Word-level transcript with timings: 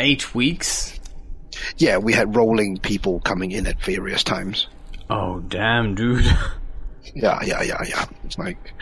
eight 0.00 0.34
weeks. 0.34 0.98
Yeah, 1.76 1.98
we 1.98 2.12
had 2.12 2.34
rolling 2.34 2.78
people 2.78 3.20
coming 3.20 3.52
in 3.52 3.66
at 3.66 3.80
various 3.82 4.24
times. 4.24 4.66
Oh 5.08 5.40
damn, 5.40 5.94
dude! 5.94 6.24
Yeah, 7.12 7.40
yeah, 7.42 7.60
yeah, 7.62 7.82
yeah. 7.88 8.04
It's 8.24 8.38
like 8.38 8.72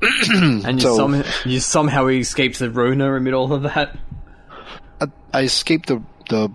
and 0.00 0.64
you, 0.64 0.80
So- 0.80 0.96
some, 0.96 1.24
you 1.44 1.60
somehow 1.60 2.06
escaped 2.06 2.58
the 2.58 2.70
Rona 2.70 3.14
amid 3.14 3.34
all 3.34 3.52
of 3.52 3.62
that. 3.64 3.98
I, 5.00 5.06
I 5.34 5.42
escaped 5.42 5.88
the 5.88 6.02
the 6.30 6.50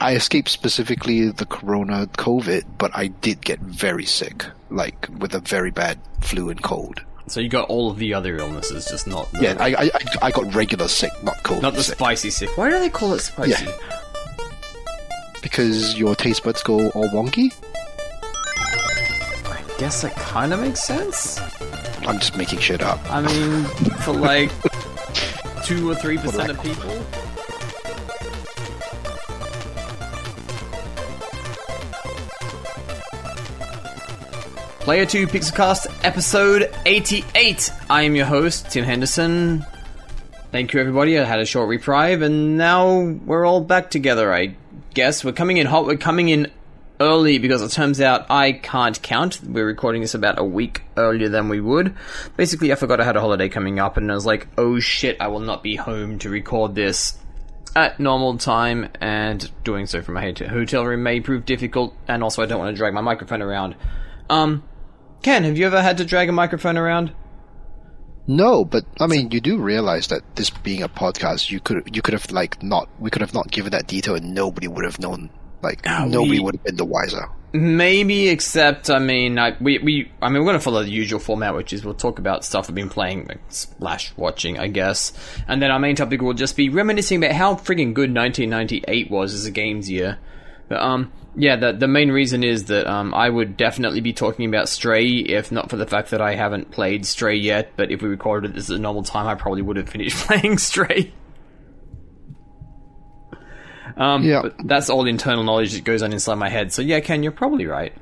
I 0.00 0.14
escaped 0.14 0.48
specifically 0.48 1.30
the 1.30 1.46
corona 1.46 2.06
COVID, 2.06 2.64
but 2.78 2.90
I 2.94 3.08
did 3.08 3.40
get 3.40 3.58
very 3.60 4.04
sick, 4.04 4.44
like 4.70 5.08
with 5.18 5.34
a 5.34 5.40
very 5.40 5.70
bad 5.72 5.98
flu 6.20 6.50
and 6.50 6.62
cold. 6.62 7.02
So 7.28 7.40
you 7.40 7.48
got 7.48 7.68
all 7.68 7.90
of 7.90 7.98
the 7.98 8.14
other 8.14 8.36
illnesses, 8.38 8.86
just 8.86 9.06
not 9.06 9.30
the, 9.32 9.42
Yeah, 9.42 9.56
I 9.58 9.66
I, 9.74 9.82
I- 9.94 10.00
I 10.22 10.30
got 10.30 10.54
regular 10.54 10.86
sick, 10.88 11.10
not 11.24 11.42
cold. 11.42 11.62
not 11.62 11.74
the 11.74 11.82
sick. 11.82 11.96
spicy 11.96 12.30
sick. 12.30 12.56
Why 12.56 12.70
do 12.70 12.78
they 12.78 12.88
call 12.88 13.14
it 13.14 13.18
spicy? 13.20 13.64
Yeah. 13.64 13.76
because 15.42 15.98
your 15.98 16.14
taste 16.14 16.44
buds 16.44 16.62
go 16.62 16.88
all 16.90 17.08
wonky. 17.08 17.52
I 19.48 19.62
guess 19.78 20.02
that 20.02 20.14
kind 20.16 20.52
of 20.52 20.60
makes 20.60 20.82
sense. 20.82 21.40
I'm 22.06 22.18
just 22.18 22.36
making 22.36 22.60
shit 22.60 22.82
up. 22.82 23.00
I 23.10 23.20
mean, 23.22 23.64
for 24.02 24.12
like 24.12 24.50
two 25.64 25.90
or 25.90 25.94
three 25.96 26.18
percent 26.18 26.50
of 26.50 26.62
people. 26.62 26.90
Player 34.86 35.04
2 35.04 35.26
Pixelcast 35.26 36.04
episode 36.04 36.72
88. 36.86 37.72
I 37.90 38.02
am 38.02 38.14
your 38.14 38.26
host, 38.26 38.70
Tim 38.70 38.84
Henderson. 38.84 39.66
Thank 40.52 40.72
you, 40.72 40.78
everybody. 40.78 41.18
I 41.18 41.24
had 41.24 41.40
a 41.40 41.44
short 41.44 41.68
reprieve, 41.68 42.22
and 42.22 42.56
now 42.56 43.00
we're 43.00 43.44
all 43.44 43.60
back 43.60 43.90
together, 43.90 44.32
I 44.32 44.54
guess. 44.94 45.24
We're 45.24 45.32
coming 45.32 45.56
in 45.56 45.66
hot. 45.66 45.86
We're 45.86 45.96
coming 45.96 46.28
in 46.28 46.52
early 47.00 47.38
because 47.38 47.62
it 47.62 47.72
turns 47.72 48.00
out 48.00 48.30
I 48.30 48.52
can't 48.52 49.02
count. 49.02 49.40
We're 49.42 49.66
recording 49.66 50.02
this 50.02 50.14
about 50.14 50.38
a 50.38 50.44
week 50.44 50.82
earlier 50.96 51.30
than 51.30 51.48
we 51.48 51.60
would. 51.60 51.92
Basically, 52.36 52.70
I 52.70 52.76
forgot 52.76 53.00
I 53.00 53.04
had 53.04 53.16
a 53.16 53.20
holiday 53.20 53.48
coming 53.48 53.80
up, 53.80 53.96
and 53.96 54.08
I 54.08 54.14
was 54.14 54.24
like, 54.24 54.46
oh 54.56 54.78
shit, 54.78 55.16
I 55.20 55.26
will 55.26 55.40
not 55.40 55.64
be 55.64 55.74
home 55.74 56.20
to 56.20 56.30
record 56.30 56.76
this 56.76 57.18
at 57.74 57.98
normal 57.98 58.38
time, 58.38 58.88
and 59.00 59.50
doing 59.64 59.86
so 59.86 60.00
from 60.00 60.14
hot- 60.14 60.38
hotel 60.38 60.86
room 60.86 61.02
may 61.02 61.18
prove 61.18 61.44
difficult, 61.44 61.92
and 62.06 62.22
also 62.22 62.40
I 62.40 62.46
don't 62.46 62.60
want 62.60 62.72
to 62.72 62.78
drag 62.78 62.94
my 62.94 63.00
microphone 63.00 63.42
around. 63.42 63.74
Um, 64.30 64.62
Ken, 65.22 65.44
have 65.44 65.58
you 65.58 65.66
ever 65.66 65.82
had 65.82 65.98
to 65.98 66.04
drag 66.04 66.28
a 66.28 66.32
microphone 66.32 66.76
around? 66.76 67.12
No, 68.28 68.64
but 68.64 68.84
I 69.00 69.06
mean, 69.06 69.30
you 69.30 69.40
do 69.40 69.58
realize 69.58 70.08
that 70.08 70.22
this 70.36 70.50
being 70.50 70.82
a 70.82 70.88
podcast, 70.88 71.50
you 71.50 71.60
could 71.60 71.94
you 71.94 72.02
could 72.02 72.14
have 72.14 72.30
like 72.32 72.62
not 72.62 72.88
we 72.98 73.10
could 73.10 73.22
have 73.22 73.34
not 73.34 73.50
given 73.50 73.70
that 73.72 73.86
detail, 73.86 74.16
and 74.16 74.34
nobody 74.34 74.66
would 74.68 74.84
have 74.84 74.98
known. 74.98 75.30
Like 75.62 75.80
ah, 75.86 76.04
nobody 76.06 76.38
we- 76.38 76.40
would 76.40 76.54
have 76.56 76.64
been 76.64 76.76
the 76.76 76.84
wiser. 76.84 77.28
Maybe, 77.52 78.28
except 78.28 78.90
I 78.90 78.98
mean, 78.98 79.38
I, 79.38 79.56
we 79.60 79.78
we 79.78 80.12
I 80.20 80.28
mean, 80.28 80.40
we're 80.40 80.46
going 80.48 80.58
to 80.58 80.64
follow 80.64 80.82
the 80.82 80.90
usual 80.90 81.20
format, 81.20 81.54
which 81.54 81.72
is 81.72 81.84
we'll 81.84 81.94
talk 81.94 82.18
about 82.18 82.44
stuff 82.44 82.68
we've 82.68 82.74
been 82.74 82.90
playing, 82.90 83.26
like, 83.28 83.40
slash 83.48 84.12
watching, 84.16 84.58
I 84.58 84.66
guess, 84.66 85.12
and 85.48 85.62
then 85.62 85.70
our 85.70 85.78
main 85.78 85.96
topic 85.96 86.20
will 86.20 86.34
just 86.34 86.54
be 86.56 86.68
reminiscing 86.68 87.22
about 87.24 87.34
how 87.34 87.54
friggin' 87.54 87.94
good 87.94 88.14
1998 88.14 89.10
was 89.10 89.32
as 89.32 89.46
a 89.46 89.50
games 89.50 89.88
year. 89.88 90.18
But 90.68 90.80
um, 90.80 91.12
yeah, 91.36 91.56
the 91.56 91.72
the 91.72 91.86
main 91.88 92.10
reason 92.10 92.42
is 92.42 92.64
that 92.66 92.86
um, 92.86 93.14
I 93.14 93.28
would 93.28 93.56
definitely 93.56 94.00
be 94.00 94.12
talking 94.12 94.46
about 94.48 94.68
Stray 94.68 95.08
if 95.18 95.52
not 95.52 95.70
for 95.70 95.76
the 95.76 95.86
fact 95.86 96.10
that 96.10 96.20
I 96.20 96.34
haven't 96.34 96.70
played 96.72 97.06
Stray 97.06 97.36
yet. 97.36 97.72
But 97.76 97.90
if 97.90 98.02
we 98.02 98.08
recorded 98.08 98.54
this 98.54 98.70
at 98.70 98.76
a 98.76 98.78
normal 98.80 99.02
time, 99.04 99.26
I 99.26 99.34
probably 99.34 99.62
would 99.62 99.76
have 99.76 99.88
finished 99.88 100.16
playing 100.26 100.58
Stray. 100.58 101.12
Um, 103.96 104.24
Yeah. 104.24 104.42
but 104.42 104.54
that's 104.64 104.90
all 104.90 105.06
internal 105.06 105.42
knowledge 105.44 105.72
that 105.72 105.84
goes 105.84 106.02
on 106.02 106.12
inside 106.12 106.34
my 106.34 106.48
head. 106.48 106.72
So 106.72 106.82
yeah, 106.82 107.00
Ken, 107.00 107.22
you're 107.22 107.32
probably 107.32 107.66
right. 107.66 107.92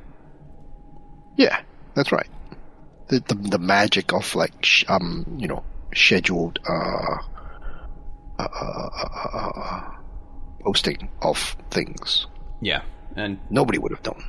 Yeah, 1.37 1.61
that's 1.95 2.11
right. 2.13 2.29
The 3.09 3.21
the, 3.21 3.35
the 3.35 3.59
magic 3.59 4.13
of 4.13 4.35
like 4.35 4.65
sh- 4.65 4.85
um 4.89 5.37
you 5.39 5.47
know 5.49 5.63
scheduled 5.95 6.59
uh, 6.69 7.17
uh, 8.39 8.43
uh, 8.43 8.89
uh, 9.35 9.51
uh, 9.57 9.91
posting 10.63 11.11
of 11.23 11.57
things. 11.71 12.27
Yeah, 12.61 12.83
and 13.17 13.39
Nobody 13.51 13.79
would 13.79 13.93
have 13.93 14.05
known. 14.05 14.25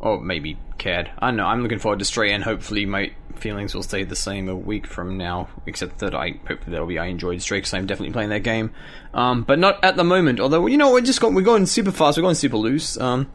or 0.00 0.20
maybe 0.20 0.58
cared. 0.78 1.10
I 1.18 1.28
don't 1.28 1.36
know. 1.36 1.46
I'm 1.46 1.62
looking 1.62 1.78
forward 1.78 1.98
to 2.00 2.04
Stray, 2.04 2.32
and 2.32 2.44
hopefully 2.44 2.84
my 2.86 3.12
feelings 3.36 3.74
will 3.74 3.82
stay 3.82 4.04
the 4.04 4.14
same 4.16 4.48
a 4.48 4.54
week 4.56 4.86
from 4.86 5.16
now. 5.16 5.48
Except 5.66 5.98
that 5.98 6.14
I 6.14 6.38
hopefully 6.46 6.72
that'll 6.72 6.86
be 6.86 6.98
I 6.98 7.06
enjoyed 7.06 7.40
Stray 7.42 7.58
because 7.58 7.74
I'm 7.74 7.86
definitely 7.86 8.12
playing 8.12 8.30
that 8.30 8.42
game. 8.42 8.70
Um, 9.12 9.42
but 9.42 9.58
not 9.58 9.82
at 9.84 9.96
the 9.96 10.04
moment. 10.04 10.40
Although 10.40 10.66
you 10.66 10.76
know 10.76 10.92
we're 10.92 11.00
just 11.00 11.20
going, 11.20 11.34
we're 11.34 11.42
going 11.42 11.66
super 11.66 11.90
fast. 11.92 12.16
We're 12.18 12.22
going 12.22 12.34
super 12.34 12.56
loose. 12.58 12.98
Um, 13.00 13.32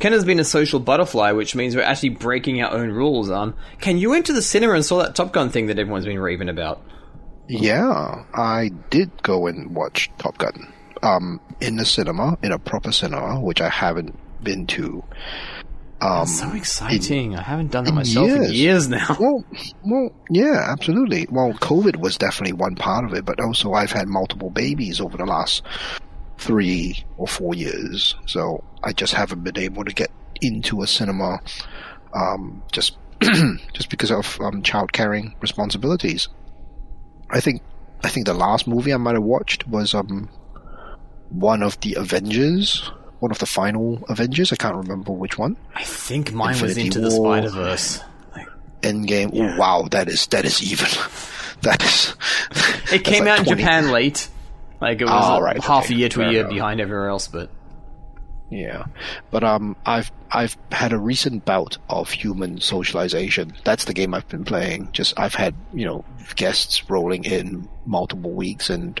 Ken 0.00 0.12
has 0.12 0.24
been 0.24 0.38
a 0.40 0.44
social 0.44 0.78
butterfly, 0.80 1.32
which 1.32 1.54
means 1.56 1.74
we're 1.74 1.82
actually 1.82 2.10
breaking 2.10 2.62
our 2.62 2.72
own 2.72 2.90
rules. 2.90 3.30
Um, 3.30 3.54
Ken, 3.80 3.98
you 3.98 4.10
went 4.10 4.26
to 4.26 4.32
the 4.32 4.42
cinema 4.42 4.74
and 4.74 4.84
saw 4.84 4.98
that 5.02 5.14
Top 5.14 5.32
Gun 5.32 5.50
thing 5.50 5.66
that 5.66 5.78
everyone's 5.78 6.04
been 6.06 6.18
raving 6.20 6.48
about. 6.48 6.82
Yeah, 7.48 8.24
I 8.34 8.70
did 8.90 9.10
go 9.22 9.46
and 9.46 9.74
watch 9.74 10.10
Top 10.18 10.36
Gun. 10.38 10.72
Um, 11.02 11.40
in 11.60 11.76
the 11.76 11.84
cinema, 11.84 12.38
in 12.42 12.52
a 12.52 12.58
proper 12.58 12.92
cinema, 12.92 13.40
which 13.40 13.60
I 13.60 13.68
haven't 13.68 14.16
been 14.42 14.66
to. 14.68 15.02
Um, 16.00 16.26
So 16.26 16.52
exciting! 16.52 17.34
I 17.34 17.42
haven't 17.42 17.72
done 17.72 17.84
that 17.84 17.92
myself 17.92 18.28
in 18.28 18.36
years. 18.42 18.52
years 18.52 18.88
now. 18.88 19.16
Well, 19.18 19.44
well, 19.84 20.10
yeah, 20.30 20.64
absolutely. 20.68 21.26
Well, 21.30 21.52
COVID 21.54 21.96
was 21.96 22.16
definitely 22.16 22.52
one 22.52 22.76
part 22.76 23.04
of 23.04 23.14
it, 23.14 23.24
but 23.24 23.40
also 23.40 23.72
I've 23.72 23.90
had 23.90 24.06
multiple 24.06 24.50
babies 24.50 25.00
over 25.00 25.16
the 25.16 25.26
last 25.26 25.62
three 26.38 27.04
or 27.16 27.26
four 27.26 27.54
years, 27.54 28.14
so 28.26 28.62
I 28.84 28.92
just 28.92 29.12
haven't 29.14 29.42
been 29.42 29.58
able 29.58 29.84
to 29.84 29.92
get 29.92 30.10
into 30.40 30.82
a 30.82 30.86
cinema, 30.86 31.40
um, 32.14 32.62
just 32.70 32.96
just 33.72 33.90
because 33.90 34.12
of 34.12 34.38
um, 34.40 34.62
child 34.62 34.92
caring 34.92 35.34
responsibilities. 35.40 36.28
I 37.30 37.40
think 37.40 37.60
I 38.04 38.08
think 38.08 38.26
the 38.26 38.34
last 38.34 38.68
movie 38.68 38.94
I 38.94 38.98
might 38.98 39.14
have 39.14 39.24
watched 39.24 39.66
was 39.66 39.94
um 39.94 40.28
one 41.30 41.62
of 41.62 41.78
the 41.80 41.94
Avengers, 41.94 42.90
one 43.20 43.30
of 43.30 43.38
the 43.38 43.46
final 43.46 44.04
Avengers. 44.08 44.52
I 44.52 44.56
can't 44.56 44.76
remember 44.76 45.12
which 45.12 45.38
one. 45.38 45.56
I 45.74 45.84
think 45.84 46.32
mine 46.32 46.60
was 46.60 46.76
Infinity 46.76 46.86
into 46.86 47.00
the 47.00 47.20
War. 47.20 47.36
Spider 47.38 47.50
Verse. 47.50 48.00
Endgame. 48.82 49.34
Yeah. 49.34 49.54
Oh, 49.54 49.58
wow, 49.58 49.88
that 49.90 50.08
is 50.08 50.26
that 50.28 50.44
is 50.44 50.62
even. 50.62 50.88
That 51.62 51.82
is. 51.82 52.14
It 52.92 53.02
came 53.02 53.24
like 53.24 53.40
out 53.40 53.48
in 53.48 53.58
Japan 53.58 53.90
late. 53.90 54.28
Like 54.80 55.00
it 55.00 55.06
was 55.06 55.12
Oh, 55.12 55.40
right, 55.40 55.60
half 55.60 55.86
okay, 55.86 55.94
a 55.94 55.96
year 55.98 56.08
to 56.10 56.22
a 56.22 56.30
year 56.30 56.40
enough. 56.42 56.52
behind 56.52 56.80
everywhere 56.80 57.08
else, 57.08 57.26
but 57.26 57.50
Yeah, 58.48 58.84
but 59.32 59.42
um, 59.42 59.74
I've 59.84 60.12
I've 60.30 60.56
had 60.70 60.92
a 60.92 60.98
recent 60.98 61.44
bout 61.44 61.76
of 61.90 62.10
human 62.12 62.60
socialization. 62.60 63.52
That's 63.64 63.86
the 63.86 63.92
game 63.92 64.14
I've 64.14 64.28
been 64.28 64.44
playing. 64.44 64.90
Just 64.92 65.18
I've 65.18 65.34
had 65.34 65.54
you 65.74 65.84
know 65.84 66.04
guests 66.36 66.88
rolling 66.88 67.24
in 67.24 67.68
multiple 67.86 68.30
weeks, 68.30 68.70
and 68.70 69.00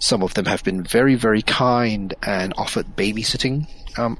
some 0.00 0.22
of 0.24 0.34
them 0.34 0.46
have 0.46 0.64
been 0.64 0.82
very 0.82 1.14
very 1.14 1.42
kind 1.42 2.12
and 2.26 2.52
offered 2.56 2.96
babysitting 2.96 3.66
um, 3.98 4.18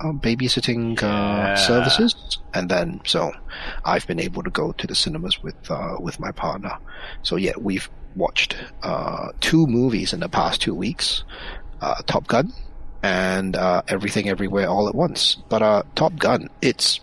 um 0.00 0.20
babysitting 0.20 1.00
Yeah. 1.02 1.08
uh, 1.08 1.56
services, 1.56 2.14
and 2.54 2.68
then 2.70 3.00
so 3.04 3.32
I've 3.84 4.06
been 4.06 4.20
able 4.20 4.42
to 4.44 4.50
go 4.50 4.70
to 4.72 4.86
the 4.86 4.94
cinemas 4.94 5.42
with 5.42 5.56
uh, 5.70 5.96
with 5.98 6.20
my 6.20 6.30
partner. 6.30 6.76
So 7.22 7.34
yeah, 7.36 7.54
we've 7.58 7.90
watched 8.16 8.56
uh, 8.84 9.30
two 9.40 9.66
movies 9.66 10.12
in 10.12 10.20
the 10.20 10.28
past 10.28 10.60
two 10.60 10.74
weeks. 10.74 11.24
Uh, 11.80 12.00
Top 12.06 12.26
Gun 12.28 12.52
and 13.02 13.56
uh, 13.56 13.82
Everything 13.88 14.28
Everywhere 14.28 14.68
All 14.68 14.88
at 14.88 14.94
Once. 14.94 15.36
But 15.50 15.60
uh, 15.62 15.82
Top 15.96 16.16
Gun, 16.16 16.48
it's 16.62 17.00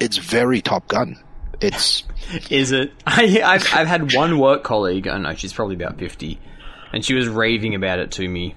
it's 0.00 0.16
very 0.18 0.60
Top 0.60 0.86
Gun. 0.88 1.16
It's 1.60 2.02
is 2.50 2.72
it? 2.72 2.92
I, 3.06 3.40
I've 3.44 3.66
I've 3.74 3.86
had 3.88 4.12
one 4.14 4.38
work 4.38 4.64
colleague. 4.64 5.06
I 5.06 5.12
don't 5.12 5.22
know. 5.22 5.34
She's 5.34 5.52
probably 5.52 5.76
about 5.76 5.98
fifty, 5.98 6.38
and 6.92 7.04
she 7.04 7.14
was 7.14 7.28
raving 7.28 7.74
about 7.74 7.98
it 7.98 8.10
to 8.12 8.28
me. 8.28 8.54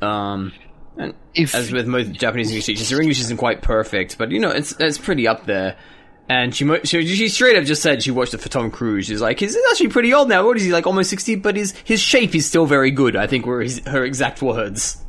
Um, 0.00 0.52
and 0.96 1.14
If- 1.34 1.54
as 1.54 1.72
with 1.72 1.86
most 1.86 2.12
Japanese 2.12 2.48
English 2.48 2.66
teachers, 2.66 2.90
her 2.90 3.00
English 3.00 3.20
isn't 3.20 3.36
quite 3.38 3.62
perfect, 3.62 4.18
but 4.18 4.30
you 4.30 4.38
know 4.38 4.50
it's 4.50 4.72
it's 4.78 4.98
pretty 4.98 5.26
up 5.26 5.46
there. 5.46 5.76
And 6.28 6.54
she, 6.54 6.64
mo- 6.64 6.80
she 6.84 7.04
she 7.06 7.28
straight 7.28 7.56
up 7.56 7.64
just 7.64 7.82
said 7.82 8.02
she 8.02 8.10
watched 8.10 8.32
it 8.32 8.38
for 8.38 8.48
Tom 8.48 8.70
Cruise. 8.70 9.06
She's 9.06 9.20
like, 9.20 9.40
he's 9.40 9.56
actually 9.70 9.88
pretty 9.88 10.14
old 10.14 10.28
now. 10.28 10.46
What 10.46 10.56
is 10.56 10.62
he 10.62 10.70
like, 10.72 10.86
almost 10.86 11.10
sixty? 11.10 11.34
But 11.34 11.56
his 11.56 11.72
his 11.84 12.00
shape 12.00 12.34
is 12.34 12.46
still 12.46 12.64
very 12.64 12.90
good. 12.90 13.16
I 13.16 13.26
think 13.26 13.44
were 13.44 13.60
his, 13.60 13.80
her 13.86 14.04
exact 14.04 14.40
words. 14.40 15.04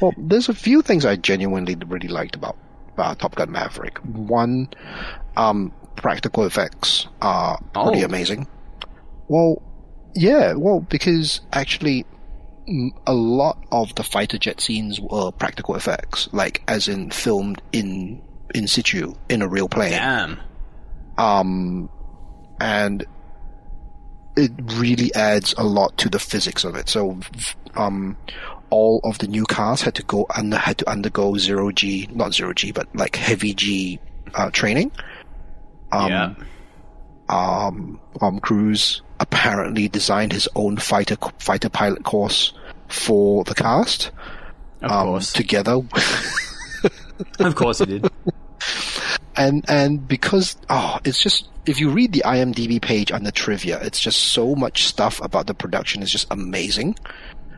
well, 0.00 0.12
there's 0.18 0.48
a 0.48 0.54
few 0.54 0.82
things 0.82 1.06
I 1.06 1.16
genuinely 1.16 1.76
really 1.86 2.08
liked 2.08 2.34
about 2.34 2.56
uh, 2.98 3.14
Top 3.14 3.36
Gun 3.36 3.50
Maverick. 3.52 3.98
One, 3.98 4.68
um, 5.36 5.72
practical 5.94 6.44
effects 6.44 7.06
are 7.22 7.58
pretty 7.72 8.02
Oh. 8.02 8.06
amazing. 8.06 8.46
Well, 9.28 9.62
yeah, 10.16 10.54
well, 10.54 10.80
because 10.80 11.40
actually, 11.52 12.04
a 13.06 13.14
lot 13.14 13.64
of 13.70 13.94
the 13.94 14.02
fighter 14.02 14.38
jet 14.38 14.60
scenes 14.60 15.00
were 15.00 15.30
practical 15.30 15.76
effects, 15.76 16.28
like 16.32 16.62
as 16.66 16.88
in 16.88 17.10
filmed 17.10 17.62
in 17.72 18.20
in 18.54 18.66
situ 18.66 19.14
in 19.28 19.42
a 19.42 19.48
real 19.48 19.68
plane. 19.68 19.92
Damn. 19.92 20.40
um, 21.18 21.90
and 22.60 23.04
it 24.36 24.50
really 24.74 25.14
adds 25.14 25.54
a 25.58 25.64
lot 25.64 25.96
to 25.98 26.08
the 26.08 26.18
physics 26.18 26.64
of 26.64 26.74
it. 26.74 26.88
So, 26.88 27.18
um, 27.74 28.16
all 28.70 29.00
of 29.04 29.18
the 29.18 29.26
new 29.28 29.44
cars 29.44 29.82
had 29.82 29.94
to 29.94 30.02
go 30.02 30.26
under 30.34 30.56
had 30.56 30.78
to 30.78 30.90
undergo 30.90 31.36
zero 31.36 31.70
G, 31.70 32.08
not 32.12 32.34
zero 32.34 32.52
G, 32.52 32.72
but 32.72 32.88
like 32.94 33.16
heavy 33.16 33.54
G 33.54 34.00
uh, 34.34 34.50
training. 34.50 34.90
Um, 35.92 36.10
yeah. 36.10 36.34
um, 37.28 38.00
Tom 38.18 38.40
Cruise 38.40 39.02
apparently 39.20 39.88
designed 39.88 40.32
his 40.32 40.48
own 40.54 40.76
fighter 40.76 41.16
fighter 41.38 41.68
pilot 41.68 42.04
course 42.04 42.52
for 42.88 43.44
the 43.44 43.54
cast. 43.54 44.10
Of 44.82 44.90
um, 44.90 45.06
course. 45.06 45.32
together, 45.32 45.80
of 47.40 47.54
course 47.54 47.78
he 47.78 47.86
did. 47.86 48.10
and 49.36 49.64
and 49.68 50.06
because 50.06 50.56
oh, 50.68 50.98
it's 51.04 51.20
just 51.20 51.48
if 51.66 51.80
you 51.80 51.90
read 51.90 52.12
the 52.12 52.22
IMDb 52.24 52.80
page 52.80 53.10
on 53.10 53.24
the 53.24 53.32
trivia, 53.32 53.80
it's 53.80 54.00
just 54.00 54.20
so 54.20 54.54
much 54.54 54.84
stuff 54.84 55.20
about 55.22 55.46
the 55.46 55.54
production 55.54 56.02
is 56.02 56.10
just 56.10 56.26
amazing. 56.30 56.96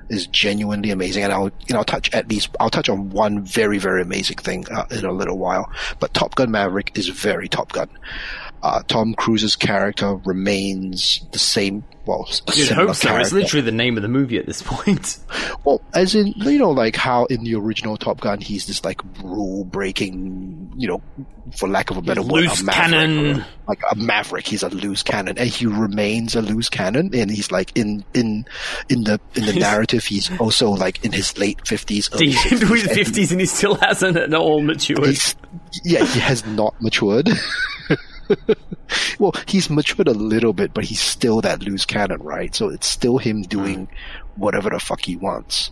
Is 0.09 0.27
genuinely 0.27 0.91
amazing, 0.91 1.25
and 1.25 1.33
I'll 1.35 1.51
you 1.67 1.75
know 1.75 1.83
touch 1.83 2.15
at 2.15 2.31
least 2.31 2.49
I'll 2.59 2.71
touch 2.71 2.89
on 2.89 3.11
one 3.11 3.45
very 3.45 3.77
very 3.77 4.01
amazing 4.01 4.39
thing 4.39 4.65
uh, 4.71 4.87
in 4.91 5.05
a 5.05 5.13
little 5.13 5.37
while. 5.37 5.71
But 6.01 6.15
Top 6.15 6.35
Gun 6.35 6.51
Maverick 6.51 6.93
is 6.97 7.09
very 7.09 7.47
Top 7.47 7.73
Gun. 7.73 7.91
Uh, 8.63 8.83
Tom 8.89 9.15
Cruise's 9.15 9.55
character 9.57 10.17
remains 10.25 11.25
the 11.33 11.39
same. 11.39 11.85
Well, 12.07 12.29
You'd 12.55 12.71
hope 12.71 12.95
so. 12.97 13.17
It's 13.17 13.33
literally 13.33 13.61
the 13.63 13.71
name 13.73 13.97
of 13.97 14.03
the 14.03 14.09
movie 14.09 14.39
at 14.39 14.47
this 14.47 14.63
point. 14.63 15.19
Well, 15.65 15.83
as 15.93 16.15
in, 16.15 16.29
you 16.37 16.59
know, 16.59 16.71
like 16.71 16.97
how 16.97 17.27
in 17.27 17.43
the 17.45 17.55
original 17.57 17.97
Top 17.99 18.21
Gun, 18.21 18.41
he's 18.41 18.67
this 18.67 18.85
like 18.85 19.01
rule 19.23 19.65
breaking, 19.65 20.73
you 20.77 20.89
know, 20.89 21.03
for 21.57 21.69
lack 21.69 21.91
of 21.91 21.97
a 21.99 22.03
better 22.03 22.23
word, 22.23 22.45
Loose 22.45 22.61
a 22.63 22.65
maverick, 22.65 22.91
cannon. 22.91 23.45
like 23.67 23.81
a 23.91 23.97
maverick. 23.97 24.47
He's 24.47 24.63
a 24.63 24.69
loose 24.71 25.03
cannon, 25.03 25.37
and 25.37 25.49
he 25.49 25.67
remains 25.67 26.35
a 26.37 26.41
loose 26.43 26.69
cannon. 26.71 27.11
And 27.13 27.31
he's 27.31 27.51
like 27.51 27.77
in 27.77 28.05
in 28.15 28.47
in 28.89 29.05
the 29.05 29.21
in 29.35 29.45
the 29.47 29.53
narrative, 29.59 30.05
he's 30.05 30.31
also 30.41 30.71
like 30.71 31.05
in 31.05 31.13
his 31.13 31.37
late 31.37 31.67
fifties, 31.67 32.09
early 32.15 32.31
He's 32.31 32.53
into 32.53 32.67
60s, 32.67 32.71
his 32.75 32.87
and 32.87 32.93
fifties 32.97 33.33
and 33.33 33.41
he 33.41 33.47
still 33.47 33.75
hasn't 33.75 34.17
at 34.17 34.33
all 34.33 34.61
matured. 34.63 35.17
Yeah, 35.85 36.05
he 36.05 36.21
has 36.21 36.47
not 36.47 36.81
matured. 36.81 37.29
well, 39.19 39.33
he's 39.47 39.71
matured 39.71 40.09
a 40.09 40.13
little 40.13 40.53
bit, 40.53 40.75
but 40.75 40.85
he's 40.85 41.01
still 41.01 41.41
that 41.43 41.63
loose 41.63 41.85
cannon, 41.87 42.23
right? 42.23 42.55
So 42.55 42.69
it's 42.69 42.87
still 42.87 43.19
him 43.19 43.43
doing 43.43 43.89
whatever 44.37 44.71
the 44.71 44.79
fuck 44.79 45.03
he 45.03 45.17
wants, 45.17 45.71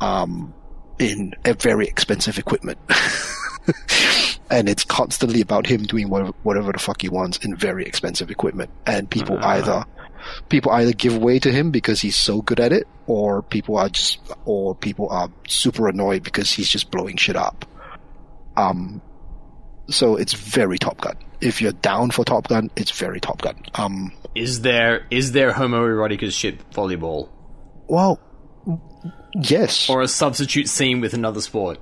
um, 0.00 0.52
in 0.98 1.34
a 1.44 1.54
very 1.54 1.86
expensive 1.86 2.38
equipment. 2.38 2.78
and 4.50 4.68
it's 4.68 4.84
constantly 4.84 5.40
about 5.40 5.66
him 5.66 5.82
doing 5.82 6.08
whatever, 6.08 6.32
whatever 6.42 6.72
the 6.72 6.78
fuck 6.78 7.02
he 7.02 7.08
wants 7.08 7.38
in 7.38 7.56
very 7.56 7.84
expensive 7.84 8.30
equipment. 8.30 8.70
And 8.86 9.10
people 9.10 9.38
Ah. 9.42 9.48
either, 9.50 9.84
people 10.48 10.72
either 10.72 10.92
give 10.92 11.16
way 11.18 11.38
to 11.40 11.50
him 11.52 11.70
because 11.70 12.00
he's 12.00 12.16
so 12.16 12.42
good 12.42 12.60
at 12.60 12.72
it, 12.72 12.86
or 13.06 13.42
people 13.42 13.76
are 13.76 13.88
just, 13.88 14.18
or 14.44 14.74
people 14.74 15.08
are 15.10 15.30
super 15.48 15.88
annoyed 15.88 16.22
because 16.22 16.50
he's 16.50 16.68
just 16.68 16.90
blowing 16.90 17.16
shit 17.16 17.36
up. 17.36 17.64
Um, 18.56 19.02
so 19.88 20.16
it's 20.16 20.32
very 20.34 20.78
Top 20.78 21.00
Gun. 21.00 21.16
If 21.40 21.60
you're 21.60 21.72
down 21.72 22.10
for 22.10 22.24
Top 22.24 22.48
Gun, 22.48 22.70
it's 22.76 22.90
very 22.90 23.20
Top 23.20 23.42
Gun. 23.42 23.56
Um, 23.74 24.12
Is 24.34 24.62
there 24.62 25.06
is 25.10 25.32
there 25.32 25.52
homoerotic 25.52 26.22
as 26.22 26.34
shit 26.34 26.68
volleyball 26.70 27.28
well, 27.88 28.20
yes, 29.34 29.88
or 29.88 30.02
a 30.02 30.08
substitute 30.08 30.68
scene 30.68 31.00
with 31.00 31.14
another 31.14 31.40
sport? 31.40 31.78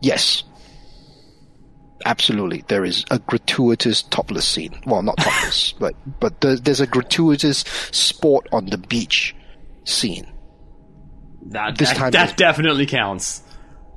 yes, 0.00 0.42
absolutely. 2.04 2.64
There 2.68 2.84
is 2.84 3.04
a 3.10 3.18
gratuitous 3.18 4.02
topless 4.02 4.46
scene. 4.46 4.80
Well, 4.86 5.02
not 5.02 5.16
topless, 5.18 5.72
but 5.78 5.94
but 6.20 6.40
there, 6.40 6.56
there's 6.56 6.80
a 6.80 6.86
gratuitous 6.86 7.58
sport 7.92 8.48
on 8.52 8.66
the 8.66 8.78
beach 8.78 9.34
scene. 9.84 10.26
That 11.50 11.78
This 11.78 11.90
that, 11.90 11.96
time 11.96 12.10
that 12.12 12.36
definitely 12.36 12.86
counts. 12.86 13.42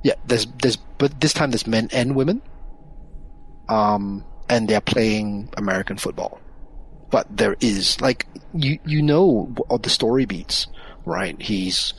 Yeah, 0.04 0.14
there's 0.26 0.46
there's 0.62 0.76
but 0.76 1.20
this 1.20 1.32
time 1.32 1.50
there's 1.50 1.66
men 1.66 1.88
and 1.92 2.14
women. 2.16 2.40
Um, 3.72 4.24
and 4.48 4.68
they're 4.68 4.80
playing 4.82 5.48
American 5.56 5.96
football. 5.96 6.40
But 7.10 7.26
there 7.34 7.56
is 7.60 8.00
like 8.00 8.26
you 8.54 8.78
you 8.84 9.02
know 9.02 9.54
the 9.82 9.90
story 9.90 10.24
beats, 10.24 10.66
right? 11.04 11.40
He's 11.40 11.94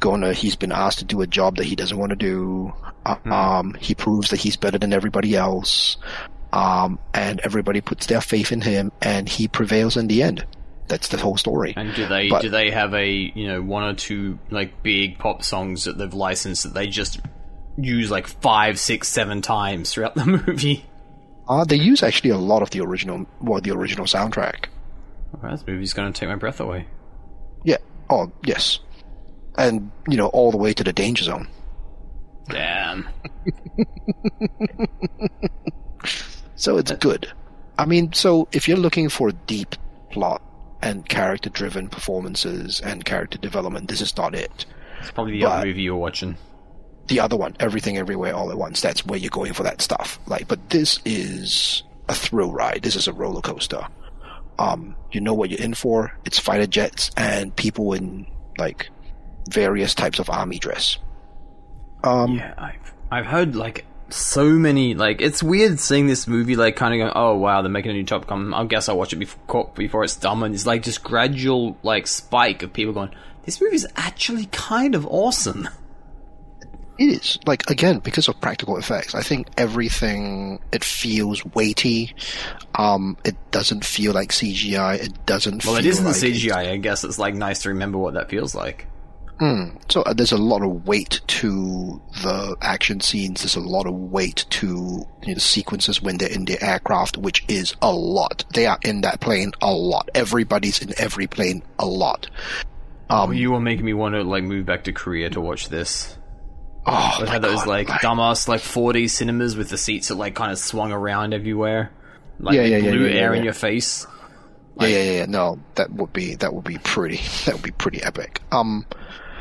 gonna 0.00 0.32
he's 0.32 0.56
been 0.56 0.72
asked 0.72 0.98
to 0.98 1.04
do 1.04 1.20
a 1.22 1.26
job 1.26 1.56
that 1.56 1.64
he 1.64 1.76
doesn't 1.76 1.96
want 1.98 2.10
to 2.10 2.16
do. 2.16 2.72
Uh, 3.06 3.16
Um, 3.26 3.74
he 3.80 3.94
proves 3.94 4.30
that 4.30 4.40
he's 4.40 4.56
better 4.56 4.78
than 4.78 4.92
everybody 4.92 5.34
else. 5.36 5.96
Um, 6.52 6.98
and 7.14 7.40
everybody 7.44 7.80
puts 7.80 8.06
their 8.06 8.20
faith 8.20 8.52
in 8.52 8.60
him, 8.60 8.92
and 9.00 9.26
he 9.28 9.48
prevails 9.48 9.96
in 9.96 10.06
the 10.08 10.22
end. 10.22 10.44
That's 10.88 11.08
the 11.08 11.16
whole 11.16 11.38
story. 11.38 11.72
And 11.76 11.94
do 11.94 12.06
they 12.06 12.28
But- 12.28 12.42
do 12.42 12.50
they 12.50 12.70
have 12.70 12.92
a 12.94 13.08
you 13.34 13.46
know 13.48 13.62
one 13.62 13.84
or 13.84 13.94
two 13.94 14.38
like 14.50 14.82
big 14.82 15.18
pop 15.18 15.42
songs 15.44 15.84
that 15.84 15.96
they've 15.96 16.12
licensed 16.12 16.64
that 16.64 16.74
they 16.74 16.88
just 16.88 17.20
use 17.76 18.10
like 18.10 18.26
five, 18.26 18.78
six, 18.78 19.08
seven 19.08 19.42
times 19.42 19.92
throughout 19.92 20.14
the 20.14 20.26
movie? 20.46 20.84
Uh, 21.48 21.64
they 21.64 21.76
use 21.76 22.02
actually 22.02 22.30
a 22.30 22.36
lot 22.38 22.62
of 22.62 22.70
the 22.70 22.80
original, 22.80 23.26
well, 23.40 23.60
the 23.60 23.70
original 23.72 24.06
soundtrack. 24.06 24.66
Well, 25.42 25.52
this 25.52 25.66
movie's 25.66 25.92
going 25.92 26.12
to 26.12 26.18
take 26.18 26.28
my 26.28 26.34
breath 26.36 26.60
away. 26.60 26.86
Yeah. 27.64 27.78
Oh, 28.10 28.30
yes. 28.44 28.78
And, 29.58 29.90
you 30.08 30.16
know, 30.16 30.28
all 30.28 30.50
the 30.50 30.56
way 30.56 30.72
to 30.72 30.84
the 30.84 30.92
danger 30.92 31.24
zone. 31.24 31.48
Damn. 32.48 33.08
So 36.54 36.76
it's 36.76 36.92
good. 36.92 37.28
I 37.76 37.86
mean, 37.86 38.12
so 38.12 38.46
if 38.52 38.68
you're 38.68 38.76
looking 38.76 39.08
for 39.08 39.32
deep 39.32 39.74
plot 40.12 40.40
and 40.80 41.08
character 41.08 41.50
driven 41.50 41.88
performances 41.88 42.80
and 42.80 43.04
character 43.04 43.36
development, 43.38 43.88
this 43.88 44.00
is 44.00 44.16
not 44.16 44.34
it. 44.36 44.64
It's 45.00 45.10
probably 45.10 45.32
the 45.32 45.40
But- 45.42 45.52
other 45.52 45.66
movie 45.66 45.82
you're 45.82 45.96
watching. 45.96 46.36
The 47.08 47.20
other 47.20 47.36
one, 47.36 47.56
Everything 47.60 47.98
Everywhere 47.98 48.34
All 48.34 48.50
at 48.50 48.58
Once, 48.58 48.80
that's 48.80 49.04
where 49.04 49.18
you're 49.18 49.30
going 49.30 49.52
for 49.52 49.62
that 49.64 49.82
stuff. 49.82 50.18
Like, 50.26 50.48
but 50.48 50.70
this 50.70 51.00
is 51.04 51.82
a 52.08 52.14
thrill 52.14 52.52
ride. 52.52 52.82
This 52.82 52.96
is 52.96 53.08
a 53.08 53.12
roller 53.12 53.40
coaster. 53.40 53.86
Um, 54.58 54.94
you 55.10 55.20
know 55.20 55.34
what 55.34 55.50
you're 55.50 55.60
in 55.60 55.74
for. 55.74 56.16
It's 56.24 56.38
fighter 56.38 56.66
jets 56.66 57.10
and 57.16 57.54
people 57.56 57.92
in, 57.92 58.26
like, 58.58 58.88
various 59.50 59.94
types 59.94 60.18
of 60.18 60.30
army 60.30 60.58
dress. 60.58 60.98
Um, 62.04 62.36
Yeah, 62.36 62.54
I've 62.56 62.92
I've 63.10 63.26
heard 63.26 63.54
like 63.54 63.84
so 64.08 64.50
many 64.50 64.94
like 64.94 65.20
it's 65.20 65.42
weird 65.42 65.78
seeing 65.78 66.06
this 66.06 66.26
movie 66.26 66.56
like 66.56 66.76
kind 66.76 66.92
of 66.92 66.98
going 66.98 67.12
oh 67.14 67.34
wow 67.36 67.62
they're 67.62 67.70
making 67.70 67.92
a 67.92 67.94
new 67.94 68.04
Top 68.04 68.26
Gun 68.26 68.52
I 68.52 68.64
guess 68.66 68.88
I'll 68.88 68.98
watch 68.98 69.12
it 69.12 69.16
before 69.16 69.70
before 69.74 70.04
it's 70.04 70.16
done 70.16 70.42
and 70.42 70.54
it's 70.54 70.66
like 70.66 70.82
just 70.82 71.02
gradual 71.02 71.78
like 71.82 72.06
spike 72.06 72.62
of 72.62 72.72
people 72.72 72.92
going 72.92 73.10
this 73.44 73.60
movie's 73.60 73.86
actually 73.96 74.46
kind 74.46 74.94
of 74.94 75.06
awesome. 75.06 75.68
It 77.02 77.16
is 77.16 77.36
like 77.46 77.68
again 77.68 77.98
because 77.98 78.28
of 78.28 78.40
practical 78.40 78.76
effects. 78.76 79.12
I 79.12 79.22
think 79.22 79.48
everything 79.58 80.62
it 80.70 80.84
feels 80.84 81.44
weighty. 81.46 82.14
Um, 82.76 83.16
it 83.24 83.34
doesn't 83.50 83.84
feel 83.84 84.12
like 84.12 84.30
CGI. 84.30 85.02
It 85.02 85.26
doesn't. 85.26 85.64
Well, 85.64 85.74
it 85.74 85.84
isn't 85.84 86.04
like 86.04 86.14
CGI. 86.14 86.70
I 86.70 86.76
guess 86.76 87.02
it's 87.02 87.18
like 87.18 87.34
nice 87.34 87.62
to 87.62 87.70
remember 87.70 87.98
what 87.98 88.14
that 88.14 88.30
feels 88.30 88.54
like. 88.54 88.86
So 89.88 90.02
uh, 90.02 90.12
there's 90.12 90.30
a 90.30 90.38
lot 90.38 90.62
of 90.62 90.86
weight 90.86 91.20
to 91.26 92.00
the 92.22 92.56
action 92.62 93.00
scenes. 93.00 93.40
There's 93.40 93.56
a 93.56 93.60
lot 93.60 93.88
of 93.88 93.94
weight 93.94 94.46
to 94.50 94.68
you 94.68 95.26
know, 95.26 95.34
the 95.34 95.40
sequences 95.40 96.00
when 96.00 96.18
they're 96.18 96.30
in 96.30 96.44
the 96.44 96.62
aircraft, 96.64 97.16
which 97.18 97.44
is 97.48 97.74
a 97.82 97.92
lot. 97.92 98.44
They 98.54 98.66
are 98.66 98.78
in 98.84 99.00
that 99.00 99.18
plane 99.18 99.50
a 99.60 99.72
lot. 99.72 100.08
Everybody's 100.14 100.80
in 100.80 100.94
every 100.98 101.26
plane 101.26 101.64
a 101.80 101.86
lot. 101.86 102.30
Um, 103.10 103.32
you 103.32 103.50
were 103.50 103.60
making 103.60 103.84
me 103.84 103.92
want 103.92 104.14
to 104.14 104.22
like 104.22 104.44
move 104.44 104.66
back 104.66 104.84
to 104.84 104.92
Korea 104.92 105.30
to 105.30 105.40
watch 105.40 105.68
this. 105.68 106.16
Oh, 106.86 107.18
my 107.20 107.30
had 107.30 107.42
those 107.42 107.60
God, 107.60 107.66
like 107.66 107.88
like- 107.88 108.00
dumbass 108.00 108.48
like 108.48 108.60
4D 108.60 109.08
cinemas 109.10 109.56
with 109.56 109.68
the 109.68 109.78
seats 109.78 110.08
that 110.08 110.16
like 110.16 110.34
kind 110.34 110.52
of 110.52 110.58
swung 110.58 110.92
around 110.92 111.32
everywhere, 111.34 111.90
like 112.38 112.56
Yeah, 112.56 112.62
yeah, 112.64 112.80
blew 112.80 113.06
yeah, 113.06 113.20
air 113.20 113.34
in 113.34 113.44
your 113.44 113.52
face. 113.52 114.06
Yeah, 114.80 114.86
yeah, 114.88 115.02
yeah, 115.02 115.12
yeah. 115.18 115.26
No, 115.26 115.58
that 115.74 115.90
would 115.92 116.12
be 116.12 116.34
that 116.36 116.54
would 116.54 116.64
be 116.64 116.78
pretty 116.78 117.16
that 117.44 117.54
would 117.54 117.62
be 117.62 117.72
pretty 117.72 118.02
epic. 118.02 118.40
Um, 118.50 118.86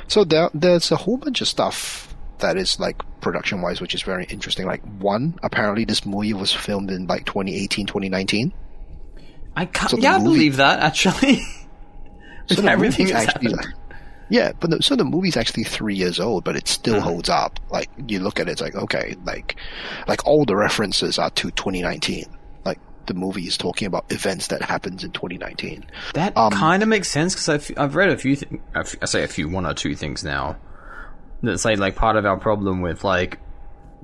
so 0.07 0.23
there 0.23 0.49
there's 0.53 0.91
a 0.91 0.97
whole 0.97 1.17
bunch 1.17 1.41
of 1.41 1.47
stuff 1.47 2.13
that 2.39 2.57
is 2.57 2.79
like 2.79 3.01
production 3.21 3.61
wise, 3.61 3.79
which 3.79 3.95
is 3.95 4.01
very 4.01 4.25
interesting. 4.25 4.65
Like 4.65 4.81
one, 4.99 5.39
apparently 5.41 5.85
this 5.85 6.05
movie 6.05 6.33
was 6.33 6.51
filmed 6.53 6.91
in 6.91 7.07
like 7.07 7.25
2018, 7.25 7.85
2019. 7.85 8.53
I 9.55 9.65
can't. 9.65 9.91
So 9.91 9.97
yeah, 9.97 10.15
I 10.15 10.19
believe 10.19 10.57
that 10.57 10.79
actually. 10.79 11.41
So 12.47 12.65
everything 12.67 13.11
actually 13.11 13.51
happened. 13.53 13.73
Yeah, 14.31 14.53
but 14.59 14.69
the, 14.71 14.81
so 14.81 14.95
the 14.95 15.03
movie's 15.03 15.35
actually 15.37 15.65
three 15.65 15.93
years 15.95 16.19
old, 16.19 16.43
but 16.45 16.55
it 16.55 16.67
still 16.67 16.95
Mm-hmm. 16.95 17.03
holds 17.03 17.29
up. 17.29 17.59
Like 17.69 17.89
you 18.07 18.19
look 18.19 18.39
at 18.39 18.47
it, 18.47 18.53
it's 18.53 18.61
like 18.61 18.73
okay, 18.75 19.15
like 19.25 19.55
like 20.07 20.25
all 20.25 20.45
the 20.45 20.55
references 20.55 21.19
are 21.19 21.29
to 21.31 21.51
2019. 21.51 22.25
Like 22.65 22.79
the 23.07 23.13
movie 23.13 23.43
is 23.47 23.57
talking 23.57 23.85
about 23.87 24.05
events 24.11 24.47
that 24.47 24.61
happens 24.61 25.03
in 25.03 25.11
2019. 25.11 25.85
That 26.13 26.35
Um, 26.37 26.51
kind 26.51 26.81
of 26.81 26.89
makes 26.89 27.09
sense 27.09 27.33
because 27.35 27.49
I've, 27.49 27.71
I've 27.77 27.95
read 27.95 28.09
a 28.09 28.17
few, 28.17 28.35
th- 28.37 28.61
I 28.73 29.05
say 29.05 29.23
a 29.23 29.27
few, 29.27 29.49
one 29.49 29.65
or 29.65 29.73
two 29.73 29.95
things 29.95 30.23
now 30.23 30.57
that 31.43 31.57
say 31.59 31.75
like 31.75 31.95
part 31.95 32.15
of 32.15 32.25
our 32.25 32.37
problem 32.37 32.81
with 32.81 33.03
like 33.03 33.39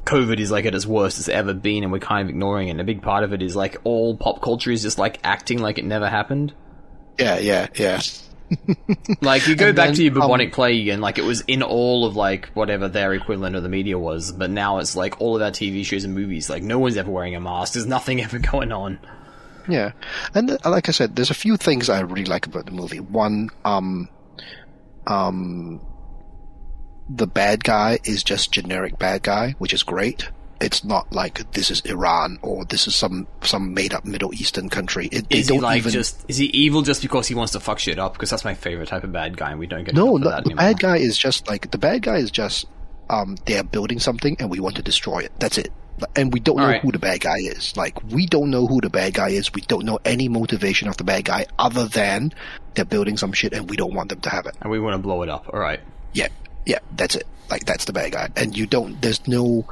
COVID 0.05 0.39
is 0.39 0.51
like 0.51 0.65
at 0.65 0.74
its 0.75 0.86
worst 0.86 1.19
it's 1.19 1.29
ever 1.29 1.53
been, 1.53 1.84
and 1.84 1.91
we're 1.91 2.00
kind 2.00 2.24
of 2.24 2.29
ignoring 2.29 2.67
it. 2.67 2.72
And 2.72 2.81
a 2.81 2.84
big 2.84 3.01
part 3.01 3.24
of 3.24 3.34
it 3.34 3.41
is 3.41 3.55
like 3.55 3.77
all 3.84 4.17
pop 4.17 4.41
culture 4.41 4.72
is 4.72 4.81
just 4.81 4.98
like 4.98 5.19
acting 5.24 5.60
like 5.60 5.77
it 5.77 5.86
never 5.86 6.10
happened. 6.10 6.53
Yeah, 7.19 7.39
yeah, 7.39 7.67
yeah. 7.75 8.01
like 9.21 9.47
you 9.47 9.55
go 9.55 9.67
And 9.67 9.75
back 9.75 9.87
then, 9.87 9.95
to 9.95 10.03
your 10.03 10.13
um, 10.13 10.21
bubonic 10.21 10.53
plague 10.53 10.87
and 10.87 11.01
like 11.01 11.17
it 11.17 11.23
was 11.23 11.41
in 11.41 11.63
all 11.63 12.05
of 12.05 12.15
like 12.15 12.49
whatever 12.49 12.87
their 12.87 13.13
equivalent 13.13 13.55
of 13.55 13.63
the 13.63 13.69
media 13.69 13.97
was, 13.99 14.31
but 14.31 14.49
now 14.49 14.77
it's 14.79 14.95
like 14.95 15.19
all 15.21 15.35
of 15.35 15.41
our 15.41 15.51
TV 15.51 15.85
shows 15.85 16.03
and 16.03 16.13
movies. 16.15 16.49
Like 16.49 16.63
no 16.63 16.79
one's 16.79 16.97
ever 16.97 17.11
wearing 17.11 17.35
a 17.35 17.39
mask. 17.41 17.73
There's 17.73 17.85
nothing 17.85 18.21
ever 18.23 18.39
going 18.39 18.71
on. 18.71 18.99
Yeah, 19.67 19.91
and 20.33 20.51
uh, 20.51 20.57
like 20.65 20.87
I 20.87 20.93
said, 20.93 21.15
there's 21.15 21.29
a 21.29 21.35
few 21.35 21.57
things 21.57 21.89
I 21.89 21.99
really 21.99 22.23
like 22.23 22.45
about 22.45 22.65
the 22.65 22.71
movie. 22.71 23.01
One, 23.01 23.49
um, 23.65 24.07
um, 25.05 25.81
the 27.09 27.27
bad 27.27 27.65
guy 27.65 27.99
is 28.05 28.23
just 28.23 28.53
generic 28.53 28.97
bad 28.97 29.23
guy, 29.23 29.55
which 29.57 29.73
is 29.73 29.83
great. 29.83 30.29
It's 30.59 30.83
not 30.83 31.11
like 31.13 31.51
this 31.51 31.69
is 31.69 31.81
Iran 31.81 32.39
or 32.41 32.65
this 32.65 32.87
is 32.87 32.95
some 32.95 33.27
some 33.41 33.73
made 33.73 33.93
up 33.93 34.05
Middle 34.05 34.33
Eastern 34.33 34.69
country. 34.69 35.07
It, 35.11 35.29
they 35.29 35.39
Is 35.39 35.49
he 35.49 35.59
like 35.59 35.77
even. 35.79 35.91
just 35.91 36.25
is 36.27 36.37
he 36.37 36.45
evil 36.47 36.81
just 36.81 37.01
because 37.01 37.27
he 37.27 37.35
wants 37.35 37.51
to 37.53 37.59
fuck 37.59 37.79
shit 37.79 37.99
up? 37.99 38.13
Because 38.13 38.29
that's 38.29 38.43
my 38.45 38.53
favorite 38.53 38.87
type 38.89 39.03
of 39.03 39.11
bad 39.11 39.37
guy, 39.37 39.51
and 39.51 39.59
we 39.59 39.67
don't 39.67 39.83
get 39.83 39.93
no, 39.93 40.17
no, 40.17 40.41
the 40.41 40.55
bad 40.55 40.79
guy 40.79 40.97
is 40.97 41.17
just 41.17 41.47
like 41.47 41.69
the 41.71 41.77
bad 41.77 42.01
guy 42.01 42.17
is 42.17 42.31
just 42.31 42.65
um 43.09 43.37
they 43.45 43.57
are 43.57 43.63
building 43.63 43.99
something 43.99 44.35
and 44.39 44.49
we 44.49 44.59
want 44.59 44.75
to 44.77 44.81
destroy 44.81 45.19
it. 45.19 45.31
That's 45.39 45.57
it. 45.57 45.71
And 46.15 46.31
we 46.31 46.39
don't 46.39 46.57
know 46.57 46.63
Alright. 46.63 46.81
who 46.81 46.91
the 46.91 46.99
bad 46.99 47.21
guy 47.21 47.37
is. 47.39 47.75
Like 47.77 48.03
we 48.03 48.25
don't 48.27 48.51
know 48.51 48.67
who 48.67 48.81
the 48.81 48.89
bad 48.89 49.13
guy 49.15 49.29
is. 49.29 49.53
We 49.53 49.61
don't 49.61 49.85
know 49.85 49.99
any 50.05 50.27
motivation 50.29 50.87
of 50.87 50.97
the 50.97 51.03
bad 51.03 51.25
guy 51.25 51.45
other 51.57 51.85
than 51.87 52.33
they're 52.75 52.85
building 52.85 53.17
some 53.17 53.31
shit 53.33 53.53
and 53.53 53.69
we 53.69 53.77
don't 53.77 53.93
want 53.93 54.09
them 54.09 54.21
to 54.21 54.29
have 54.29 54.45
it. 54.45 54.55
and 54.61 54.69
we 54.71 54.79
want 54.79 54.93
to 54.93 54.99
blow 54.99 55.21
it 55.23 55.29
up. 55.29 55.49
All 55.53 55.59
right. 55.59 55.79
Yeah, 56.13 56.27
yeah, 56.65 56.79
that's 56.95 57.15
it. 57.15 57.25
Like 57.49 57.65
that's 57.65 57.85
the 57.85 57.93
bad 57.93 58.11
guy, 58.11 58.29
and 58.35 58.57
you 58.57 58.65
don't. 58.67 59.01
There's 59.01 59.25
no 59.25 59.65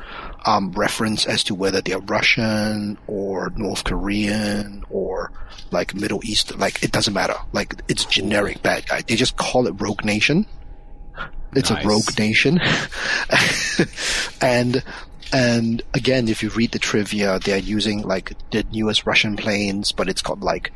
um, 0.46 0.72
reference 0.72 1.26
as 1.26 1.44
to 1.46 1.56
whether 1.56 1.82
they're 1.82 2.00
Russian 2.00 2.98
or 3.08 3.52
North 3.56 3.84
Korean 3.84 4.84
or 4.90 5.32
like 5.72 5.94
Middle 5.96 6.22
East. 6.24 6.58
Like 6.58 6.84
it 6.84 6.92
doesn't 6.92 7.14
matter. 7.14 7.36
Like 7.52 7.76
it's 7.88 8.06
generic 8.06 8.62
bad 8.62 8.88
guy. 8.88 9.02
They 9.02 9.16
just 9.16 9.38
call 9.38 9.68
it 9.68 9.72
Rogue 9.80 10.06
Nation. 10.06 10.46
It's 11.56 11.70
Nice. 11.70 11.86
a 11.86 11.88
rogue 11.88 12.20
nation, 12.20 12.60
and 14.42 14.84
and 15.32 15.82
again, 15.94 16.28
if 16.28 16.44
you 16.44 16.50
read 16.50 16.72
the 16.74 16.80
trivia, 16.80 17.40
they're 17.40 17.58
using 17.58 18.02
like 18.02 18.34
the 18.52 18.66
newest 18.72 19.06
Russian 19.06 19.38
planes, 19.38 19.92
but 19.94 20.10
it's 20.10 20.22
got 20.22 20.42
like 20.42 20.72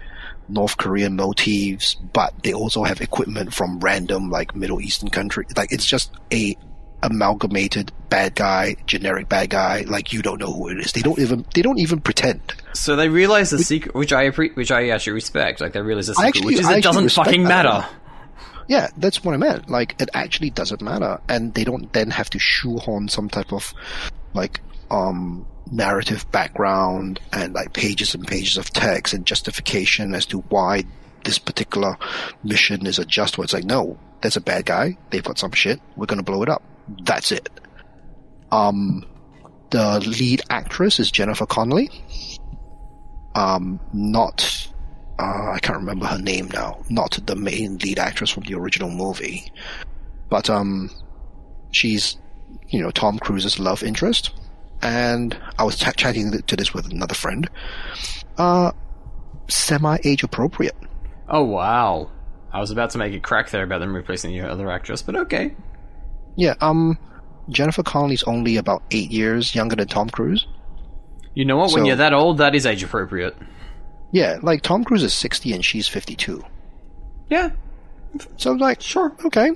North 0.48 0.78
Korean 0.78 1.18
motifs, 1.18 1.96
but 1.96 2.34
they 2.44 2.54
also 2.54 2.84
have 2.84 3.02
equipment 3.02 3.54
from 3.54 3.80
random 3.80 4.30
like 4.30 4.56
Middle 4.56 4.80
Eastern 4.82 5.10
country. 5.10 5.46
Like 5.58 5.72
it's 5.74 5.86
just 5.86 6.12
a 6.32 6.56
amalgamated 7.04 7.92
bad 8.10 8.36
guy, 8.36 8.76
generic 8.86 9.30
bad 9.30 9.50
guy. 9.50 9.82
Like 9.88 10.14
you 10.14 10.22
don't 10.22 10.40
know 10.40 10.52
who 10.54 10.70
it 10.70 10.80
is. 10.80 10.92
They 10.92 11.02
don't 11.02 11.20
even 11.20 11.46
they 11.54 11.62
don't 11.62 11.80
even 11.80 12.02
pretend. 12.02 12.42
So 12.74 12.96
they 12.96 13.10
realize 13.10 13.50
the 13.52 13.60
secret, 13.60 13.96
which 13.96 14.14
I 14.14 14.30
which 14.30 14.72
I 14.72 14.90
actually 14.90 15.14
respect. 15.14 15.62
Like 15.62 15.74
they 15.74 15.82
realize 15.82 16.08
the 16.08 16.16
secret, 16.16 16.28
actually- 16.30 16.46
which 16.56 16.60
is 16.60 16.70
it 16.70 16.84
doesn't 16.84 17.10
fucking 17.10 17.44
that. 17.44 17.66
matter. 17.66 17.88
Yeah, 18.68 18.90
that's 18.98 19.24
what 19.24 19.34
I 19.34 19.38
meant. 19.38 19.70
Like 19.70 20.00
it 20.00 20.10
actually 20.14 20.52
doesn't 20.52 20.82
matter, 20.82 21.20
and 21.28 21.54
they 21.54 21.64
don't 21.64 21.92
then 21.94 22.12
have 22.12 22.30
to 22.32 22.40
shoehorn 22.40 23.08
some 23.10 23.28
type 23.30 23.52
of 23.52 23.74
like 24.34 24.62
um 24.92 25.46
narrative 25.72 26.30
background 26.32 27.20
and 27.32 27.54
like 27.54 27.74
pages 27.74 28.16
and 28.16 28.28
pages 28.28 28.58
of 28.58 28.70
text 28.72 29.14
and 29.14 29.26
justification 29.26 30.14
as 30.16 30.26
to 30.28 30.40
why 30.50 30.84
this 31.26 31.38
particular 31.38 31.96
mission 32.44 32.86
is 32.86 33.00
a 33.00 33.06
just 33.06 33.38
one. 33.38 33.46
It's 33.46 33.54
like 33.54 33.64
no, 33.64 33.98
there's 34.22 34.38
a 34.38 34.42
bad 34.42 34.66
guy. 34.66 34.98
They've 35.10 35.24
got 35.24 35.40
some 35.40 35.52
shit. 35.52 35.80
We're 35.96 36.06
gonna 36.06 36.24
blow 36.24 36.44
it 36.44 36.50
up. 36.50 36.62
That's 37.04 37.32
it. 37.32 37.50
Um, 38.52 39.06
the 39.70 40.00
lead 40.00 40.42
actress 40.50 41.00
is 41.00 41.12
Jennifer 41.12 41.46
Connelly. 41.46 41.90
Um, 43.36 43.80
not 43.94 44.70
uh, 45.20 45.52
I 45.52 45.60
can't 45.62 45.78
remember 45.78 46.06
her 46.06 46.18
name 46.18 46.50
now. 46.54 46.82
Not 46.90 47.20
the 47.26 47.36
main 47.36 47.78
lead 47.80 48.00
actress 48.00 48.30
from 48.30 48.44
the 48.44 48.56
original 48.56 48.90
movie, 48.90 49.52
but 50.30 50.50
um, 50.50 50.90
she's 51.72 52.18
you 52.70 52.82
know 52.82 52.90
Tom 52.90 53.20
Cruise's 53.20 53.60
love 53.60 53.84
interest. 53.84 54.32
And 54.82 55.38
I 55.58 55.66
was 55.66 55.78
ch- 55.78 55.96
chatting 55.98 56.32
to 56.32 56.56
this 56.56 56.74
with 56.74 56.90
another 56.90 57.14
friend. 57.14 57.50
Uh, 58.38 58.72
semi 59.50 59.98
age 60.06 60.24
appropriate. 60.24 60.78
Oh 61.28 61.44
wow! 61.44 62.10
I 62.54 62.62
was 62.62 62.72
about 62.72 62.92
to 62.92 62.98
make 62.98 63.14
a 63.14 63.20
crack 63.20 63.50
there 63.50 63.64
about 63.64 63.80
them 63.80 63.94
replacing 63.94 64.32
your 64.32 64.50
other 64.50 64.72
actress, 64.72 65.02
but 65.02 65.18
okay. 65.18 65.54
Yeah. 66.36 66.56
Um, 66.62 66.98
Jennifer 67.50 67.84
Connelly's 67.84 68.24
only 68.24 68.58
about 68.58 68.84
eight 68.92 69.12
years 69.12 69.56
younger 69.56 69.76
than 69.76 69.88
Tom 69.88 70.10
Cruise. 70.10 70.46
You 71.34 71.46
know 71.46 71.58
what? 71.58 71.72
When 71.74 71.84
So- 71.84 71.88
you're 71.88 71.96
that 71.98 72.14
old, 72.14 72.38
that 72.40 72.56
is 72.56 72.66
age 72.66 72.84
appropriate. 72.84 73.36
Yeah, 74.12 74.38
like 74.42 74.62
Tom 74.64 74.84
Cruise 74.84 75.04
is 75.04 75.14
sixty 75.14 75.54
and 75.54 75.64
she's 75.64 75.88
fifty-two. 75.88 76.44
Yeah, 77.30 77.52
So 78.38 78.52
I'm 78.52 78.58
like, 78.58 78.82
sure. 78.82 79.14
okay. 79.26 79.52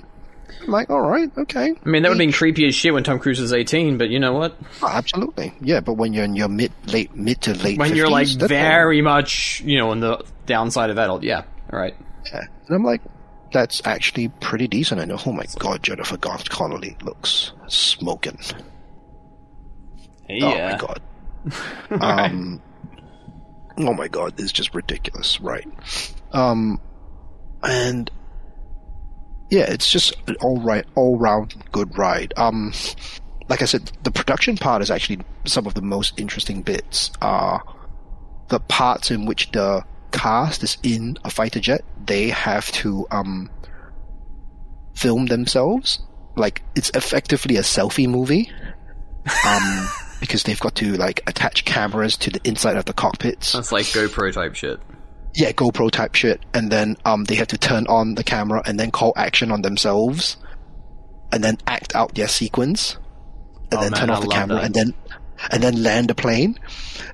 I'm 0.62 0.68
like, 0.72 0.92
all 0.92 1.02
right, 1.02 1.32
okay. 1.40 1.74
I 1.84 1.90
mean, 1.90 2.04
that 2.04 2.10
would 2.10 2.16
have 2.16 2.18
been 2.20 2.32
creepy 2.32 2.68
as 2.68 2.76
shit 2.76 2.94
when 2.94 3.04
Tom 3.04 3.18
Cruise 3.18 3.40
was 3.42 3.52
18, 3.52 3.98
but 3.98 4.10
you 4.10 4.20
know 4.20 4.34
what? 4.34 4.56
Oh, 4.84 4.88
absolutely, 4.88 5.54
yeah. 5.60 5.80
But 5.80 5.94
when 5.96 6.14
you're 6.14 6.26
in 6.26 6.36
your 6.36 6.48
mid, 6.50 6.72
late, 6.86 7.16
mid 7.16 7.42
to 7.42 7.56
late, 7.56 7.80
When 7.80 7.92
50s, 7.92 7.96
you're 7.96 8.10
like 8.10 8.28
very 8.28 9.02
much, 9.02 9.62
you 9.66 9.80
know, 9.80 9.90
on 9.90 10.00
the 10.02 10.24
downside 10.46 10.92
of 10.92 11.00
adult, 11.00 11.24
yeah, 11.24 11.42
all 11.72 11.80
right. 11.80 11.96
Yeah. 12.32 12.42
And 12.68 12.76
I'm 12.76 12.84
like, 12.84 13.02
that's 13.54 13.82
actually 13.86 14.28
pretty 14.28 14.68
decent. 14.68 15.00
I 15.00 15.06
know. 15.06 15.20
Oh 15.26 15.32
my 15.32 15.46
god, 15.60 15.84
Jennifer 15.84 16.18
Garth 16.18 16.50
Connelly 16.50 16.98
looks 17.04 17.54
smoking. 17.68 18.40
Yeah. 20.28 20.46
Oh 20.46 20.72
my 20.72 20.78
god. 20.78 21.02
um. 22.02 22.62
Oh 23.78 23.94
my 23.94 24.08
god, 24.08 24.40
it's 24.40 24.52
just 24.52 24.76
ridiculous, 24.76 25.40
right? 25.42 25.68
Um, 26.32 26.80
and 27.64 28.12
yeah, 29.50 29.66
it's 29.72 29.90
just 29.90 30.16
an 30.28 30.36
all 30.42 30.60
right, 30.60 30.86
all 30.96 31.18
round 31.18 31.56
good 31.72 31.98
ride. 31.98 32.34
Um, 32.38 32.74
like 33.50 33.62
I 33.62 33.66
said, 33.66 33.92
the 34.04 34.12
production 34.12 34.58
part 34.58 34.82
is 34.82 34.92
actually 34.92 35.20
some 35.46 35.68
of 35.68 35.74
the 35.74 35.82
most 35.82 36.20
interesting 36.20 36.62
bits. 36.62 37.12
Are 37.22 37.64
the 38.50 38.60
parts 38.60 39.12
in 39.12 39.26
which 39.26 39.52
the 39.52 39.84
cast 40.14 40.64
is 40.64 40.78
in 40.84 41.18
a 41.26 41.30
fighter 41.30 41.60
jet, 41.60 41.84
they 42.06 42.30
have 42.30 42.72
to 42.74 43.06
um 43.12 43.50
film 44.96 45.26
themselves. 45.26 46.00
Like 46.36 46.64
it's 46.76 46.90
effectively 46.92 47.58
a 47.58 47.62
selfie 47.62 48.08
movie. 48.08 48.50
Um, 49.48 49.88
because 50.20 50.44
they've 50.44 50.60
got 50.60 50.76
to 50.76 50.94
like 50.94 51.22
attach 51.28 51.66
cameras 51.66 52.16
to 52.18 52.30
the 52.30 52.40
inside 52.46 52.78
of 52.78 52.86
the 52.86 52.94
cockpits. 52.94 53.52
That's 53.54 53.72
like 53.72 53.86
GoPro 53.88 54.32
type 54.34 54.56
shit. 54.56 54.80
Yeah, 55.36 55.52
GoPro 55.52 55.90
type 55.92 56.16
shit, 56.16 56.40
and 56.54 56.72
then 56.72 56.96
um 57.06 57.24
they 57.26 57.36
have 57.36 57.48
to 57.48 57.58
turn 57.58 57.88
on 57.88 58.16
the 58.16 58.24
camera 58.24 58.62
and 58.66 58.80
then 58.80 58.92
call 58.92 59.14
action 59.18 59.52
on 59.52 59.62
themselves, 59.64 60.38
and 61.32 61.44
then 61.44 61.58
act 61.68 61.96
out 61.96 62.16
their 62.16 62.28
sequence, 62.28 62.98
and 63.72 63.80
Oh, 63.80 63.82
then 63.82 63.92
man, 63.92 64.00
turn 64.00 64.10
I 64.12 64.14
off 64.16 64.22
the 64.24 64.30
camera 64.30 64.58
that. 64.58 64.66
and 64.66 64.74
then 64.76 64.94
and 65.52 65.64
then 65.64 65.84
land 65.84 66.12
a 66.12 66.16
plane. 66.16 66.60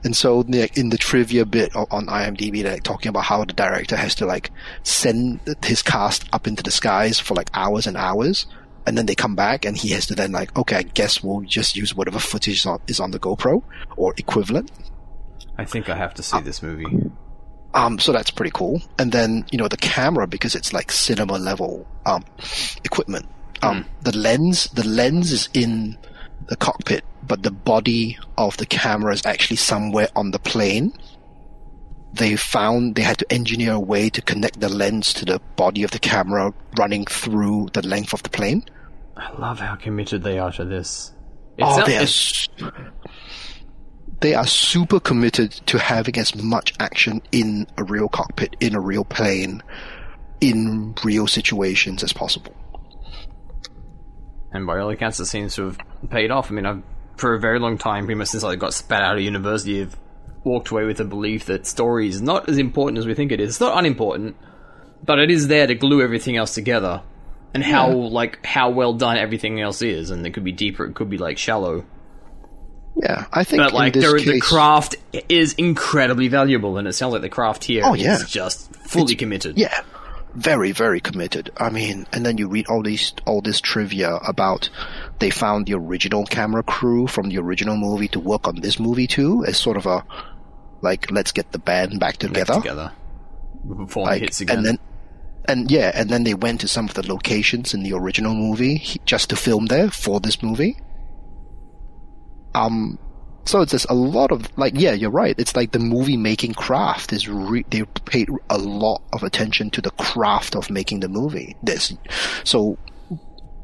And 0.04 0.16
so 0.16 0.42
in 0.42 0.90
the 0.90 0.98
trivia 0.98 1.46
bit 1.46 1.76
on 1.76 2.08
IMDb, 2.08 2.64
they're 2.64 2.74
like, 2.74 2.84
talking 2.84 3.10
about 3.10 3.26
how 3.26 3.44
the 3.44 3.54
director 3.54 3.96
has 3.96 4.16
to 4.16 4.26
like 4.26 4.52
send 4.84 5.40
his 5.64 5.82
cast 5.82 6.26
up 6.34 6.48
into 6.48 6.64
the 6.64 6.72
skies 6.72 7.20
for 7.20 7.34
like 7.34 7.50
hours 7.54 7.88
and 7.88 7.98
hours. 7.98 8.46
And 8.88 8.98
then 8.98 9.06
they 9.06 9.14
come 9.14 9.36
back, 9.36 9.66
and 9.66 9.78
he 9.78 9.90
has 9.90 10.08
to 10.08 10.16
then 10.16 10.32
like, 10.32 10.58
okay, 10.58 10.78
I 10.78 10.82
guess 10.82 11.22
we'll 11.22 11.42
just 11.42 11.76
use 11.76 11.94
whatever 11.94 12.18
footage 12.18 12.60
is 12.60 12.66
on, 12.66 12.80
is 12.88 13.00
on 13.00 13.12
the 13.12 13.20
GoPro 13.20 13.62
or 13.98 14.16
equivalent. 14.18 14.72
I 15.60 15.66
think 15.66 15.90
I 15.90 15.96
have 15.96 16.16
to 16.16 16.24
see 16.24 16.40
this 16.40 16.64
movie. 16.64 16.88
Um, 17.76 18.00
so 18.00 18.12
that's 18.12 18.32
pretty 18.32 18.52
cool. 18.52 18.82
And 18.98 19.12
then, 19.12 19.46
you 19.52 19.60
know, 19.60 19.68
the 19.68 19.78
camera, 19.78 20.26
because 20.26 20.56
it's 20.56 20.74
like 20.74 20.92
cinema 20.92 21.38
level, 21.38 21.86
um, 22.08 22.24
equipment. 22.84 23.28
Um, 23.62 23.86
the 24.02 24.18
lens, 24.18 24.66
the 24.74 24.88
lens 24.88 25.34
is 25.34 25.50
in 25.54 25.98
the 26.50 26.58
cockpit, 26.58 27.06
but 27.24 27.44
the 27.44 27.52
body 27.52 28.18
of 28.38 28.58
the 28.58 28.66
camera 28.66 29.14
is 29.14 29.26
actually 29.26 29.58
somewhere 29.58 30.10
on 30.16 30.32
the 30.32 30.40
plane. 30.40 30.92
They 32.12 32.36
found 32.36 32.96
they 32.96 33.04
had 33.04 33.20
to 33.20 33.32
engineer 33.32 33.74
a 33.74 33.80
way 33.80 34.10
to 34.10 34.22
connect 34.22 34.60
the 34.60 34.68
lens 34.68 35.14
to 35.14 35.26
the 35.26 35.40
body 35.56 35.84
of 35.84 35.92
the 35.92 36.00
camera 36.00 36.52
running 36.78 37.06
through 37.06 37.70
the 37.74 37.88
length 37.88 38.14
of 38.14 38.24
the 38.24 38.30
plane. 38.30 38.66
I 39.16 39.32
love 39.38 39.60
how 39.60 39.76
committed 39.76 40.24
they 40.24 40.40
are 40.40 40.52
to 40.54 40.66
this. 40.66 41.14
It 41.58 41.66
Oh, 41.68 41.86
they 41.86 41.98
are, 41.98 42.74
they 44.22 44.34
are 44.34 44.48
super 44.48 45.00
committed 45.00 45.52
to 45.68 45.78
having 45.78 46.18
as 46.18 46.36
much 46.36 46.74
action 46.80 47.22
in 47.32 47.68
a 47.78 47.84
real 47.84 48.10
cockpit, 48.10 48.56
in 48.60 48.74
a 48.74 48.80
real 48.80 49.06
plane, 49.06 49.62
in 50.42 50.96
real 51.04 51.28
situations 51.28 52.02
as 52.02 52.12
possible. 52.12 52.56
And 54.52 54.66
by 54.66 54.80
all 54.80 54.90
accounts, 54.90 55.20
it 55.20 55.26
seems 55.26 55.56
to 55.56 55.66
have 55.66 55.78
paid 56.10 56.32
off. 56.32 56.52
I 56.52 56.54
mean, 56.54 56.66
I've 56.66 56.84
for 57.18 57.34
a 57.36 57.40
very 57.40 57.60
long 57.60 57.78
time, 57.78 58.06
pretty 58.06 58.18
much 58.18 58.30
since 58.30 58.44
I 58.44 58.56
got 58.56 58.74
spat 58.74 59.02
out 59.04 59.16
of 59.18 59.22
university, 59.22 59.82
I've 59.82 59.98
walked 60.46 60.70
away 60.70 60.86
with 60.86 60.98
the 60.98 61.04
belief 61.06 61.46
that 61.48 61.66
story 61.68 62.08
is 62.08 62.22
not 62.22 62.48
as 62.48 62.58
important 62.58 62.98
as 62.98 63.06
we 63.06 63.14
think 63.14 63.32
it 63.34 63.42
is. 63.42 63.50
It's 63.50 63.60
not 63.60 63.78
unimportant, 63.78 64.38
but 65.04 65.20
it 65.20 65.30
is 65.30 65.48
there 65.50 65.68
to 65.68 65.76
glue 65.76 66.02
everything 66.02 66.38
else 66.38 66.54
together. 66.54 67.02
And 67.54 67.64
how 67.64 67.92
like 67.92 68.46
how 68.46 68.70
well 68.70 68.94
done 68.94 69.18
everything 69.18 69.60
else 69.60 69.82
is, 69.82 70.12
and 70.12 70.26
it 70.26 70.32
could 70.36 70.44
be 70.44 70.52
deeper, 70.52 70.86
it 70.86 70.94
could 70.94 71.10
be 71.10 71.18
like 71.18 71.38
shallow. 71.38 71.84
Yeah, 72.96 73.26
I 73.32 73.44
think 73.44 73.62
But 73.64 73.74
like 73.74 73.96
in 73.96 74.02
this 74.02 74.12
the, 74.12 74.18
case, 74.20 74.28
the 74.28 74.40
craft 74.42 74.96
is 75.30 75.54
incredibly 75.54 76.28
valuable, 76.28 76.78
and 76.78 76.88
it 76.88 76.94
sounds 76.94 77.14
like 77.14 77.22
the 77.22 77.30
craft 77.30 77.64
here 77.64 77.82
is 77.82 77.88
Oh, 77.88 77.94
yeah. 77.94 78.18
just 78.28 78.76
fully 78.76 79.16
committed. 79.16 79.58
yeah, 79.58 79.82
very 80.40 80.72
very 80.72 81.00
committed. 81.00 81.52
I 81.58 81.70
mean, 81.70 82.06
and 82.14 82.26
then 82.26 82.38
you 82.38 82.48
read 82.48 82.68
all 82.68 82.82
these 82.84 83.14
all 83.26 83.42
this 83.42 83.60
trivia 83.62 84.16
about 84.28 84.70
they 85.20 85.30
found 85.30 85.66
the 85.68 85.74
original 85.76 86.26
camera 86.26 86.64
crew 86.64 87.08
from 87.08 87.30
the 87.30 87.38
original 87.38 87.78
movie 87.78 88.08
to 88.10 88.20
work 88.20 88.48
on 88.48 88.62
this 88.62 88.80
movie 88.80 89.08
too 89.08 89.44
as 89.46 89.58
sort 89.58 89.78
of 89.78 89.86
a 89.86 90.04
like 90.82 91.12
let's 91.12 91.32
get 91.32 91.52
the 91.52 91.60
band 91.60 92.00
back 92.00 92.18
together. 92.18 92.54
Back 92.54 92.64
together 92.64 92.92
before 93.78 94.06
Like, 94.06 94.22
it 94.22 94.26
hits 94.26 94.42
again. 94.42 94.58
and 94.58 94.66
then 94.66 94.80
and 95.48 95.72
yeah, 95.72 95.92
and 95.96 96.10
then 96.10 96.24
they 96.24 96.34
went 96.36 96.62
to 96.62 96.68
some 96.68 96.86
of 96.86 96.94
the 96.94 97.08
locations 97.08 97.74
in 97.74 97.84
the 97.84 97.94
original 97.94 98.36
movie 98.36 98.82
just 99.06 99.30
to 99.32 99.36
film 99.36 99.66
there 99.66 99.90
for 99.90 100.20
this 100.20 100.44
movie. 100.44 100.78
Um, 102.54 102.98
so 103.50 103.62
it's 103.62 103.72
just 103.72 103.88
a 103.90 103.96
lot 103.96 104.32
of 104.32 104.56
like, 104.60 104.74
yeah, 104.76 104.94
you're 104.94 105.10
right. 105.10 105.34
It's 105.40 105.56
like 105.56 105.72
the 105.72 105.80
movie 105.80 106.18
making 106.18 106.54
craft 106.54 107.12
is 107.12 107.28
re- 107.28 107.66
they 107.70 107.84
paid 108.06 108.30
a 108.50 108.60
lot 108.60 109.02
of 109.12 109.24
attention 109.24 109.72
to 109.72 109.82
the 109.82 109.90
craft 109.92 110.56
of 110.56 110.70
making 110.70 111.00
the 111.00 111.10
movie. 111.10 111.56
This, 111.64 111.92
so 112.44 112.78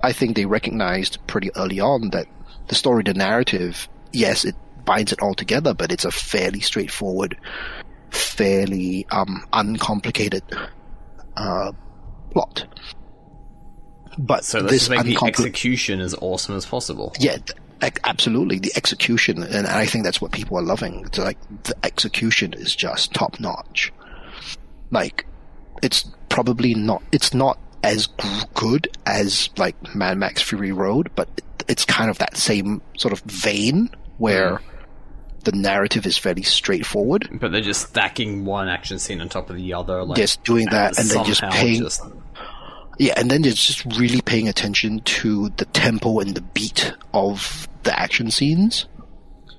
I 0.02 0.12
think 0.12 0.36
they 0.36 0.46
recognized 0.46 1.20
pretty 1.28 1.52
early 1.56 1.80
on 1.80 2.10
that 2.10 2.26
the 2.68 2.74
story, 2.74 3.04
the 3.04 3.14
narrative, 3.14 3.88
yes, 4.12 4.44
it 4.44 4.56
binds 4.86 5.12
it 5.12 5.22
all 5.22 5.36
together, 5.36 5.76
but 5.76 5.92
it's 5.92 6.06
a 6.06 6.12
fairly 6.12 6.62
straightforward, 6.62 7.38
fairly 8.10 9.06
um, 9.12 9.46
uncomplicated 9.54 10.42
uh, 11.38 11.72
plot. 12.32 12.66
But 14.18 14.46
so 14.46 14.62
let's 14.62 14.72
this 14.72 14.90
make 14.90 15.04
the 15.04 15.20
execution 15.28 16.00
as 16.00 16.16
awesome 16.16 16.56
as 16.56 16.66
possible. 16.66 17.14
yeah, 17.20 17.38
absolutely. 17.82 18.60
The 18.60 18.72
execution, 18.76 19.44
and 19.44 19.68
I 19.68 19.86
think 19.86 20.04
that's 20.04 20.22
what 20.22 20.32
people 20.32 20.58
are 20.58 20.64
loving. 20.64 21.06
It's 21.06 21.18
like 21.18 21.38
the 21.64 21.76
execution 21.84 22.54
is 22.54 22.76
just 22.76 23.14
top 23.14 23.40
notch. 23.40 23.92
Like, 24.92 25.26
it's 25.82 26.10
probably 26.30 26.74
not. 26.74 27.04
It's 27.12 27.34
not 27.34 27.60
as 27.84 28.08
good 28.56 28.88
as 29.06 29.50
like 29.58 29.96
Mad 29.96 30.18
Max 30.18 30.42
Fury 30.42 30.72
Road, 30.72 31.12
but 31.16 31.30
it's 31.68 31.86
kind 31.86 32.10
of 32.10 32.18
that 32.20 32.38
same 32.38 32.82
sort 32.98 33.12
of 33.12 33.20
vein 33.22 33.90
where 34.18 34.58
mm. 34.58 34.62
the 35.44 35.52
narrative 35.52 36.06
is 36.06 36.18
fairly 36.18 36.44
straightforward. 36.44 37.28
But 37.40 37.52
they're 37.52 37.62
just 37.62 37.90
stacking 37.90 38.46
one 38.46 38.70
action 38.70 39.00
scene 39.00 39.22
on 39.22 39.30
top 39.30 39.50
of 39.50 39.56
the 39.56 39.74
other. 39.74 40.04
Like, 40.04 40.18
Just 40.18 40.44
doing 40.44 40.68
that, 40.72 40.98
and 40.98 41.10
then 41.10 41.26
just 41.26 41.42
paying 41.42 41.84
just- 41.84 42.02
Yeah, 42.98 43.14
and 43.18 43.30
then 43.30 43.44
it's 43.44 43.64
just 43.64 43.86
really 43.98 44.22
paying 44.22 44.48
attention 44.48 45.00
to 45.02 45.50
the 45.58 45.66
tempo 45.66 46.20
and 46.20 46.34
the 46.36 46.42
beat 46.42 46.94
of 47.14 47.68
the 47.84 47.98
action 47.98 48.32
scenes. 48.32 48.86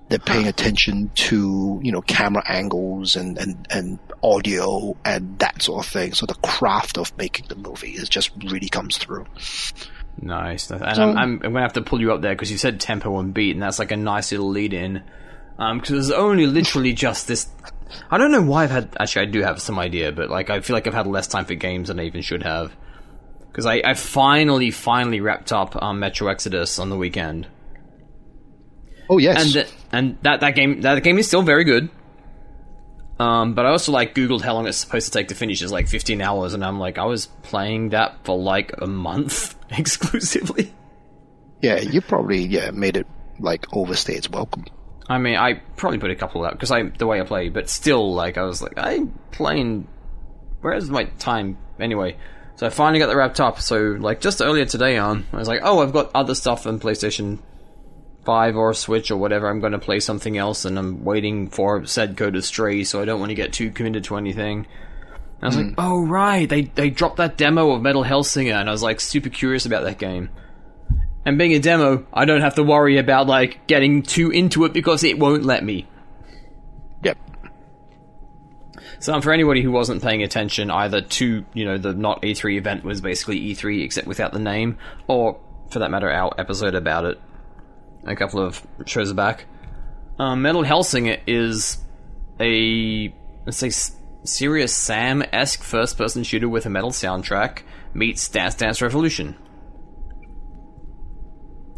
They're 0.08 0.18
paying 0.20 0.46
attention 0.46 1.10
to, 1.16 1.80
you 1.82 1.90
know, 1.90 2.00
camera 2.00 2.42
angles 2.46 3.16
and, 3.16 3.36
and, 3.38 3.66
and 3.70 3.98
audio 4.22 4.96
and 5.04 5.36
that 5.40 5.62
sort 5.62 5.84
of 5.84 5.90
thing. 5.90 6.12
So 6.14 6.26
the 6.26 6.34
craft 6.34 6.96
of 6.96 7.16
making 7.18 7.46
the 7.48 7.56
movie 7.56 7.90
is 7.90 8.08
just 8.08 8.30
really 8.48 8.68
comes 8.68 8.98
through. 8.98 9.26
Nice. 10.20 10.70
And 10.70 10.80
So- 10.96 11.02
I'm, 11.02 11.18
I'm, 11.18 11.18
I'm 11.18 11.38
going 11.40 11.54
to 11.54 11.60
have 11.60 11.72
to 11.74 11.82
pull 11.82 12.00
you 12.00 12.12
up 12.12 12.22
there 12.22 12.34
because 12.34 12.50
you 12.52 12.58
said 12.58 12.80
tempo 12.80 13.18
and 13.18 13.34
beat, 13.34 13.52
and 13.56 13.62
that's 13.62 13.78
like 13.80 13.90
a 13.90 13.96
nice 13.96 14.30
little 14.30 14.48
lead 14.48 14.72
in. 14.72 15.02
Because 15.56 15.90
um, 15.90 15.96
there's 15.96 16.10
only 16.10 16.46
literally 16.46 16.92
just 17.06 17.28
this. 17.28 17.48
I 18.10 18.18
don't 18.18 18.30
know 18.30 18.42
why 18.42 18.64
I've 18.64 18.70
had. 18.70 18.96
Actually, 19.00 19.28
I 19.28 19.30
do 19.30 19.42
have 19.42 19.60
some 19.60 19.78
idea, 19.78 20.12
but 20.12 20.30
like 20.30 20.50
I 20.50 20.60
feel 20.60 20.74
like 20.74 20.86
I've 20.86 20.94
had 20.94 21.06
less 21.06 21.26
time 21.26 21.44
for 21.46 21.54
games 21.54 21.88
than 21.88 21.98
I 21.98 22.04
even 22.04 22.22
should 22.22 22.42
have. 22.42 22.74
Because 23.56 23.64
I, 23.64 23.80
I 23.82 23.94
finally, 23.94 24.70
finally 24.70 25.22
wrapped 25.22 25.50
up 25.50 25.82
um, 25.82 25.98
Metro 25.98 26.28
Exodus 26.28 26.78
on 26.78 26.90
the 26.90 26.96
weekend, 26.98 27.46
Oh 29.08 29.16
yes. 29.16 29.42
and 29.42 29.52
th- 29.54 29.72
and 29.92 30.18
that 30.24 30.40
that 30.40 30.54
game 30.54 30.82
that 30.82 31.02
game 31.02 31.16
is 31.16 31.26
still 31.26 31.40
very 31.40 31.64
good. 31.64 31.88
Um, 33.18 33.54
but 33.54 33.64
I 33.64 33.70
also 33.70 33.92
like 33.92 34.14
Googled 34.14 34.42
how 34.42 34.52
long 34.52 34.66
it's 34.66 34.76
supposed 34.76 35.06
to 35.06 35.18
take 35.18 35.28
to 35.28 35.34
finish. 35.34 35.62
It's 35.62 35.72
like 35.72 35.88
15 35.88 36.20
hours, 36.20 36.52
and 36.52 36.62
I'm 36.62 36.78
like, 36.78 36.98
I 36.98 37.06
was 37.06 37.28
playing 37.44 37.88
that 37.90 38.22
for 38.24 38.36
like 38.38 38.72
a 38.76 38.86
month 38.86 39.54
exclusively. 39.70 40.70
yeah, 41.62 41.80
you 41.80 42.02
probably, 42.02 42.44
yeah, 42.44 42.72
made 42.72 42.98
it 42.98 43.06
like 43.40 43.64
overstay 43.72 44.16
its 44.16 44.28
welcome. 44.28 44.66
I 45.08 45.16
mean, 45.16 45.36
I 45.36 45.54
probably 45.76 45.98
put 45.98 46.10
a 46.10 46.14
couple 46.14 46.42
that 46.42 46.52
because 46.52 46.70
I 46.70 46.82
the 46.82 47.06
way 47.06 47.22
I 47.22 47.24
play, 47.24 47.48
but 47.48 47.70
still, 47.70 48.12
like 48.12 48.36
I 48.36 48.42
was 48.42 48.60
like, 48.60 48.74
I'm 48.76 49.18
playing. 49.30 49.88
Where's 50.60 50.90
my 50.90 51.04
time 51.04 51.56
anyway? 51.80 52.18
So 52.56 52.66
I 52.66 52.70
finally 52.70 52.98
got 52.98 53.08
the 53.08 53.16
wrapped 53.16 53.40
up. 53.40 53.60
So 53.60 53.96
like 53.98 54.20
just 54.20 54.40
earlier 54.40 54.64
today 54.64 54.96
on, 54.96 55.26
I 55.32 55.36
was 55.36 55.48
like, 55.48 55.60
oh, 55.62 55.82
I've 55.82 55.92
got 55.92 56.10
other 56.14 56.34
stuff 56.34 56.66
on 56.66 56.80
PlayStation 56.80 57.38
Five 58.24 58.56
or 58.56 58.74
Switch 58.74 59.10
or 59.10 59.16
whatever. 59.16 59.48
I'm 59.48 59.60
going 59.60 59.72
to 59.72 59.78
play 59.78 60.00
something 60.00 60.36
else, 60.36 60.64
and 60.64 60.78
I'm 60.78 61.04
waiting 61.04 61.48
for 61.48 61.86
said 61.86 62.16
code 62.16 62.34
to 62.34 62.42
stray, 62.42 62.82
so 62.82 63.00
I 63.00 63.04
don't 63.04 63.20
want 63.20 63.30
to 63.30 63.36
get 63.36 63.52
too 63.52 63.70
committed 63.70 64.04
to 64.04 64.16
anything. 64.16 64.66
And 65.40 65.42
I 65.42 65.46
was 65.46 65.56
like, 65.56 65.66
hmm. 65.66 65.74
oh 65.78 66.02
right, 66.02 66.48
they 66.48 66.62
they 66.62 66.90
dropped 66.90 67.18
that 67.18 67.36
demo 67.36 67.70
of 67.70 67.82
Metal 67.82 68.02
Hellsinger, 68.02 68.58
and 68.58 68.68
I 68.68 68.72
was 68.72 68.82
like 68.82 69.00
super 69.00 69.28
curious 69.28 69.64
about 69.64 69.84
that 69.84 69.98
game. 69.98 70.30
And 71.24 71.38
being 71.38 71.52
a 71.52 71.58
demo, 71.58 72.06
I 72.12 72.24
don't 72.24 72.40
have 72.40 72.54
to 72.54 72.62
worry 72.62 72.98
about 72.98 73.26
like 73.26 73.66
getting 73.66 74.02
too 74.02 74.30
into 74.30 74.64
it 74.64 74.72
because 74.72 75.04
it 75.04 75.18
won't 75.18 75.44
let 75.44 75.62
me. 75.62 75.86
Yep. 77.04 77.18
So 78.98 79.14
um, 79.14 79.22
for 79.22 79.32
anybody 79.32 79.62
who 79.62 79.70
wasn't 79.70 80.02
paying 80.02 80.22
attention 80.22 80.70
either 80.70 81.00
to, 81.02 81.44
you 81.52 81.64
know, 81.64 81.78
the 81.78 81.92
not 81.92 82.22
E3 82.22 82.56
event 82.56 82.84
was 82.84 83.00
basically 83.00 83.40
E3 83.40 83.84
except 83.84 84.06
without 84.06 84.32
the 84.32 84.38
name, 84.38 84.78
or 85.06 85.40
for 85.70 85.80
that 85.80 85.90
matter, 85.90 86.10
our 86.10 86.32
episode 86.38 86.74
about 86.74 87.04
it 87.04 87.20
a 88.04 88.14
couple 88.14 88.40
of 88.40 88.64
shows 88.86 89.12
back. 89.12 89.46
Um, 90.18 90.42
Metal 90.42 90.62
Hellsinger 90.62 91.20
is 91.26 91.78
a, 92.40 93.12
let's 93.44 93.58
say, 93.58 93.70
serious 94.24 94.74
Sam-esque 94.74 95.62
first-person 95.62 96.24
shooter 96.24 96.48
with 96.48 96.66
a 96.66 96.70
metal 96.70 96.90
soundtrack 96.90 97.62
meets 97.94 98.28
Dance 98.28 98.54
Dance 98.54 98.80
Revolution. 98.82 99.36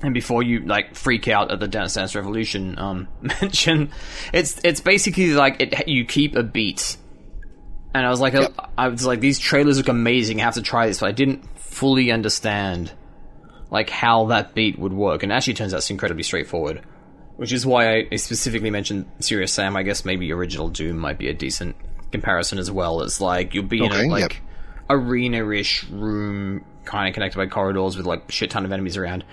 And 0.00 0.14
before 0.14 0.44
you 0.44 0.61
like 0.61 0.94
freak 0.94 1.26
out 1.26 1.50
at 1.50 1.59
the 1.59 1.66
Dance 1.66 1.94
Dance 1.94 2.14
Revolution 2.14 2.78
um, 2.78 3.09
mention, 3.20 3.90
it's 4.33 4.61
it's 4.62 4.81
basically 4.81 5.33
like 5.33 5.61
it 5.61 5.88
you 5.88 6.04
keep 6.04 6.37
a 6.37 6.44
beat, 6.44 6.96
and 7.94 8.07
I 8.07 8.11
was 8.11 8.20
like 8.20 8.35
Yep. 8.35 8.55
I 8.77 8.88
was 8.88 9.07
like 9.07 9.20
these 9.20 9.38
trailers 9.38 9.79
look 9.79 9.88
amazing. 9.88 10.40
I 10.40 10.44
have 10.44 10.55
to 10.55 10.62
try 10.62 10.87
this, 10.87 11.01
but 11.01 11.09
I 11.09 11.12
didn't 11.12 11.44
fully 11.59 12.11
understand 12.11 12.92
like 13.70 13.90
how 13.90 14.27
that 14.27 14.55
beat 14.55 14.79
would 14.79 14.92
work. 14.92 15.22
And 15.22 15.33
it 15.33 15.35
actually 15.35 15.55
turns 15.55 15.74
out 15.74 15.79
it's 15.79 15.90
incredibly 15.90 16.22
straightforward, 16.22 16.83
which 17.37 17.53
is 17.53 17.66
why 17.66 18.07
I 18.11 18.16
specifically 18.16 18.70
mentioned 18.70 19.07
Serious 19.20 19.53
Sam. 19.53 19.77
I 19.77 19.83
guess 19.83 20.05
maybe 20.05 20.33
original 20.33 20.68
Doom 20.68 20.98
might 20.98 21.18
be 21.18 21.29
a 21.29 21.35
decent 21.35 21.77
comparison 22.12 22.59
as 22.59 22.70
well. 22.70 23.03
As 23.03 23.20
like 23.20 23.55
you'll 23.55 23.64
be 23.64 23.85
in 23.85 23.92
a 23.92 24.09
like 24.09 24.35
yep. 24.35 24.42
arena-ish 24.90 25.85
room, 25.85 26.64
kind 26.85 27.09
of 27.09 27.14
connected 27.14 27.37
by 27.37 27.46
corridors 27.46 27.96
with 27.96 28.07
like 28.07 28.31
shit 28.31 28.51
ton 28.51 28.64
of 28.64 28.72
enemies 28.72 28.96
around. 28.96 29.24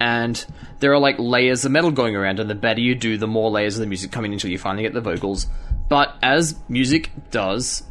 And 0.00 0.44
there 0.80 0.92
are 0.92 0.98
like 0.98 1.16
layers 1.18 1.64
of 1.64 1.70
metal 1.70 1.92
going 1.92 2.16
around, 2.16 2.40
and 2.40 2.50
the 2.50 2.56
better 2.56 2.80
you 2.80 2.96
do, 2.96 3.18
the 3.18 3.28
more 3.28 3.50
layers 3.50 3.76
of 3.76 3.80
the 3.80 3.86
music 3.86 4.10
coming 4.10 4.32
until 4.32 4.50
you 4.50 4.58
finally 4.58 4.82
get 4.82 4.94
the 4.94 5.00
vocals. 5.00 5.46
But 5.88 6.16
as 6.22 6.56
music 6.68 7.10
does, 7.30 7.84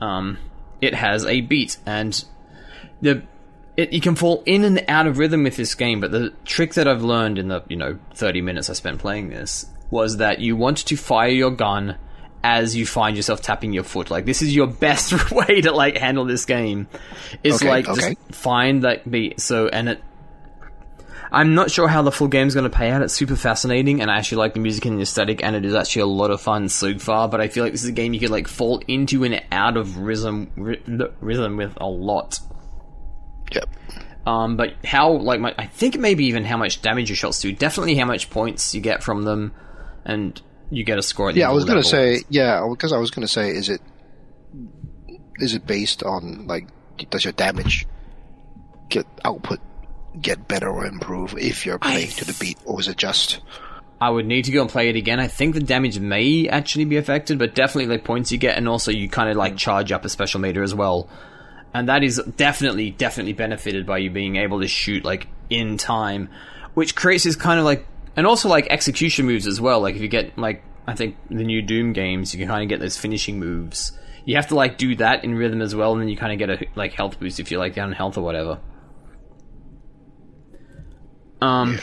um, 0.00 0.38
it 0.80 0.94
has 0.94 1.24
a 1.24 1.40
beat, 1.40 1.78
and 1.86 2.24
the 3.00 3.22
it, 3.76 3.92
you 3.92 4.00
can 4.00 4.14
fall 4.14 4.42
in 4.46 4.64
and 4.64 4.84
out 4.88 5.06
of 5.06 5.18
rhythm 5.18 5.44
with 5.44 5.56
this 5.56 5.74
game. 5.74 6.00
But 6.00 6.10
the 6.10 6.32
trick 6.44 6.74
that 6.74 6.88
I've 6.88 7.02
learned 7.02 7.38
in 7.38 7.48
the 7.48 7.62
you 7.68 7.76
know 7.76 7.98
thirty 8.14 8.40
minutes 8.40 8.70
I 8.70 8.72
spent 8.74 8.98
playing 9.00 9.28
this 9.28 9.66
was 9.90 10.16
that 10.16 10.40
you 10.40 10.56
want 10.56 10.78
to 10.78 10.96
fire 10.96 11.28
your 11.28 11.50
gun 11.50 11.96
as 12.42 12.76
you 12.76 12.86
find 12.86 13.16
yourself 13.16 13.40
tapping 13.42 13.72
your 13.72 13.84
foot. 13.84 14.10
Like 14.10 14.24
this 14.24 14.42
is 14.42 14.54
your 14.54 14.66
best 14.86 15.30
way 15.32 15.60
to 15.62 15.72
like 15.72 15.96
handle 15.96 16.24
this 16.24 16.44
game. 16.44 16.88
Is 17.42 17.56
Okay, 17.56 17.68
like 17.68 17.88
okay. 17.88 18.14
just 18.14 18.34
find 18.34 18.84
that 18.84 19.10
beat. 19.10 19.40
So 19.40 19.68
and 19.68 19.88
it. 19.90 20.02
I'm 21.30 21.54
not 21.54 21.70
sure 21.70 21.88
how 21.88 22.02
the 22.02 22.12
full 22.12 22.28
game's 22.28 22.54
going 22.54 22.68
to 22.68 22.76
pay 22.76 22.90
out. 22.90 23.02
It's 23.02 23.14
super 23.14 23.36
fascinating, 23.36 24.00
and 24.00 24.10
I 24.10 24.18
actually 24.18 24.38
like 24.38 24.54
the 24.54 24.60
music 24.60 24.84
and 24.84 24.98
the 24.98 25.02
aesthetic, 25.02 25.42
and 25.42 25.56
it 25.56 25.64
is 25.64 25.74
actually 25.74 26.02
a 26.02 26.06
lot 26.06 26.30
of 26.30 26.40
fun 26.40 26.68
so 26.68 26.98
far. 26.98 27.28
But 27.28 27.40
I 27.40 27.48
feel 27.48 27.64
like 27.64 27.72
this 27.72 27.82
is 27.82 27.88
a 27.88 27.92
game 27.92 28.14
you 28.14 28.20
could 28.20 28.30
like 28.30 28.48
fall 28.48 28.82
into 28.86 29.24
and 29.24 29.42
out 29.50 29.76
of 29.76 29.98
rhythm, 29.98 30.50
rhythm 31.20 31.56
with 31.56 31.76
a 31.80 31.86
lot. 31.86 32.38
Yep. 33.52 33.68
Um, 34.26 34.56
but 34.56 34.74
how, 34.84 35.12
like, 35.12 35.40
my, 35.40 35.54
I 35.56 35.66
think 35.66 35.98
maybe 35.98 36.26
even 36.26 36.44
how 36.44 36.56
much 36.56 36.82
damage 36.82 37.08
your 37.08 37.16
shots 37.16 37.40
do. 37.40 37.52
Definitely 37.52 37.94
how 37.94 38.06
much 38.06 38.28
points 38.28 38.74
you 38.74 38.80
get 38.80 39.02
from 39.02 39.22
them, 39.22 39.54
and 40.04 40.40
you 40.70 40.84
get 40.84 40.98
a 40.98 41.02
score. 41.02 41.28
At 41.28 41.34
the 41.34 41.40
Yeah, 41.40 41.50
I 41.50 41.52
was 41.52 41.64
gonna 41.64 41.82
say 41.82 42.22
yeah, 42.28 42.66
because 42.70 42.92
I 42.92 42.98
was 42.98 43.10
gonna 43.10 43.28
say, 43.28 43.50
is 43.50 43.68
it 43.68 43.80
is 45.38 45.54
it 45.54 45.66
based 45.66 46.02
on 46.02 46.46
like 46.46 46.68
does 47.10 47.24
your 47.24 47.32
damage 47.32 47.86
get 48.88 49.06
output 49.24 49.60
get 50.20 50.48
better 50.48 50.68
or 50.68 50.86
improve 50.86 51.36
if 51.38 51.66
you're 51.66 51.78
playing 51.78 52.08
to 52.10 52.24
the 52.24 52.36
beat, 52.40 52.58
or 52.64 52.80
is 52.80 52.88
it 52.88 52.96
just 52.96 53.40
I 54.00 54.10
would 54.10 54.26
need 54.26 54.44
to 54.44 54.52
go 54.52 54.60
and 54.60 54.70
play 54.70 54.90
it 54.90 54.96
again. 54.96 55.20
I 55.20 55.26
think 55.26 55.54
the 55.54 55.60
damage 55.60 55.98
may 55.98 56.48
actually 56.48 56.84
be 56.84 56.98
affected, 56.98 57.38
but 57.38 57.54
definitely 57.54 57.96
the 57.96 58.02
points 58.02 58.30
you 58.30 58.38
get, 58.38 58.58
and 58.58 58.68
also 58.68 58.90
you 58.90 59.08
kind 59.08 59.30
of 59.30 59.36
like 59.36 59.54
mm. 59.54 59.58
charge 59.58 59.90
up 59.90 60.04
a 60.04 60.08
special 60.08 60.40
meter 60.40 60.62
as 60.62 60.74
well. 60.74 61.08
And 61.72 61.88
that 61.88 62.02
is 62.02 62.20
definitely, 62.36 62.90
definitely 62.90 63.32
benefited 63.32 63.86
by 63.86 63.98
you 63.98 64.10
being 64.10 64.36
able 64.36 64.60
to 64.60 64.68
shoot 64.68 65.04
like 65.04 65.28
in 65.48 65.78
time, 65.78 66.28
which 66.74 66.94
creates 66.94 67.24
this 67.24 67.36
kind 67.36 67.58
of 67.58 67.64
like, 67.64 67.86
and 68.16 68.26
also 68.26 68.48
like 68.48 68.66
execution 68.68 69.26
moves 69.26 69.46
as 69.46 69.60
well. 69.60 69.80
Like 69.80 69.94
if 69.94 70.02
you 70.02 70.08
get 70.08 70.36
like, 70.38 70.62
I 70.86 70.94
think 70.94 71.16
the 71.28 71.44
new 71.44 71.62
Doom 71.62 71.92
games, 71.92 72.34
you 72.34 72.38
can 72.38 72.48
kind 72.48 72.62
of 72.62 72.68
get 72.68 72.80
those 72.80 72.96
finishing 72.96 73.38
moves. 73.38 73.92
you 74.24 74.36
have 74.36 74.48
to 74.48 74.54
like 74.54 74.76
do 74.76 74.94
that 74.96 75.24
in 75.24 75.34
rhythm 75.34 75.62
as 75.62 75.74
well, 75.74 75.92
and 75.92 76.02
then 76.02 76.08
you 76.08 76.16
kind 76.16 76.32
of 76.32 76.38
get 76.38 76.50
a 76.50 76.66
like 76.74 76.92
health 76.92 77.18
boost 77.18 77.40
if 77.40 77.50
you're 77.50 77.60
like 77.60 77.74
down 77.74 77.88
in 77.88 77.94
health 77.94 78.18
or 78.18 78.22
whatever. 78.22 78.58
Um, 81.40 81.74
Yeah. 81.74 81.80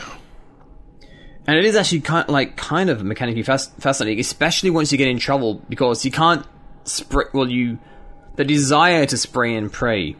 and 1.46 1.56
it 1.58 1.64
is 1.64 1.76
actually 1.76 2.00
kind 2.00 2.28
like 2.28 2.56
kind 2.56 2.90
of 2.90 3.04
mechanically 3.04 3.42
fas- 3.42 3.70
fascinating, 3.78 4.20
especially 4.20 4.70
once 4.70 4.90
you 4.92 4.98
get 4.98 5.08
in 5.08 5.18
trouble 5.18 5.62
because 5.68 6.04
you 6.04 6.10
can't 6.10 6.44
spray. 6.84 7.24
Well, 7.32 7.48
you 7.48 7.78
the 8.36 8.44
desire 8.44 9.06
to 9.06 9.16
spray 9.16 9.54
and 9.54 9.72
pray 9.72 10.16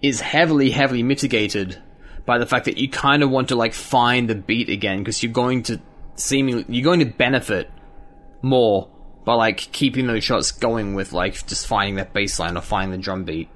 is 0.00 0.20
heavily, 0.20 0.70
heavily 0.70 1.02
mitigated 1.02 1.80
by 2.24 2.38
the 2.38 2.46
fact 2.46 2.64
that 2.64 2.76
you 2.78 2.88
kind 2.88 3.22
of 3.22 3.30
want 3.30 3.48
to 3.48 3.56
like 3.56 3.74
find 3.74 4.28
the 4.28 4.34
beat 4.34 4.68
again 4.68 4.98
because 5.00 5.22
you're 5.22 5.32
going 5.32 5.62
to 5.64 5.80
seemingly 6.14 6.64
you're 6.68 6.84
going 6.84 7.00
to 7.00 7.06
benefit 7.06 7.70
more 8.42 8.88
by 9.24 9.34
like 9.34 9.58
keeping 9.72 10.06
those 10.06 10.24
shots 10.24 10.50
going 10.50 10.94
with 10.94 11.12
like 11.12 11.46
just 11.46 11.66
finding 11.66 11.96
that 11.96 12.12
bass 12.12 12.38
line 12.38 12.56
or 12.56 12.60
finding 12.60 12.98
the 12.98 13.02
drum 13.02 13.24
beat. 13.24 13.48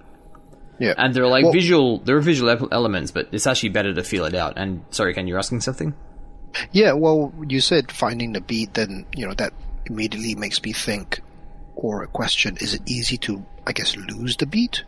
Yeah. 0.79 0.95
And 0.97 1.15
there 1.15 1.25
are 1.25 1.29
like 1.29 1.45
Well- 1.45 1.53
visual, 1.53 1.99
there 2.01 2.17
are 2.17 2.21
visual 2.21 2.69
elements, 2.71 3.11
but 3.11 3.29
it's 3.33 3.47
actually 3.47 3.71
better 3.71 3.95
to 3.95 4.03
feel 4.03 4.25
it 4.25 4.35
out. 4.35 4.55
And 4.57 4.83
sorry, 4.91 5.15
Ken, 5.15 5.27
you're 5.27 5.39
asking 5.39 5.61
something? 5.62 5.95
Yeah, 6.73 6.93
well, 6.93 7.33
you 7.49 7.61
said 7.61 7.93
finding 7.93 8.33
the 8.33 8.41
beat, 8.41 8.75
then, 8.75 9.07
you 9.15 9.27
know, 9.27 9.35
that 9.35 9.53
immediately 9.87 10.35
makes 10.35 10.62
me 10.62 10.73
think, 10.73 11.21
or 11.75 12.03
a 12.03 12.07
question, 12.07 12.57
is 12.61 12.75
it 12.75 12.83
easy 12.87 13.17
to, 13.19 13.45
I 13.67 13.73
guess, 13.73 13.97
lose 13.97 14.37
the 14.37 14.47
beat? 14.47 14.83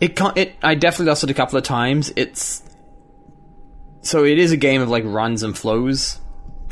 It 0.00 0.16
can't. 0.16 0.36
It. 0.36 0.54
I 0.62 0.74
definitely 0.74 1.06
lost 1.06 1.22
it 1.22 1.30
a 1.30 1.34
couple 1.34 1.56
of 1.56 1.62
times. 1.62 2.12
It's 2.16 2.62
so 4.00 4.24
it 4.24 4.36
is 4.36 4.50
a 4.50 4.56
game 4.56 4.82
of 4.82 4.88
like 4.88 5.04
runs 5.06 5.44
and 5.44 5.56
flows. 5.56 6.18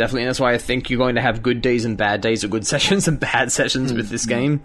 Definitely, 0.01 0.23
and 0.23 0.29
that's 0.31 0.41
why 0.41 0.55
I 0.55 0.57
think 0.57 0.89
you're 0.89 0.97
going 0.97 1.17
to 1.17 1.21
have 1.21 1.43
good 1.43 1.61
days 1.61 1.85
and 1.85 1.95
bad 1.95 2.23
days, 2.23 2.43
or 2.43 2.49
good 2.49 2.67
sessions 2.75 3.07
and 3.07 3.21
bad 3.21 3.53
sessions 3.53 3.93
with 3.93 4.09
this 4.09 4.25
game. 4.25 4.63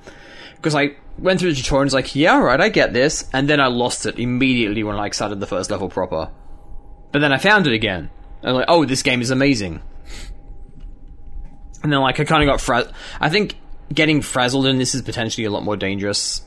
Because 0.55 0.73
I 0.73 0.91
went 1.19 1.41
through 1.41 1.49
the 1.51 1.57
tutorial 1.57 1.81
and 1.81 1.87
was 1.87 1.93
like, 1.93 2.15
yeah, 2.15 2.39
right, 2.39 2.61
I 2.61 2.69
get 2.69 2.93
this, 2.93 3.29
and 3.33 3.49
then 3.49 3.59
I 3.59 3.67
lost 3.67 4.05
it 4.05 4.17
immediately 4.17 4.81
when 4.81 4.95
I 4.95 5.09
started 5.09 5.41
the 5.41 5.45
first 5.45 5.69
level 5.69 5.89
proper. 5.89 6.31
But 7.11 7.19
then 7.19 7.33
I 7.33 7.37
found 7.37 7.67
it 7.67 7.73
again, 7.73 8.09
and 8.41 8.49
I'm 8.49 8.55
like, 8.55 8.65
oh, 8.69 8.85
this 8.85 9.03
game 9.03 9.21
is 9.21 9.29
amazing. 9.29 9.81
And 11.83 11.91
then 11.91 11.99
like 11.99 12.17
I 12.17 12.23
kind 12.23 12.41
of 12.41 12.47
got 12.47 12.61
fra- 12.61 12.89
I 13.19 13.29
think 13.29 13.57
getting 13.93 14.21
frazzled 14.21 14.65
in 14.67 14.77
this 14.77 14.95
is 14.95 15.01
potentially 15.01 15.43
a 15.43 15.51
lot 15.51 15.63
more 15.63 15.75
dangerous 15.75 16.43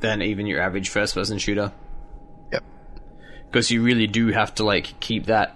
than 0.00 0.22
even 0.22 0.46
your 0.46 0.62
average 0.62 0.88
first 0.88 1.14
person 1.14 1.36
shooter 1.36 1.70
Yep. 2.50 2.64
because 3.46 3.70
you 3.70 3.82
really 3.82 4.06
do 4.06 4.28
have 4.28 4.54
to 4.54 4.64
like 4.64 4.98
keep 4.98 5.26
that 5.26 5.54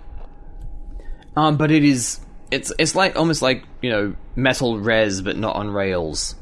um 1.35 1.57
but 1.57 1.73
it 1.73 1.83
is 1.83 2.21
it's 2.55 2.73
it's 2.79 2.95
like 2.95 3.17
almost 3.17 3.43
like 3.43 3.65
you 3.83 3.91
know 3.91 4.15
metal 4.37 4.79
Rez 4.79 5.21
but 5.21 5.37
not 5.37 5.57
on 5.57 5.71
rails. 5.71 6.37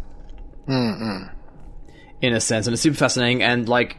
Mm-mm. 0.69 1.29
in 2.21 2.35
a 2.35 2.41
sense 2.41 2.69
and 2.69 2.75
it's 2.75 2.83
super 2.83 2.97
fascinating 2.97 3.43
and 3.43 3.69
like 3.69 3.99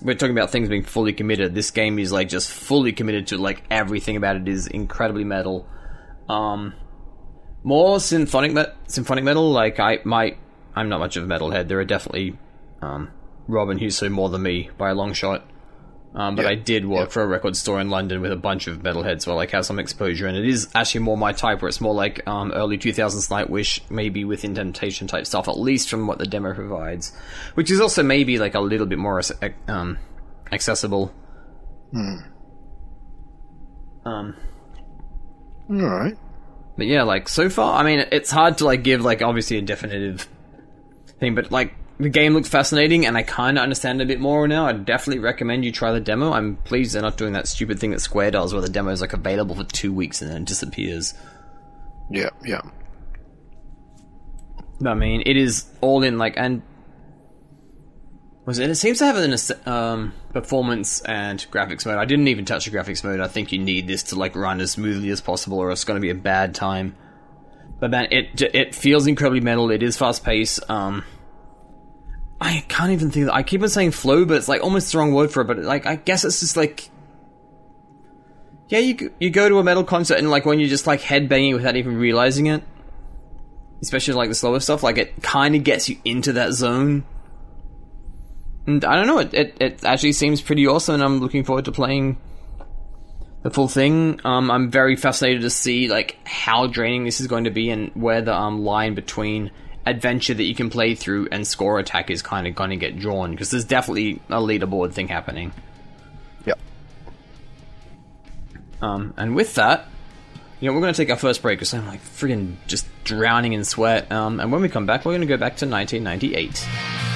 we're 0.00 0.14
talking 0.14 0.36
about 0.36 0.50
things 0.50 0.68
being 0.68 0.82
fully 0.82 1.12
committed. 1.12 1.54
This 1.54 1.70
game 1.70 1.98
is 1.98 2.10
like 2.10 2.28
just 2.28 2.50
fully 2.50 2.92
committed 2.92 3.26
to 3.28 3.38
like 3.38 3.62
everything 3.70 4.16
about 4.16 4.36
it 4.36 4.48
is 4.48 4.66
incredibly 4.66 5.24
metal. 5.24 5.68
Um 6.28 6.74
more 7.62 8.00
symphonic 8.00 8.52
me- 8.52 8.72
symphonic 8.86 9.24
metal 9.24 9.50
like 9.50 9.80
i 9.80 9.98
my 10.04 10.36
i'm 10.76 10.88
not 10.88 11.00
much 11.00 11.16
of 11.16 11.24
a 11.24 11.26
metalhead. 11.26 11.68
There 11.68 11.80
are 11.80 11.84
definitely 11.84 12.38
um 12.80 13.10
robin 13.46 13.78
Huso 13.78 14.10
more 14.10 14.28
than 14.28 14.42
me 14.42 14.70
by 14.78 14.90
a 14.90 14.94
long 14.94 15.12
shot 15.12 15.46
um, 16.14 16.36
but 16.36 16.42
Yeah. 16.44 16.50
I 16.50 16.54
did 16.54 16.86
work 16.86 17.10
for 17.10 17.22
a 17.22 17.26
record 17.26 17.54
store 17.56 17.80
in 17.80 17.90
London 17.90 18.20
with 18.20 18.32
a 18.32 18.36
bunch 18.36 18.66
of 18.66 18.78
metalheads, 18.78 19.22
so 19.22 19.32
I 19.32 19.34
like 19.34 19.50
have 19.50 19.66
some 19.66 19.78
exposure, 19.78 20.26
and 20.26 20.36
it 20.36 20.46
is 20.48 20.68
actually 20.74 21.02
more 21.02 21.16
my 21.16 21.32
type, 21.32 21.60
where 21.62 21.68
it's 21.68 21.80
more 21.80 21.94
like 21.94 22.26
um, 22.26 22.50
early 22.52 22.78
2000s 22.78 23.28
Nightwish, 23.30 23.80
maybe 23.90 24.24
Within 24.24 24.54
Temptation 24.54 25.06
type 25.06 25.26
stuff, 25.26 25.48
at 25.48 25.58
least 25.58 25.88
from 25.90 26.06
what 26.06 26.18
the 26.18 26.26
demo 26.26 26.54
provides, 26.54 27.12
which 27.54 27.70
is 27.70 27.80
also 27.80 28.02
maybe 28.02 28.38
like 28.38 28.54
a 28.54 28.60
little 28.60 28.86
bit 28.86 28.98
more 28.98 29.20
um, 29.68 29.98
accessible. 30.50 31.12
Um, 34.04 34.34
All 35.70 35.76
right. 35.76 36.16
but 36.76 36.86
yeah, 36.86 37.02
like 37.02 37.28
so 37.28 37.50
far, 37.50 37.78
I 37.78 37.84
mean, 37.84 38.06
it's 38.12 38.30
hard 38.30 38.58
to 38.58 38.64
like 38.64 38.82
give 38.82 39.02
like 39.02 39.20
obviously 39.22 39.58
a 39.58 39.62
definitive 39.62 40.26
thing, 41.20 41.34
but 41.34 41.50
like 41.52 41.74
the 42.00 42.08
game 42.08 42.34
looks 42.34 42.48
fascinating, 42.48 43.06
and 43.06 43.16
I 43.16 43.22
kind 43.22 43.58
of 43.58 43.62
understand 43.62 44.00
a 44.00 44.06
bit 44.06 44.20
more 44.20 44.46
now. 44.46 44.66
I 44.66 44.72
definitely 44.72 45.18
recommend 45.18 45.64
you 45.64 45.72
try 45.72 45.92
the 45.92 46.00
demo. 46.00 46.32
I'm 46.32 46.56
pleased 46.56 46.94
they're 46.94 47.02
not 47.02 47.16
doing 47.16 47.32
that 47.32 47.48
stupid 47.48 47.80
thing 47.80 47.90
that 47.90 48.00
Square 48.00 48.32
does, 48.32 48.52
where 48.52 48.62
the 48.62 48.68
demo 48.68 48.90
is 48.90 49.00
like 49.00 49.12
available 49.12 49.56
for 49.56 49.64
two 49.64 49.92
weeks 49.92 50.22
and 50.22 50.30
then 50.30 50.42
it 50.42 50.48
disappears. 50.48 51.14
Yeah, 52.10 52.30
yeah. 52.44 52.62
I 54.84 54.94
mean, 54.94 55.22
it 55.26 55.36
is 55.36 55.66
all 55.80 56.04
in 56.04 56.18
like 56.18 56.34
and 56.36 56.62
was 58.46 58.60
it? 58.60 58.70
It 58.70 58.76
seems 58.76 58.98
to 59.00 59.06
have 59.06 59.16
an 59.16 59.32
ass- 59.32 59.66
um, 59.66 60.14
performance 60.32 61.02
and 61.02 61.44
graphics 61.50 61.84
mode. 61.84 61.98
I 61.98 62.04
didn't 62.04 62.28
even 62.28 62.44
touch 62.44 62.64
the 62.64 62.70
graphics 62.70 63.04
mode. 63.04 63.20
I 63.20 63.28
think 63.28 63.52
you 63.52 63.58
need 63.58 63.86
this 63.86 64.04
to 64.04 64.16
like 64.16 64.36
run 64.36 64.60
as 64.60 64.70
smoothly 64.70 65.10
as 65.10 65.20
possible, 65.20 65.58
or 65.58 65.70
it's 65.72 65.84
going 65.84 65.96
to 65.96 66.00
be 66.00 66.10
a 66.10 66.14
bad 66.14 66.54
time. 66.54 66.96
But 67.80 67.90
man, 67.90 68.08
it 68.10 68.40
it 68.40 68.74
feels 68.74 69.06
incredibly 69.06 69.40
metal. 69.40 69.70
It 69.70 69.82
is 69.82 69.98
fast 69.98 70.24
paced. 70.24 70.60
Um, 70.70 71.04
I 72.40 72.64
can't 72.68 72.92
even 72.92 73.10
think. 73.10 73.26
That. 73.26 73.34
I 73.34 73.42
keep 73.42 73.62
on 73.62 73.68
saying 73.68 73.90
flow, 73.92 74.24
but 74.24 74.36
it's 74.36 74.48
like 74.48 74.62
almost 74.62 74.92
the 74.92 74.98
wrong 74.98 75.12
word 75.12 75.32
for 75.32 75.40
it. 75.42 75.46
But 75.46 75.58
like, 75.58 75.86
I 75.86 75.96
guess 75.96 76.24
it's 76.24 76.40
just 76.40 76.56
like. 76.56 76.90
Yeah, 78.68 78.80
you 78.80 79.12
you 79.18 79.30
go 79.30 79.48
to 79.48 79.58
a 79.58 79.64
metal 79.64 79.82
concert 79.82 80.18
and 80.18 80.30
like 80.30 80.44
when 80.44 80.60
you're 80.60 80.68
just 80.68 80.86
like 80.86 81.00
headbanging 81.00 81.54
without 81.54 81.76
even 81.76 81.96
realizing 81.96 82.46
it, 82.46 82.62
especially 83.80 84.14
like 84.14 84.28
the 84.28 84.34
slower 84.34 84.60
stuff, 84.60 84.82
like 84.82 84.98
it 84.98 85.22
kind 85.22 85.56
of 85.56 85.64
gets 85.64 85.88
you 85.88 85.96
into 86.04 86.34
that 86.34 86.52
zone. 86.52 87.04
And 88.66 88.84
I 88.84 88.96
don't 88.96 89.06
know, 89.06 89.20
it, 89.20 89.32
it 89.32 89.56
it 89.58 89.84
actually 89.84 90.12
seems 90.12 90.42
pretty 90.42 90.66
awesome, 90.66 90.96
and 90.96 91.02
I'm 91.02 91.18
looking 91.18 91.44
forward 91.44 91.64
to 91.64 91.72
playing 91.72 92.18
the 93.42 93.50
full 93.50 93.68
thing. 93.68 94.20
Um, 94.22 94.50
I'm 94.50 94.70
very 94.70 94.96
fascinated 94.96 95.40
to 95.42 95.50
see 95.50 95.88
like 95.88 96.18
how 96.26 96.66
draining 96.66 97.04
this 97.04 97.22
is 97.22 97.26
going 97.26 97.44
to 97.44 97.50
be, 97.50 97.70
and 97.70 97.90
where 97.94 98.20
the 98.20 98.34
um 98.34 98.64
line 98.64 98.94
between 98.94 99.50
adventure 99.88 100.34
that 100.34 100.44
you 100.44 100.54
can 100.54 100.70
play 100.70 100.94
through 100.94 101.28
and 101.32 101.46
score 101.46 101.78
attack 101.78 102.10
is 102.10 102.22
kind 102.22 102.46
of 102.46 102.54
going 102.54 102.70
to 102.70 102.76
get 102.76 102.98
drawn 102.98 103.30
because 103.30 103.50
there's 103.50 103.64
definitely 103.64 104.20
a 104.28 104.40
leaderboard 104.40 104.92
thing 104.92 105.08
happening. 105.08 105.52
Yep. 106.44 106.58
Um, 108.82 109.14
and 109.16 109.34
with 109.34 109.54
that, 109.54 109.86
you 110.60 110.68
know, 110.68 110.74
we're 110.74 110.80
going 110.80 110.92
to 110.92 110.96
take 110.96 111.10
our 111.10 111.16
first 111.16 111.42
break 111.42 111.58
because 111.58 111.72
I'm 111.72 111.86
like 111.86 112.02
friggin' 112.02 112.56
just 112.66 112.86
drowning 113.04 113.52
in 113.52 113.64
sweat. 113.64 114.10
Um, 114.10 114.40
and 114.40 114.52
when 114.52 114.60
we 114.60 114.68
come 114.68 114.86
back, 114.86 115.04
we're 115.04 115.12
going 115.12 115.20
to 115.20 115.26
go 115.26 115.36
back 115.36 115.56
to 115.56 115.66
1998. 115.66 117.07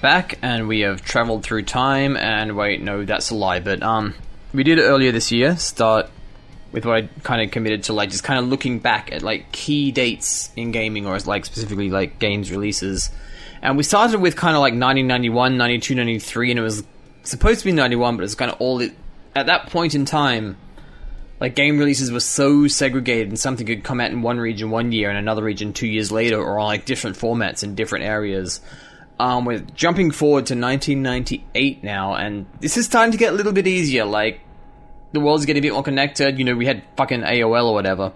Back 0.00 0.38
and 0.42 0.68
we 0.68 0.80
have 0.80 1.02
traveled 1.02 1.42
through 1.42 1.62
time 1.64 2.16
and 2.16 2.56
wait, 2.56 2.80
no, 2.82 3.04
that's 3.04 3.30
a 3.30 3.34
lie, 3.34 3.60
but 3.60 3.82
um 3.82 4.14
we 4.52 4.64
did 4.64 4.78
earlier 4.78 5.12
this 5.12 5.30
year, 5.30 5.56
start 5.56 6.10
with 6.72 6.84
what 6.84 6.96
I 6.96 7.08
kind 7.22 7.42
of 7.42 7.50
committed 7.50 7.84
to 7.84 7.92
like 7.92 8.10
just 8.10 8.24
kind 8.24 8.38
of 8.38 8.46
looking 8.46 8.78
back 8.78 9.12
at 9.12 9.22
like 9.22 9.52
key 9.52 9.92
dates 9.92 10.50
in 10.56 10.72
gaming 10.72 11.06
or 11.06 11.18
like 11.20 11.44
specifically 11.44 11.90
like 11.90 12.18
games 12.18 12.50
releases. 12.50 13.10
And 13.62 13.76
we 13.76 13.82
started 13.82 14.20
with 14.20 14.36
kind 14.36 14.56
of 14.56 14.60
like 14.60 14.72
1991, 14.72 15.56
92, 15.56 15.94
93 15.94 16.50
and 16.50 16.58
it 16.58 16.62
was 16.62 16.84
supposed 17.22 17.60
to 17.60 17.66
be 17.66 17.72
91 17.72 18.16
but 18.16 18.24
it's 18.24 18.34
kind 18.34 18.50
of 18.50 18.60
all 18.60 18.80
it 18.80 18.92
at 19.34 19.46
that 19.46 19.68
point 19.68 19.94
in 19.94 20.04
time 20.04 20.56
like 21.38 21.54
game 21.54 21.78
releases 21.78 22.10
were 22.10 22.20
so 22.20 22.66
segregated 22.66 23.28
and 23.28 23.38
something 23.38 23.66
could 23.66 23.84
come 23.84 24.00
out 24.00 24.10
in 24.10 24.22
one 24.22 24.38
region 24.38 24.70
one 24.70 24.90
year 24.90 25.10
and 25.10 25.18
another 25.18 25.42
region 25.42 25.72
two 25.72 25.86
years 25.86 26.10
later 26.10 26.38
or 26.38 26.58
on 26.58 26.66
like 26.66 26.86
different 26.86 27.16
formats 27.16 27.62
in 27.62 27.74
different 27.74 28.04
areas 28.04 28.60
um, 29.20 29.44
we're 29.44 29.60
jumping 29.74 30.10
forward 30.10 30.46
to 30.46 30.54
1998 30.54 31.84
now 31.84 32.14
and 32.14 32.46
this 32.60 32.76
is 32.76 32.86
starting 32.86 33.12
to 33.12 33.18
get 33.18 33.32
a 33.32 33.36
little 33.36 33.52
bit 33.52 33.66
easier 33.66 34.04
like 34.04 34.40
the 35.12 35.20
world's 35.20 35.44
getting 35.44 35.60
a 35.60 35.62
bit 35.62 35.72
more 35.72 35.82
connected 35.82 36.38
you 36.38 36.44
know 36.44 36.54
we 36.54 36.64
had 36.66 36.82
fucking 36.96 37.20
aol 37.20 37.64
or 37.66 37.74
whatever 37.74 38.12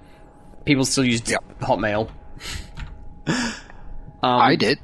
people 0.65 0.85
still 0.85 1.05
use 1.05 1.23
Yep. 1.29 1.45
hotmail 1.61 2.11
I 4.23 4.57
did. 4.57 4.79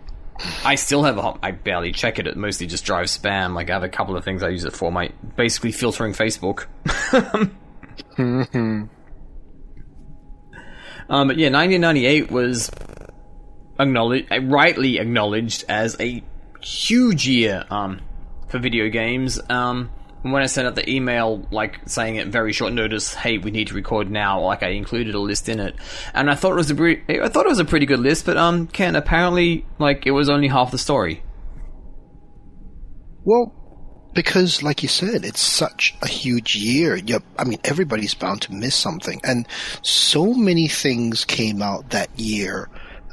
I 0.65 0.75
still 0.75 1.03
have 1.05 1.17
a 1.19 1.23
hot. 1.23 1.39
I 1.43 1.51
barely 1.51 1.93
check 1.93 2.19
it. 2.19 2.27
It 2.27 2.37
mostly 2.37 2.67
just 2.67 2.85
drives 2.85 3.17
spam. 3.17 3.55
Like 3.55 3.71
I 3.71 3.75
have 3.75 3.83
a 3.83 3.89
couple 3.89 4.17
of 4.17 4.25
things 4.25 4.43
I 4.43 4.49
use 4.49 4.65
it 4.65 4.75
for. 4.75 4.91
My 4.93 5.11
basically 5.37 5.73
filtering 5.73 6.13
Facebook. 6.13 6.67
um, 8.19 8.89
but 11.09 11.37
yeah, 11.37 11.49
1998 11.51 12.31
was 12.31 12.71
acknowledged, 13.81 14.29
rightly 14.43 14.99
acknowledged 14.99 15.65
as 15.69 15.97
a 16.01 16.23
huge 16.61 17.27
year 17.27 17.65
um, 17.71 18.01
for 18.49 18.59
video 18.59 18.89
games. 18.89 19.41
Um, 19.49 19.91
when 20.23 20.43
I 20.43 20.47
sent 20.47 20.69
out 20.69 20.75
the 20.75 20.89
email, 20.89 21.47
like 21.51 21.81
saying 21.87 22.19
at 22.19 22.27
very 22.29 22.53
short 22.53 22.73
notice, 22.73 23.15
"Hey, 23.15 23.39
we 23.39 23.51
need 23.51 23.69
to 23.69 23.75
record 23.75 24.11
now," 24.11 24.41
like 24.41 24.63
I 24.63 24.69
included 24.71 25.15
a 25.15 25.21
list 25.21 25.49
in 25.49 25.59
it, 25.61 25.75
and 26.13 26.31
I 26.31 26.35
thought 26.35 26.53
it 26.53 26.57
was 26.57 26.71
a 26.71 26.75
pre- 26.75 27.03
I 27.09 27.29
thought 27.29 27.47
it 27.47 27.51
was 27.51 27.59
a 27.59 27.65
pretty 27.65 27.87
good 27.87 28.01
list. 28.01 28.27
But 28.27 28.37
um, 28.37 28.67
Ken, 28.67 28.97
apparently, 28.97 29.67
like 29.79 30.07
it 30.07 30.11
was 30.11 30.29
only 30.29 30.49
half 30.49 30.71
the 30.71 30.79
story. 30.79 31.23
Well, 33.25 33.55
because 34.15 34.63
like 34.63 34.83
you 34.83 34.89
said, 34.89 35.25
it's 35.25 35.41
such 35.41 35.97
a 36.03 36.09
huge 36.09 36.55
year. 36.57 36.97
Yep. 36.97 37.23
I 37.39 37.45
mean, 37.45 37.61
everybody's 37.65 38.15
bound 38.15 38.43
to 38.43 38.53
miss 38.53 38.75
something, 38.75 39.21
and 39.25 39.49
so 39.83 40.35
many 40.35 40.69
things 40.69 41.25
came 41.25 41.63
out 41.63 41.91
that 41.91 42.11
year 42.19 42.69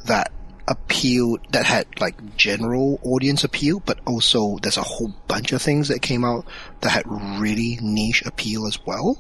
that 0.08 0.32
appealed 0.68 1.40
that 1.52 1.66
had 1.66 1.88
like 2.00 2.36
general 2.36 3.00
audience 3.04 3.44
appeal, 3.44 3.80
but 3.80 4.00
also 4.06 4.58
there's 4.62 4.78
a 4.78 4.84
whole 4.84 5.14
bunch 5.28 5.52
of 5.54 5.62
things 5.62 5.88
that 5.88 6.02
came 6.02 6.26
out 6.26 6.46
that 6.82 6.90
had 6.90 7.06
really 7.40 7.78
niche 7.82 8.24
appeal 8.26 8.68
as 8.68 8.84
well. 8.86 9.18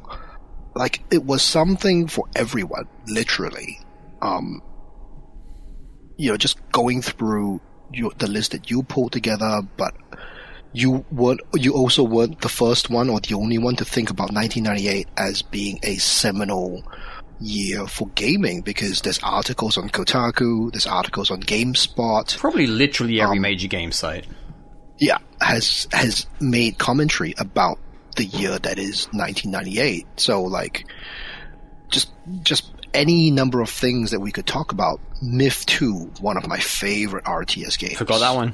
Like 0.76 1.02
it 1.12 1.24
was 1.24 1.42
something 1.42 2.08
for 2.08 2.26
everyone, 2.36 2.88
literally. 3.08 3.80
Um, 4.22 4.62
you 6.18 6.32
know, 6.32 6.38
just 6.38 6.58
going 6.72 7.02
through 7.02 7.62
your, 7.94 8.12
the 8.18 8.28
list 8.28 8.52
that 8.52 8.70
you 8.70 8.84
pulled 8.84 9.14
together, 9.14 9.62
but 9.78 9.96
you 10.74 11.06
weren't, 11.12 11.42
you 11.56 11.74
also 11.74 12.04
weren't 12.04 12.42
the 12.42 12.50
first 12.50 12.90
one 12.90 13.10
or 13.10 13.20
the 13.22 13.36
only 13.36 13.58
one 13.58 13.76
to 13.78 13.86
think 13.86 14.10
about 14.10 14.34
1998 14.34 15.08
as 15.18 15.42
being 15.42 15.80
a 15.84 15.96
seminal 15.96 16.84
year 17.40 17.86
for 17.88 18.08
gaming 18.16 18.62
because 18.62 19.02
there's 19.02 19.20
articles 19.24 19.78
on 19.78 19.90
Kotaku, 19.90 20.72
there's 20.72 20.88
articles 20.88 21.30
on 21.32 21.42
GameSpot, 21.42 22.38
Probably 22.38 22.68
literally 22.68 23.22
every 23.22 23.38
Um, 23.38 23.42
major 23.42 23.68
game 23.68 23.92
site. 23.92 24.26
yeah, 25.00 25.18
has 25.42 25.88
has 25.92 26.26
made 26.40 26.78
commentary 26.80 27.34
about 27.38 27.78
the 28.16 28.26
year 28.26 28.58
that 28.60 28.80
is 28.80 29.06
1998. 29.14 30.08
So 30.18 30.42
like, 30.44 30.86
just 31.90 32.10
just 32.42 32.72
any 32.94 33.30
number 33.30 33.62
of 33.62 33.70
things 33.70 34.10
that 34.12 34.20
we 34.20 34.32
could 34.32 34.48
talk 34.48 34.72
about. 34.72 35.00
Myth 35.22 35.66
2, 35.68 36.12
one 36.22 36.38
of 36.38 36.48
my 36.48 36.58
favorite 36.60 37.26
RTS 37.26 37.78
games. 37.78 37.98
Forgot 37.98 38.20
that 38.20 38.36
one. 38.36 38.54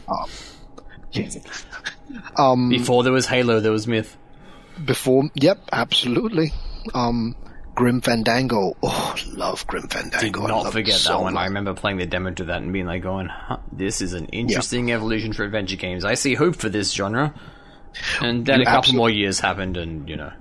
Um, 2.38 2.70
Before 2.70 3.04
there 3.04 3.14
was 3.14 3.28
Halo, 3.28 3.60
there 3.60 3.72
was 3.72 3.88
Myth. 3.88 4.18
before, 4.86 5.30
yep, 5.36 5.60
absolutely. 5.72 6.52
Um, 6.94 7.36
Grim 7.76 8.02
Fandango. 8.02 8.74
Oh, 8.84 9.16
love 9.34 9.66
Grim 9.68 9.88
Fandango. 9.88 10.42
Did 10.42 10.52
I 10.52 10.64
not 10.64 10.72
forget 10.74 10.96
so 10.96 11.14
that 11.14 11.22
one. 11.22 11.38
I 11.38 11.46
remember 11.46 11.74
playing 11.74 11.98
the 11.98 12.06
demo 12.06 12.32
to 12.32 12.44
that 12.46 12.62
and 12.62 12.72
being 12.72 12.86
like, 12.86 13.02
going, 13.02 13.28
huh, 13.28 13.58
"This 13.72 14.02
is 14.02 14.14
an 14.14 14.28
interesting 14.28 14.92
evolution 14.92 15.34
for 15.34 15.44
adventure 15.44 15.76
games. 15.76 16.06
I 16.06 16.14
see 16.14 16.36
hope 16.36 16.56
for 16.56 16.70
this 16.70 16.92
genre." 16.92 17.34
And 18.22 18.46
then 18.46 18.58
You 18.60 18.64
a 18.64 18.66
couple 18.66 18.78
absolute- 18.80 18.98
more 18.98 19.10
years 19.10 19.40
happened, 19.40 19.78
and 19.78 20.08
you 20.10 20.16
know, 20.18 20.32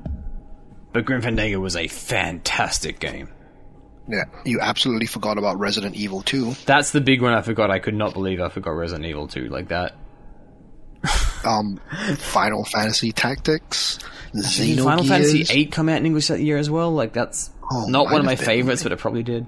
but 0.93 1.05
Grim 1.05 1.23
Fandango 1.23 1.59
was 1.61 1.77
a 1.77 1.89
fantastic 1.89 2.99
game. 3.01 3.29
Yeah, 4.09 4.25
you 4.45 4.59
absolutely 4.61 5.07
forgot 5.07 5.39
about 5.39 5.59
Resident 5.59 5.95
Evil 5.95 6.23
2. 6.23 6.55
That's 6.67 6.91
the 6.91 7.01
big 7.01 7.23
one 7.23 7.33
I 7.35 7.41
forgot. 7.41 7.71
I 7.71 7.79
could 7.79 7.95
not 7.95 8.15
believe 8.15 8.41
I 8.41 8.49
forgot 8.49 8.73
Resident 8.73 9.07
Evil 9.07 9.29
2 9.29 9.49
like 9.49 9.69
that. 9.69 9.95
Um, 11.45 11.81
Final 12.19 12.65
Fantasy 12.65 13.13
Tactics. 13.13 13.99
Xenogears. 14.35 14.85
Final 14.85 15.05
Fantasy 15.05 15.45
8 15.51 15.73
come 15.73 15.89
out 15.89 15.99
in 15.99 16.07
English 16.07 16.29
that 16.29 16.41
year 16.41 16.57
as 16.57 16.71
well? 16.71 16.93
Like 16.93 17.13
that's 17.13 17.51
Oh, 17.71 17.87
not 17.89 18.05
one 18.07 18.21
of 18.21 18.25
my 18.27 18.35
been. 18.37 18.45
favorites, 18.45 18.83
but 18.83 18.93
it 18.93 18.99
probably 18.99 19.23
did. 19.23 19.47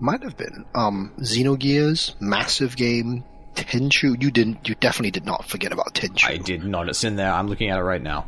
Might 0.00 0.22
have 0.22 0.36
been. 0.36 0.64
Um, 0.74 1.12
Xenogears, 1.20 2.14
massive 2.20 2.76
game. 2.76 3.24
Tenchu, 3.54 4.20
you 4.22 4.30
didn't, 4.30 4.66
you 4.68 4.74
definitely 4.76 5.10
did 5.10 5.24
not 5.26 5.44
forget 5.46 5.72
about 5.72 5.94
Tenchu. 5.94 6.26
I 6.26 6.36
did 6.38 6.64
not. 6.64 6.88
It's 6.88 7.04
in 7.04 7.16
there. 7.16 7.30
I'm 7.32 7.48
looking 7.48 7.68
at 7.70 7.78
it 7.78 7.82
right 7.82 8.02
now. 8.02 8.26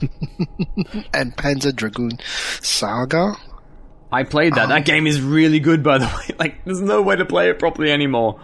And 1.14 1.36
Panzer 1.36 1.74
Dragoon 1.74 2.18
Saga. 2.62 3.34
I 4.12 4.24
played 4.24 4.54
that. 4.54 4.64
Um, 4.64 4.68
that 4.70 4.84
game 4.84 5.06
is 5.06 5.20
really 5.20 5.60
good, 5.60 5.82
by 5.82 5.98
the 5.98 6.06
way. 6.06 6.34
Like, 6.38 6.64
there's 6.64 6.80
no 6.80 7.02
way 7.02 7.16
to 7.16 7.24
play 7.24 7.48
it 7.50 7.58
properly 7.58 7.90
anymore. 7.92 8.40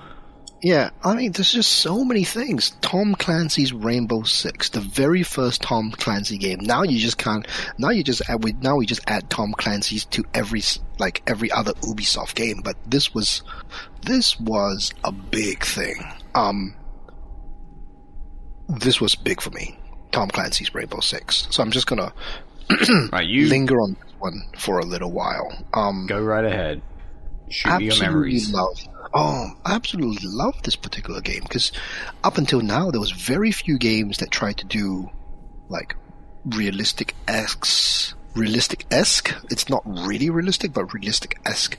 Yeah, 0.62 0.90
I 1.04 1.14
mean, 1.14 1.32
there's 1.32 1.52
just 1.52 1.70
so 1.70 2.02
many 2.02 2.24
things. 2.24 2.70
Tom 2.80 3.14
Clancy's 3.14 3.72
Rainbow 3.72 4.22
Six, 4.22 4.70
the 4.70 4.80
very 4.80 5.22
first 5.22 5.62
Tom 5.62 5.92
Clancy 5.92 6.38
game. 6.38 6.60
Now 6.60 6.82
you 6.82 6.98
just 6.98 7.18
can't. 7.18 7.46
Now 7.78 7.90
you 7.90 8.02
just 8.02 8.22
add. 8.28 8.42
We, 8.42 8.52
now 8.52 8.76
we 8.76 8.86
just 8.86 9.02
add 9.06 9.28
Tom 9.28 9.52
Clancy's 9.52 10.06
to 10.06 10.24
every 10.32 10.62
like 10.98 11.22
every 11.26 11.50
other 11.52 11.72
Ubisoft 11.74 12.34
game. 12.34 12.62
But 12.64 12.76
this 12.86 13.14
was, 13.14 13.42
this 14.02 14.40
was 14.40 14.92
a 15.04 15.12
big 15.12 15.62
thing. 15.62 15.96
Um, 16.34 16.74
this 18.68 19.00
was 19.00 19.14
big 19.14 19.42
for 19.42 19.50
me. 19.50 19.78
Tom 20.10 20.30
Clancy's 20.30 20.74
Rainbow 20.74 21.00
Six. 21.00 21.48
So 21.50 21.62
I'm 21.62 21.70
just 21.70 21.86
gonna 21.86 22.12
Right, 23.12 23.26
you 23.26 23.48
linger 23.48 23.80
on 23.80 23.92
this 23.94 24.12
one 24.18 24.42
for 24.58 24.78
a 24.78 24.84
little 24.84 25.12
while. 25.12 25.64
Um, 25.72 26.06
go 26.06 26.20
right 26.20 26.44
ahead. 26.44 26.82
Shoot 27.48 27.78
me 27.78 27.84
your 27.84 27.92
absolutely 27.92 28.06
memories. 28.06 28.52
love. 28.52 28.78
Oh, 29.14 29.50
I 29.64 29.74
absolutely 29.74 30.28
love 30.28 30.62
this 30.62 30.76
particular 30.76 31.20
game 31.20 31.42
because 31.42 31.72
up 32.24 32.38
until 32.38 32.60
now 32.60 32.90
there 32.90 33.00
was 33.00 33.12
very 33.12 33.52
few 33.52 33.78
games 33.78 34.18
that 34.18 34.30
tried 34.30 34.58
to 34.58 34.66
do 34.66 35.10
like 35.68 35.96
realistic 36.44 37.14
esque, 37.26 38.14
realistic 38.34 38.84
esque. 38.90 39.34
It's 39.50 39.68
not 39.68 39.82
really 39.86 40.30
realistic, 40.30 40.72
but 40.72 40.92
realistic 40.92 41.38
esque 41.46 41.76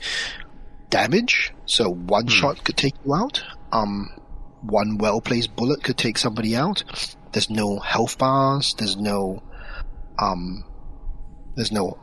damage. 0.90 1.52
So 1.66 1.90
one 1.90 2.24
Hmm. 2.24 2.28
shot 2.30 2.64
could 2.64 2.76
take 2.76 2.94
you 3.04 3.14
out. 3.14 3.42
Um, 3.72 4.10
one 4.62 4.98
well 4.98 5.20
placed 5.20 5.54
bullet 5.54 5.82
could 5.84 5.96
take 5.98 6.18
somebody 6.18 6.56
out. 6.56 6.82
There's 7.32 7.50
no 7.50 7.78
health 7.78 8.18
bars. 8.18 8.74
There's 8.78 8.96
no 8.96 9.42
um, 10.18 10.64
there's 11.54 11.70
no 11.70 11.98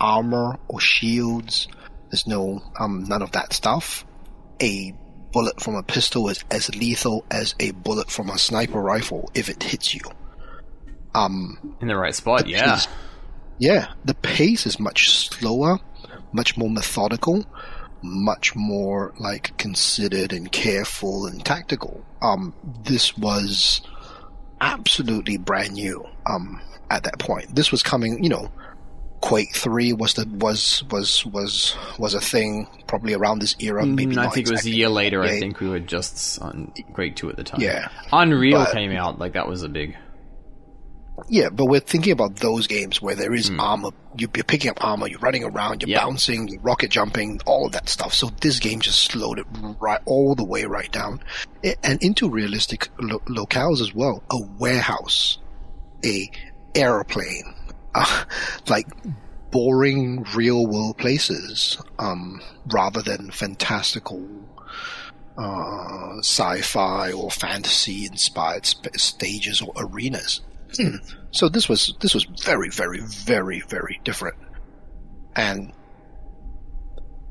armor 0.00 0.58
or 0.68 0.80
shields. 0.80 1.68
There's 2.10 2.26
no 2.26 2.60
um, 2.78 3.04
none 3.04 3.22
of 3.22 3.32
that 3.32 3.52
stuff. 3.52 4.04
A 4.62 4.94
bullet 5.32 5.60
from 5.60 5.74
a 5.74 5.82
pistol 5.82 6.28
is 6.28 6.44
as 6.50 6.74
lethal 6.74 7.24
as 7.30 7.54
a 7.58 7.72
bullet 7.72 8.10
from 8.10 8.30
a 8.30 8.38
sniper 8.38 8.80
rifle 8.80 9.30
if 9.34 9.48
it 9.48 9.62
hits 9.62 9.94
you. 9.94 10.02
Um, 11.14 11.76
In 11.80 11.88
the 11.88 11.96
right 11.96 12.14
spot, 12.14 12.44
the 12.44 12.50
yeah. 12.50 12.74
pace- 12.74 12.88
yeah, 13.58 13.92
the 14.04 14.14
pace 14.14 14.66
is 14.66 14.80
much 14.80 15.10
slower, 15.10 15.78
much 16.32 16.56
more 16.56 16.68
methodical, 16.70 17.44
much 18.02 18.54
more 18.56 19.14
like 19.18 19.56
considered 19.58 20.32
and 20.32 20.50
careful 20.50 21.26
and 21.26 21.44
tactical. 21.44 22.04
Um, 22.20 22.52
this 22.84 23.16
was 23.16 23.80
absolutely 24.60 25.36
brand 25.36 25.74
new. 25.74 26.04
Um, 26.26 26.60
at 26.90 27.04
that 27.04 27.18
point, 27.18 27.54
this 27.54 27.70
was 27.70 27.82
coming. 27.82 28.22
You 28.22 28.30
know, 28.30 28.50
Quake 29.24 29.54
Three 29.56 29.92
was 29.94 30.14
the 30.14 30.26
was 30.28 30.84
was 30.90 31.24
was 31.24 31.74
was 31.98 32.12
a 32.12 32.20
thing 32.20 32.66
probably 32.86 33.14
around 33.14 33.38
this 33.38 33.56
era. 33.58 33.86
Maybe 33.86 34.14
Mm, 34.14 34.18
I 34.18 34.28
think 34.28 34.48
it 34.48 34.52
was 34.52 34.66
a 34.66 34.70
year 34.70 34.90
later. 34.90 35.22
I 35.22 35.38
think 35.40 35.60
we 35.60 35.68
were 35.68 35.80
just 35.80 36.40
on 36.42 36.72
Quake 36.92 37.16
2 37.16 37.30
at 37.30 37.36
the 37.36 37.44
time. 37.44 37.60
Yeah. 37.62 37.88
Unreal 38.12 38.58
But- 38.64 38.72
came 38.72 38.92
out. 38.92 39.18
Like, 39.18 39.32
that 39.32 39.48
was 39.48 39.62
a 39.62 39.68
big. 39.70 39.96
Yeah, 41.30 41.48
but 41.50 41.66
we're 41.66 41.80
thinking 41.80 42.12
about 42.12 42.36
those 42.36 42.66
games 42.66 43.00
where 43.00 43.14
there 43.14 43.32
is 43.32 43.50
armor. 43.58 43.90
You- 44.18 44.28
You're 44.34 44.44
picking 44.44 44.70
up 44.70 44.84
armor, 44.84 45.06
you're 45.06 45.20
running 45.20 45.44
around, 45.44 45.80
you're. 45.82 45.90
Yeah. 45.90 46.04
bouncing, 46.04 46.48
you're 46.48 46.60
rocket 46.60 46.90
jumping, 46.90 47.40
all 47.46 47.66
of 47.66 47.72
that 47.72 47.88
stuff. 47.88 48.12
So 48.12 48.30
this 48.42 48.58
game 48.58 48.80
just 48.80 48.98
slowed 48.98 49.38
it 49.38 49.46
right 49.80 50.00
all 50.06 50.34
the 50.34 50.44
way 50.44 50.64
right 50.64 50.90
down, 50.92 51.20
and 51.82 52.02
into 52.02 52.28
realistic 52.28 52.88
lo- 53.00 53.22
locales 53.28 53.80
as 53.80 53.94
well. 53.94 54.22
A 54.30 54.38
warehouse, 54.58 55.38
a 56.04 56.28
airplane, 56.74 57.53
uh, 57.94 58.24
like 58.68 58.86
boring 59.50 60.24
real 60.34 60.66
world 60.66 60.98
places, 60.98 61.78
um, 61.98 62.40
rather 62.66 63.02
than 63.02 63.30
fantastical 63.30 64.26
uh, 65.38 66.18
sci-fi 66.18 67.12
or 67.12 67.30
fantasy 67.30 68.06
inspired 68.06 68.66
sp- 68.66 68.94
stages 68.96 69.62
or 69.62 69.72
arenas. 69.76 70.40
Hmm. 70.76 70.96
So 71.30 71.48
this 71.48 71.68
was 71.68 71.94
this 72.00 72.14
was 72.14 72.24
very 72.44 72.70
very 72.70 73.00
very 73.00 73.60
very 73.68 74.00
different. 74.04 74.36
And 75.36 75.72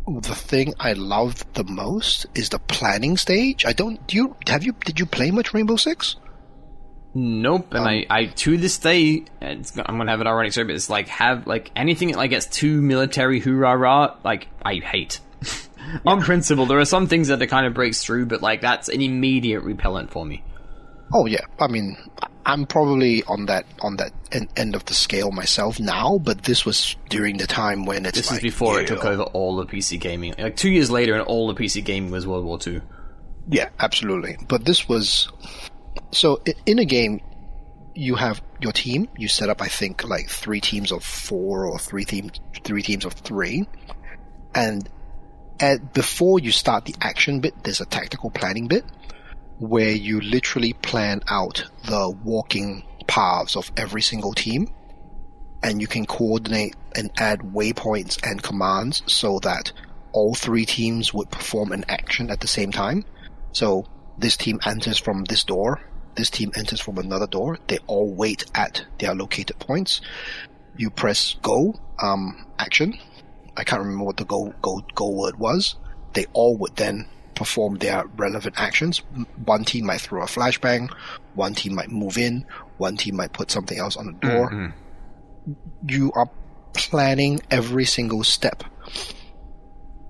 the 0.05 0.35
thing 0.35 0.73
I 0.79 0.93
loved 0.93 1.53
the 1.53 1.63
most 1.63 2.25
is 2.35 2.49
the 2.49 2.59
planning 2.59 3.15
stage. 3.17 3.65
I 3.65 3.73
don't. 3.73 4.05
Do 4.07 4.17
you 4.17 4.35
have 4.47 4.63
you? 4.63 4.73
Did 4.85 4.99
you 4.99 5.05
play 5.05 5.31
much 5.31 5.53
Rainbow 5.53 5.77
Six? 5.77 6.17
Nope, 7.15 7.67
and 7.71 7.79
um, 7.79 7.87
I, 7.87 8.05
I 8.09 8.25
to 8.25 8.57
this 8.57 8.79
day, 8.79 9.23
I'm 9.39 9.63
gonna 9.75 10.09
have 10.09 10.21
an 10.21 10.27
ironic 10.27 10.51
story, 10.51 10.65
but 10.65 10.75
it's 10.75 10.89
like 10.89 11.07
have 11.09 11.45
like 11.45 11.71
anything 11.75 12.09
that 12.09 12.17
like 12.17 12.31
gets 12.31 12.47
too 12.47 12.81
military 12.81 13.39
hoorah 13.39 13.77
rah, 13.77 14.15
like 14.23 14.47
I 14.63 14.75
hate. 14.75 15.19
On 16.05 16.21
principle, 16.21 16.65
there 16.65 16.79
are 16.79 16.85
some 16.85 17.07
things 17.07 17.27
that 17.27 17.41
it 17.41 17.47
kind 17.47 17.67
of 17.67 17.75
breaks 17.75 18.03
through, 18.03 18.25
but 18.25 18.41
like 18.41 18.61
that's 18.61 18.89
an 18.89 19.01
immediate 19.01 19.61
repellent 19.61 20.09
for 20.09 20.25
me. 20.25 20.43
Oh 21.13 21.27
yeah, 21.27 21.45
I 21.59 21.67
mean, 21.67 21.97
I'm 22.47 22.65
probably 22.65 23.23
on 23.25 23.45
that 23.45 23.67
on 23.81 23.97
that 23.97 24.11
end 24.55 24.75
of 24.75 24.85
the 24.85 24.95
scale 24.95 25.31
myself 25.31 25.79
now, 25.79 26.17
but 26.17 26.43
this 26.43 26.65
was 26.65 26.95
during 27.09 27.37
the 27.37 27.45
time 27.45 27.85
when 27.85 28.07
it's. 28.07 28.17
This 28.17 28.31
like, 28.31 28.39
is 28.39 28.43
before 28.43 28.79
it 28.81 28.87
took 28.87 29.05
over 29.05 29.21
all 29.21 29.57
the 29.57 29.67
PC 29.67 29.99
gaming. 29.99 30.33
Like 30.39 30.55
two 30.55 30.71
years 30.71 30.89
later, 30.89 31.13
and 31.13 31.21
all 31.21 31.53
the 31.53 31.53
PC 31.53 31.85
gaming 31.85 32.09
was 32.09 32.25
World 32.25 32.45
War 32.45 32.57
Two. 32.57 32.81
Yeah, 33.47 33.69
absolutely. 33.79 34.37
But 34.47 34.65
this 34.65 34.87
was 34.89 35.29
so 36.11 36.41
in 36.65 36.79
a 36.79 36.85
game. 36.85 37.21
You 37.95 38.15
have 38.15 38.41
your 38.59 38.71
team. 38.71 39.07
You 39.19 39.27
set 39.27 39.49
up, 39.49 39.61
I 39.61 39.67
think, 39.67 40.03
like 40.03 40.27
three 40.27 40.59
teams 40.59 40.91
of 40.91 41.03
four 41.03 41.67
or 41.67 41.77
three 41.77 42.05
teams, 42.05 42.31
three 42.63 42.81
teams 42.81 43.05
of 43.05 43.13
three, 43.13 43.67
and 44.55 44.89
at, 45.59 45.93
before 45.93 46.39
you 46.39 46.51
start 46.51 46.85
the 46.85 46.95
action 47.01 47.39
bit, 47.39 47.63
there's 47.63 47.81
a 47.81 47.85
tactical 47.85 48.31
planning 48.31 48.67
bit 48.67 48.83
where 49.59 49.91
you 49.91 50.21
literally 50.21 50.73
plan 50.73 51.21
out 51.27 51.69
the 51.85 52.09
walking 52.23 52.83
paths 53.07 53.55
of 53.55 53.71
every 53.77 54.01
single 54.01 54.33
team 54.33 54.67
and 55.61 55.79
you 55.79 55.87
can 55.87 56.05
coordinate 56.05 56.75
and 56.95 57.11
add 57.17 57.39
waypoints 57.39 58.19
and 58.27 58.43
commands 58.43 59.03
so 59.05 59.39
that 59.39 59.71
all 60.11 60.35
three 60.35 60.65
teams 60.65 61.13
would 61.13 61.29
perform 61.31 61.71
an 61.71 61.85
action 61.87 62.29
at 62.29 62.41
the 62.41 62.47
same 62.47 62.71
time. 62.71 63.05
So 63.53 63.85
this 64.17 64.37
team 64.37 64.59
enters 64.65 64.97
from 64.97 65.23
this 65.25 65.43
door, 65.43 65.81
this 66.15 66.29
team 66.29 66.51
enters 66.55 66.79
from 66.79 66.97
another 66.97 67.27
door, 67.27 67.57
they 67.67 67.79
all 67.87 68.13
wait 68.13 68.45
at 68.55 68.85
their 68.99 69.15
located 69.15 69.57
points. 69.59 70.01
You 70.77 70.89
press 70.89 71.35
go, 71.41 71.75
um, 72.01 72.45
action. 72.59 72.97
I 73.55 73.63
can't 73.63 73.81
remember 73.81 74.05
what 74.05 74.17
the 74.17 74.25
go, 74.25 74.53
go, 74.61 74.83
go 74.95 75.09
word 75.09 75.37
was. 75.37 75.75
They 76.13 76.25
all 76.33 76.57
would 76.57 76.75
then 76.75 77.07
perform 77.35 77.75
their 77.75 78.05
relevant 78.17 78.59
actions. 78.59 78.99
One 79.45 79.63
team 79.63 79.85
might 79.85 80.01
throw 80.01 80.21
a 80.21 80.25
flashbang, 80.25 80.91
one 81.33 81.55
team 81.55 81.75
might 81.75 81.89
move 81.89 82.17
in, 82.17 82.45
one 82.77 82.97
team 82.97 83.15
might 83.15 83.33
put 83.33 83.51
something 83.51 83.77
else 83.77 83.97
on 83.97 84.07
the 84.07 84.13
door. 84.13 84.51
Mm-hmm. 84.51 85.53
You 85.89 86.11
are 86.15 86.29
planning 86.73 87.41
every 87.51 87.85
single 87.85 88.23
step 88.23 88.63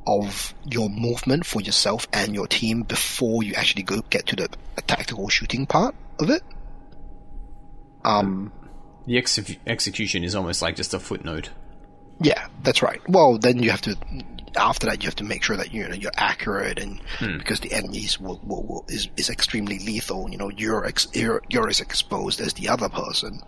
of 0.06 0.54
your 0.66 0.90
movement 0.90 1.46
for 1.46 1.62
yourself 1.62 2.08
and 2.14 2.34
your 2.34 2.48
team 2.48 2.84
before 2.84 3.44
you 3.44 3.54
actually 3.56 3.84
go 3.84 4.02
get 4.10 4.26
to 4.28 4.36
the 4.36 4.50
tactical 4.88 5.30
shooting 5.30 5.66
part 5.66 5.96
of 6.20 6.30
it. 6.30 6.44
Um, 8.04 8.52
the 9.06 9.18
ex- 9.18 9.40
execution 9.66 10.24
is 10.24 10.36
almost 10.36 10.62
like 10.62 10.76
just 10.76 10.94
a 10.94 11.00
footnote. 11.00 11.50
Yeah, 12.20 12.48
that's 12.64 12.82
right. 12.82 13.02
Well, 13.08 13.38
then 13.38 13.62
you 13.62 13.72
have 13.72 13.82
to 13.82 13.98
after 14.56 14.88
that 14.88 15.02
you 15.02 15.08
have 15.08 15.16
to 15.16 15.24
make 15.24 15.44
sure 15.44 15.58
that 15.58 15.74
you 15.74 15.88
know 15.88 15.96
you're 15.96 16.12
accurate 16.16 16.80
and 16.80 17.02
hmm. 17.18 17.38
because 17.38 17.60
the 17.60 17.74
enemies 17.74 18.20
will, 18.20 18.40
will, 18.44 18.64
will, 18.64 18.86
is 18.88 19.10
is 19.18 19.30
extremely 19.30 19.80
lethal. 19.80 20.30
You 20.30 20.38
know, 20.38 20.50
you're, 20.50 20.86
ex, 20.86 21.08
you're 21.14 21.42
you're 21.50 21.70
as 21.70 21.80
exposed 21.80 22.40
as 22.40 22.54
the 22.54 22.70
other 22.70 22.90
person. 22.90 23.42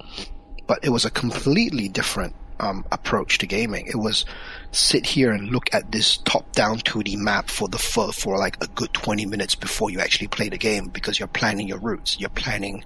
But 0.67 0.83
it 0.83 0.89
was 0.89 1.05
a 1.05 1.11
completely 1.11 1.87
different 1.89 2.35
um, 2.59 2.85
approach 2.91 3.37
to 3.39 3.47
gaming. 3.47 3.87
It 3.87 3.97
was 3.97 4.25
sit 4.71 5.05
here 5.05 5.31
and 5.31 5.49
look 5.49 5.73
at 5.73 5.91
this 5.91 6.17
top-down 6.17 6.79
2D 6.79 7.17
map 7.17 7.49
for 7.49 7.67
the 7.67 7.77
for, 7.77 8.11
for 8.11 8.37
like 8.37 8.63
a 8.63 8.67
good 8.67 8.93
20 8.93 9.25
minutes 9.25 9.55
before 9.55 9.89
you 9.89 9.99
actually 9.99 10.27
play 10.27 10.49
the 10.49 10.57
game 10.57 10.87
because 10.87 11.19
you're 11.19 11.27
planning 11.27 11.67
your 11.67 11.79
routes, 11.79 12.19
you're 12.19 12.29
planning 12.29 12.83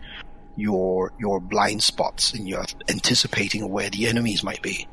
your 0.55 1.13
your 1.19 1.39
blind 1.39 1.81
spots, 1.81 2.33
and 2.33 2.47
you're 2.47 2.65
anticipating 2.89 3.69
where 3.69 3.89
the 3.89 4.07
enemies 4.07 4.43
might 4.43 4.61
be. 4.61 4.87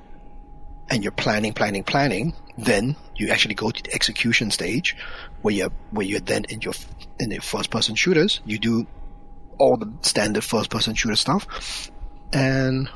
And 0.88 1.02
you're 1.02 1.12
planning, 1.12 1.52
planning, 1.52 1.82
planning, 1.82 2.32
then 2.56 2.94
you 3.16 3.30
actually 3.30 3.54
go 3.56 3.70
to 3.70 3.82
the 3.82 3.92
execution 3.92 4.52
stage 4.52 4.96
where 5.42 5.52
you're, 5.52 5.72
where 5.90 6.06
you're 6.06 6.20
then 6.20 6.44
in 6.44 6.60
your, 6.60 6.74
in 7.18 7.30
the 7.30 7.38
first 7.38 7.70
person 7.70 7.96
shooters, 7.96 8.40
you 8.44 8.60
do 8.60 8.86
all 9.58 9.76
the 9.76 9.92
standard 10.02 10.44
first 10.44 10.70
person 10.70 10.94
shooter 10.94 11.16
stuff. 11.16 11.90
And 12.32 12.88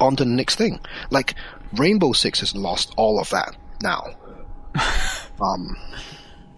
on 0.00 0.16
to 0.16 0.24
the 0.24 0.30
next 0.30 0.56
thing. 0.56 0.80
Like 1.10 1.34
Rainbow 1.72 2.12
Six 2.12 2.40
has 2.40 2.54
lost 2.54 2.92
all 2.96 3.20
of 3.20 3.30
that 3.30 3.56
now. 3.82 4.04
um, 5.40 5.76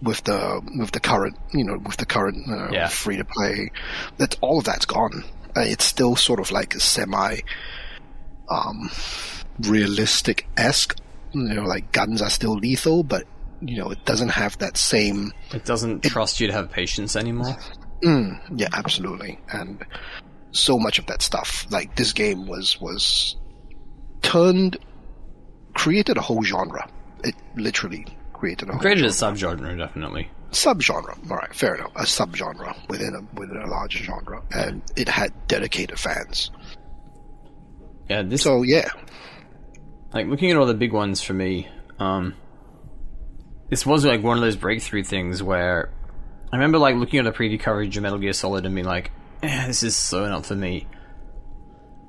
with 0.01 0.23
the, 0.23 0.61
with 0.77 0.91
the 0.91 0.99
current, 0.99 1.37
you 1.53 1.63
know, 1.63 1.77
with 1.77 1.97
the 1.97 2.05
current 2.05 2.49
uh, 2.49 2.69
yeah. 2.71 2.87
free 2.89 3.17
to 3.17 3.23
play, 3.23 3.71
that 4.17 4.35
all 4.41 4.59
of 4.59 4.65
that's 4.65 4.85
gone. 4.85 5.23
Uh, 5.55 5.61
it's 5.61 5.85
still 5.85 6.15
sort 6.15 6.39
of 6.39 6.51
like 6.51 6.75
a 6.75 6.79
semi, 6.79 7.37
um, 8.49 8.89
realistic 9.59 10.47
esque. 10.57 10.97
You 11.33 11.53
know, 11.53 11.63
like 11.63 11.91
guns 11.91 12.21
are 12.21 12.29
still 12.29 12.53
lethal, 12.53 13.03
but 13.03 13.25
you 13.61 13.77
know 13.77 13.89
it 13.91 14.05
doesn't 14.05 14.29
have 14.29 14.57
that 14.59 14.77
same. 14.77 15.31
It 15.53 15.65
doesn't 15.65 16.05
it, 16.05 16.09
trust 16.09 16.39
you 16.39 16.47
to 16.47 16.53
have 16.53 16.71
patience 16.71 17.15
anymore. 17.15 17.57
Mm, 18.03 18.39
yeah, 18.55 18.67
absolutely, 18.73 19.39
and 19.51 19.83
so 20.53 20.79
much 20.79 20.99
of 20.99 21.05
that 21.07 21.21
stuff. 21.21 21.67
Like 21.69 21.95
this 21.95 22.13
game 22.13 22.47
was 22.47 22.79
was 22.79 23.35
turned, 24.21 24.77
created 25.73 26.17
a 26.17 26.21
whole 26.21 26.43
genre. 26.43 26.89
It 27.23 27.35
literally 27.55 28.05
created 28.33 28.69
a 28.69 28.77
created 28.77 29.11
genre. 29.11 29.31
a 29.31 29.57
subgenre, 29.57 29.77
definitely 29.77 30.29
subgenre. 30.53 31.29
All 31.29 31.37
right, 31.37 31.53
fair 31.53 31.75
enough. 31.75 31.91
A 31.95 32.03
subgenre 32.03 32.75
within 32.87 33.15
a 33.15 33.39
within 33.39 33.57
a 33.57 33.67
larger 33.67 33.99
genre, 33.99 34.41
and 34.51 34.81
it 34.95 35.09
had 35.09 35.31
dedicated 35.47 35.99
fans. 35.99 36.51
Yeah, 38.09 38.23
this. 38.23 38.43
So 38.43 38.63
yeah, 38.63 38.89
like 40.13 40.27
looking 40.27 40.51
at 40.51 40.57
all 40.57 40.65
the 40.65 40.73
big 40.73 40.93
ones 40.93 41.21
for 41.21 41.33
me, 41.33 41.67
um, 41.99 42.35
this 43.69 43.85
was 43.85 44.05
like 44.05 44.23
one 44.23 44.37
of 44.37 44.43
those 44.43 44.55
breakthrough 44.55 45.03
things 45.03 45.41
where 45.41 45.91
I 46.51 46.57
remember 46.57 46.77
like 46.77 46.95
looking 46.95 47.19
at 47.19 47.25
the 47.25 47.31
preview 47.31 47.59
coverage 47.59 47.97
of 47.97 48.03
Metal 48.03 48.19
Gear 48.19 48.33
Solid 48.33 48.65
and 48.65 48.75
being 48.75 48.87
like, 48.87 49.11
this 49.67 49.83
is 49.83 49.95
so 49.95 50.27
not 50.27 50.45
for 50.45 50.55
me. 50.55 50.87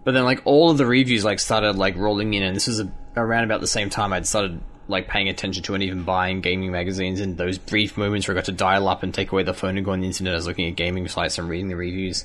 But 0.05 0.12
then 0.12 0.25
like 0.25 0.42
all 0.44 0.70
of 0.70 0.79
the 0.79 0.87
reviews 0.87 1.25
like 1.25 1.40
started 1.40 1.77
like 1.77 1.97
rolling 1.97 2.33
in, 2.35 2.42
and 2.44 2.55
this 2.55 2.68
was 2.68 2.81
a, 2.81 2.92
around 3.16 3.44
about 3.44 3.61
the 3.61 3.66
same 3.66 3.90
time 3.90 4.12
I'd 4.12 4.27
started 4.27 4.61
like 4.87 5.09
paying 5.09 5.29
attention 5.29 5.62
to 5.64 5.75
and 5.75 5.83
even 5.83 6.05
buying 6.05 6.42
gaming 6.42 6.70
magazines. 6.70 7.20
And 7.20 7.37
those 7.37 7.59
brief 7.59 7.97
moments 7.97 8.29
where 8.29 8.37
I 8.37 8.38
got 8.38 8.44
to 8.44 8.53
dial 8.53 8.87
up 8.88 9.03
and 9.03 9.12
take 9.12 9.33
away 9.33 9.42
the 9.42 9.55
phone 9.55 9.77
and 9.77 9.85
go 9.85 9.92
on 9.92 10.01
the 10.01 10.07
internet, 10.07 10.35
I 10.35 10.37
was 10.37 10.47
looking 10.47 10.68
at 10.68 10.77
gaming 10.77 11.09
sites 11.09 11.38
and 11.38 11.49
reading 11.49 11.68
the 11.68 11.77
reviews. 11.77 12.25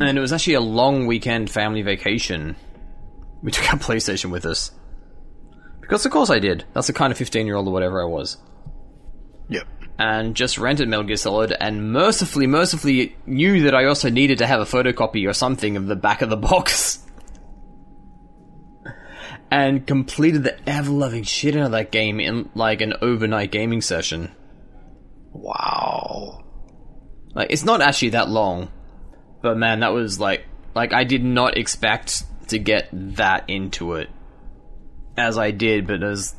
And 0.00 0.16
it 0.16 0.20
was 0.20 0.32
actually 0.32 0.54
a 0.54 0.60
long 0.60 1.06
weekend 1.06 1.50
family 1.50 1.82
vacation 1.82 2.56
we 3.42 3.50
took 3.50 3.70
our 3.70 3.78
PlayStation 3.78 4.30
with 4.30 4.46
us. 4.46 4.70
Because 5.80 6.06
of 6.06 6.12
course 6.12 6.30
I 6.30 6.38
did. 6.38 6.64
That's 6.72 6.86
the 6.86 6.92
kind 6.92 7.12
of 7.12 7.18
15 7.18 7.46
year 7.46 7.56
old 7.56 7.68
or 7.68 7.72
whatever 7.72 8.02
I 8.02 8.06
was. 8.06 8.38
And 9.98 10.34
just 10.34 10.58
rented 10.58 10.88
Metal 10.88 11.04
Gear 11.06 11.16
Solid 11.16 11.56
and 11.58 11.92
mercifully, 11.92 12.46
mercifully 12.46 13.16
knew 13.24 13.62
that 13.62 13.74
I 13.74 13.86
also 13.86 14.10
needed 14.10 14.38
to 14.38 14.46
have 14.46 14.60
a 14.60 14.64
photocopy 14.64 15.26
or 15.26 15.32
something 15.32 15.76
of 15.76 15.86
the 15.86 15.96
back 15.96 16.20
of 16.20 16.28
the 16.28 16.36
box. 16.36 17.02
and 19.50 19.86
completed 19.86 20.42
the 20.42 20.68
ever 20.68 20.90
loving 20.90 21.22
shit 21.22 21.56
out 21.56 21.66
of 21.66 21.70
that 21.70 21.92
game 21.92 22.20
in 22.20 22.50
like 22.54 22.80
an 22.80 22.94
overnight 23.00 23.50
gaming 23.50 23.80
session. 23.80 24.32
Wow. 25.32 26.44
Like, 27.34 27.50
it's 27.50 27.64
not 27.64 27.80
actually 27.80 28.10
that 28.10 28.28
long. 28.28 28.70
But 29.42 29.56
man, 29.56 29.80
that 29.80 29.92
was 29.92 30.18
like, 30.18 30.44
like 30.74 30.92
I 30.92 31.04
did 31.04 31.24
not 31.24 31.56
expect 31.56 32.24
to 32.48 32.58
get 32.58 32.88
that 32.92 33.48
into 33.48 33.94
it 33.94 34.10
as 35.16 35.38
I 35.38 35.50
did, 35.50 35.86
but 35.86 36.02
as 36.02 36.34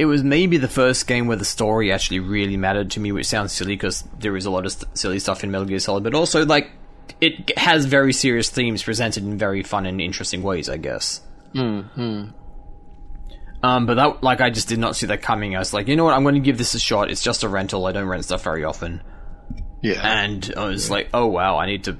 it 0.00 0.06
was 0.06 0.24
maybe 0.24 0.56
the 0.56 0.66
first 0.66 1.06
game 1.06 1.26
where 1.26 1.36
the 1.36 1.44
story 1.44 1.92
actually 1.92 2.20
really 2.20 2.56
mattered 2.56 2.90
to 2.92 3.00
me, 3.00 3.12
which 3.12 3.26
sounds 3.26 3.52
silly 3.52 3.74
because 3.74 4.02
there 4.18 4.34
is 4.34 4.46
a 4.46 4.50
lot 4.50 4.64
of 4.64 4.72
st- 4.72 4.96
silly 4.96 5.18
stuff 5.18 5.44
in 5.44 5.50
Metal 5.50 5.66
Gear 5.66 5.78
Solid, 5.78 6.04
but 6.04 6.14
also 6.14 6.46
like 6.46 6.70
it 7.20 7.58
has 7.58 7.84
very 7.84 8.14
serious 8.14 8.48
themes 8.48 8.82
presented 8.82 9.24
in 9.24 9.36
very 9.36 9.62
fun 9.62 9.84
and 9.84 10.00
interesting 10.00 10.42
ways, 10.42 10.70
I 10.70 10.78
guess. 10.78 11.20
Hmm. 11.52 11.82
Um, 13.62 13.84
but 13.84 13.96
that, 13.96 14.22
like, 14.22 14.40
I 14.40 14.48
just 14.48 14.68
did 14.68 14.78
not 14.78 14.96
see 14.96 15.04
that 15.04 15.20
coming. 15.20 15.54
I 15.54 15.58
was 15.58 15.74
like, 15.74 15.86
you 15.86 15.96
know 15.96 16.04
what? 16.04 16.14
I'm 16.14 16.22
going 16.22 16.34
to 16.34 16.40
give 16.40 16.56
this 16.56 16.72
a 16.72 16.80
shot. 16.80 17.10
It's 17.10 17.22
just 17.22 17.42
a 17.42 17.48
rental. 17.50 17.84
I 17.84 17.92
don't 17.92 18.08
rent 18.08 18.24
stuff 18.24 18.42
very 18.42 18.64
often. 18.64 19.02
Yeah. 19.82 20.00
And 20.02 20.50
I 20.56 20.64
was 20.64 20.88
yeah. 20.88 20.94
like, 20.94 21.10
oh 21.12 21.26
wow, 21.26 21.58
I 21.58 21.66
need 21.66 21.84
to. 21.84 21.98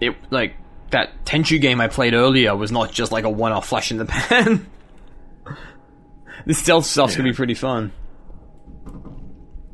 It 0.00 0.16
like 0.30 0.54
that 0.92 1.26
Tenchu 1.26 1.60
game 1.60 1.78
I 1.82 1.88
played 1.88 2.14
earlier 2.14 2.56
was 2.56 2.72
not 2.72 2.90
just 2.90 3.12
like 3.12 3.24
a 3.24 3.30
one-off 3.30 3.68
flash 3.68 3.90
in 3.90 3.98
the 3.98 4.06
pan. 4.06 4.66
the 6.46 6.54
stealth 6.54 6.86
stuff's 6.86 7.12
yeah. 7.14 7.18
gonna 7.18 7.30
be 7.30 7.36
pretty 7.36 7.54
fun. 7.54 7.92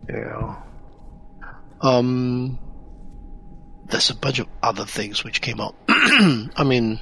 Yeah. 0.09 0.57
Um, 1.81 2.59
there's 3.87 4.11
a 4.11 4.17
bunch 4.17 4.39
of 4.39 4.49
other 4.63 4.85
things 4.85 5.23
which 5.25 5.41
came 5.41 5.61
up. 5.61 5.75
I 5.89 6.65
mean, 6.65 7.01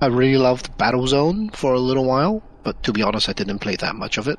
I 0.00 0.06
really 0.06 0.36
loved 0.36 0.76
Battlezone 0.76 1.54
for 1.54 1.72
a 1.72 1.78
little 1.78 2.04
while, 2.04 2.42
but 2.64 2.82
to 2.84 2.92
be 2.92 3.02
honest, 3.02 3.28
I 3.28 3.32
didn't 3.32 3.60
play 3.60 3.76
that 3.76 3.94
much 3.96 4.18
of 4.18 4.28
it. 4.28 4.38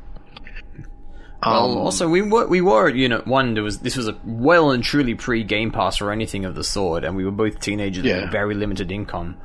Well, 1.42 1.72
Um, 1.72 1.78
also 1.78 2.10
we 2.10 2.22
were 2.22 2.48
we 2.48 2.60
were 2.60 2.90
you 2.90 3.08
know 3.08 3.22
one 3.24 3.54
there 3.54 3.64
was 3.64 3.80
this 3.80 3.96
was 3.96 4.10
a 4.10 4.18
well 4.26 4.72
and 4.72 4.84
truly 4.84 5.16
pre 5.16 5.44
Game 5.46 5.72
Pass 5.72 6.02
or 6.02 6.12
anything 6.12 6.44
of 6.44 6.54
the 6.56 6.64
sort, 6.66 7.06
and 7.06 7.16
we 7.16 7.24
were 7.24 7.32
both 7.32 7.62
teenagers 7.62 8.04
Yeah. 8.04 8.24
with 8.24 8.32
very 8.32 8.54
limited 8.56 8.92
income. 8.92 9.38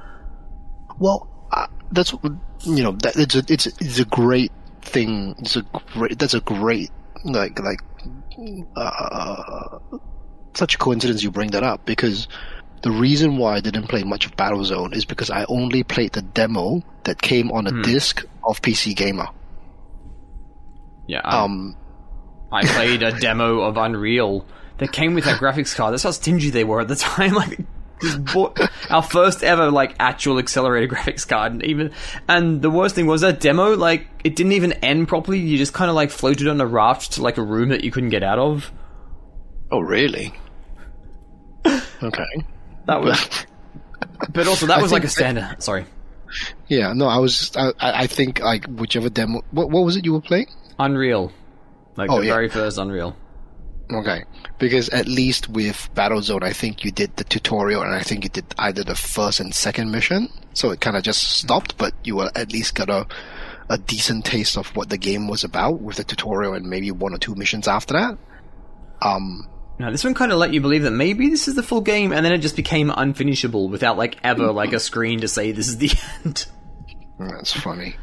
Well, 0.98 1.28
uh, 1.52 1.68
that's 1.92 2.12
you 2.64 2.82
know 2.82 2.92
that 3.02 3.14
it's 3.16 3.36
a 3.36 3.44
it's 3.48 3.66
it's 3.66 4.00
a 4.00 4.04
great 4.06 4.50
thing. 4.84 5.34
It's 5.38 5.56
a 5.56 5.62
great 5.94 6.18
that's 6.18 6.34
a 6.34 6.40
great 6.40 6.90
like 7.24 7.58
like 7.60 7.80
uh, 8.76 9.78
such 10.54 10.74
a 10.74 10.78
coincidence 10.78 11.22
you 11.22 11.30
bring 11.30 11.50
that 11.50 11.62
up 11.62 11.84
because 11.84 12.28
the 12.82 12.90
reason 12.90 13.38
why 13.38 13.56
I 13.56 13.60
didn't 13.60 13.88
play 13.88 14.04
much 14.04 14.26
of 14.26 14.36
Battlezone 14.36 14.94
is 14.94 15.04
because 15.04 15.30
I 15.30 15.44
only 15.48 15.82
played 15.82 16.12
the 16.12 16.22
demo 16.22 16.82
that 17.04 17.20
came 17.22 17.50
on 17.50 17.66
a 17.66 17.82
disc 17.82 18.24
of 18.44 18.60
PC 18.60 18.94
Gamer. 18.94 19.28
Yeah, 21.06 21.20
I, 21.24 21.42
Um, 21.44 21.76
I 22.52 22.64
played 22.66 23.02
a 23.02 23.18
demo 23.18 23.60
of 23.60 23.76
Unreal 23.76 24.44
that 24.78 24.92
came 24.92 25.14
with 25.14 25.24
that 25.24 25.40
graphics 25.40 25.74
card. 25.74 25.92
That's 25.94 26.02
how 26.02 26.10
stingy 26.10 26.50
they 26.50 26.64
were 26.64 26.80
at 26.80 26.88
the 26.88 26.96
time. 26.96 27.34
Like, 27.34 27.58
bought 28.32 28.58
our 28.90 29.02
first 29.02 29.42
ever 29.42 29.70
like 29.70 29.94
actual 29.98 30.38
accelerated 30.38 30.90
graphics 30.96 31.26
card, 31.26 31.52
and 31.52 31.64
even 31.64 31.92
and 32.28 32.60
the 32.62 32.70
worst 32.70 32.94
thing 32.94 33.06
was 33.06 33.20
that 33.22 33.40
demo 33.40 33.76
like 33.76 34.06
it 34.24 34.36
didn't 34.36 34.52
even 34.52 34.72
end 34.74 35.08
properly. 35.08 35.38
You 35.38 35.56
just 35.58 35.72
kind 35.72 35.88
of 35.88 35.94
like 35.94 36.10
floated 36.10 36.48
on 36.48 36.60
a 36.60 36.66
raft 36.66 37.12
to 37.12 37.22
like 37.22 37.38
a 37.38 37.42
room 37.42 37.68
that 37.70 37.84
you 37.84 37.90
couldn't 37.90 38.10
get 38.10 38.22
out 38.22 38.38
of. 38.38 38.70
oh 39.70 39.80
really? 39.80 40.34
Okay. 42.02 42.24
That 42.86 43.00
was, 43.00 43.46
but 44.34 44.46
also 44.46 44.66
that 44.66 44.82
was 44.82 44.92
like 44.92 45.04
a 45.04 45.08
standard. 45.08 45.62
Sorry, 45.62 45.86
Yeah, 46.68 46.92
no, 46.92 47.06
I 47.06 47.16
was. 47.18 47.50
I, 47.56 47.68
I 47.80 48.02
I 48.02 48.06
think 48.06 48.40
like 48.40 48.66
whichever 48.66 49.08
demo. 49.08 49.42
What 49.52 49.70
what 49.70 49.84
was 49.84 49.96
it 49.96 50.04
you 50.04 50.12
were 50.12 50.20
playing? 50.20 50.48
Unreal, 50.78 51.32
like 51.96 52.10
Oh, 52.10 52.20
the 52.20 52.26
yeah. 52.26 52.34
very 52.34 52.48
first 52.50 52.76
Unreal. 52.76 53.16
Okay, 53.92 54.24
because 54.58 54.88
at 54.88 55.06
least 55.06 55.48
with 55.50 55.90
Battlezone, 55.94 56.42
I 56.42 56.52
think 56.54 56.84
you 56.84 56.90
did 56.90 57.16
the 57.16 57.24
tutorial, 57.24 57.82
and 57.82 57.94
I 57.94 58.00
think 58.00 58.24
you 58.24 58.30
did 58.30 58.46
either 58.58 58.82
the 58.82 58.94
first 58.94 59.40
and 59.40 59.54
second 59.54 59.90
mission. 59.90 60.28
So 60.54 60.70
it 60.70 60.80
kind 60.80 60.96
of 60.96 61.02
just 61.02 61.22
stopped, 61.38 61.76
but 61.76 61.92
you 62.02 62.16
were 62.16 62.30
at 62.34 62.52
least 62.52 62.74
got 62.74 62.88
a 62.88 63.06
a 63.70 63.78
decent 63.78 64.24
taste 64.26 64.58
of 64.58 64.74
what 64.76 64.90
the 64.90 64.98
game 64.98 65.26
was 65.26 65.42
about 65.42 65.80
with 65.80 65.96
the 65.96 66.04
tutorial 66.04 66.52
and 66.52 66.66
maybe 66.66 66.90
one 66.90 67.14
or 67.14 67.18
two 67.18 67.34
missions 67.34 67.66
after 67.66 67.94
that. 67.94 68.18
Um, 69.00 69.48
Now 69.78 69.90
this 69.90 70.04
one 70.04 70.12
kind 70.14 70.32
of 70.32 70.38
let 70.38 70.52
you 70.52 70.60
believe 70.60 70.82
that 70.82 70.90
maybe 70.90 71.30
this 71.30 71.48
is 71.48 71.54
the 71.54 71.62
full 71.62 71.80
game, 71.80 72.12
and 72.12 72.24
then 72.24 72.32
it 72.32 72.38
just 72.38 72.56
became 72.56 72.90
unfinishable 72.90 73.68
without 73.70 73.96
like 73.98 74.16
ever 74.24 74.50
like 74.52 74.72
a 74.72 74.80
screen 74.80 75.20
to 75.20 75.28
say 75.28 75.52
this 75.52 75.68
is 75.68 75.78
the 75.78 75.90
end. 76.24 76.46
That's 77.18 77.52
funny. 77.52 77.96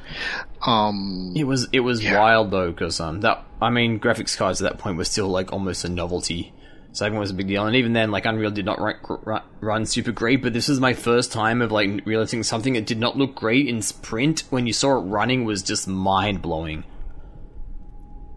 Um, 0.65 1.33
It 1.35 1.43
was 1.45 1.67
it 1.73 1.81
was 1.81 2.03
Yeah. 2.03 2.19
wild 2.19 2.51
though 2.51 2.71
because 2.71 2.99
um 2.99 3.21
that 3.21 3.43
I 3.61 3.69
mean 3.69 3.99
graphics 3.99 4.37
cards 4.37 4.61
at 4.61 4.69
that 4.71 4.79
point 4.79 4.97
were 4.97 5.03
still 5.05 5.27
like 5.27 5.51
almost 5.51 5.83
a 5.85 5.89
novelty, 5.89 6.53
so 6.93 7.05
everyone 7.05 7.21
was 7.21 7.31
a 7.31 7.35
big 7.35 7.47
deal. 7.47 7.65
And 7.65 7.75
even 7.75 7.93
then, 7.93 8.11
like 8.11 8.25
Unreal 8.25 8.51
did 8.51 8.65
not 8.65 8.79
run, 8.79 8.95
run, 9.25 9.41
run 9.59 9.85
super 9.85 10.11
great. 10.11 10.41
But 10.41 10.53
this 10.53 10.67
was 10.67 10.79
my 10.79 10.93
first 10.93 11.31
time 11.31 11.61
of 11.61 11.71
like 11.71 12.05
realizing 12.05 12.43
something 12.43 12.73
that 12.73 12.85
did 12.85 12.99
not 12.99 13.17
look 13.17 13.35
great 13.35 13.67
in 13.67 13.81
sprint 13.81 14.43
when 14.49 14.65
you 14.67 14.73
saw 14.73 14.97
it 14.97 15.01
running 15.01 15.45
was 15.45 15.61
just 15.63 15.87
mind 15.87 16.41
blowing. 16.41 16.83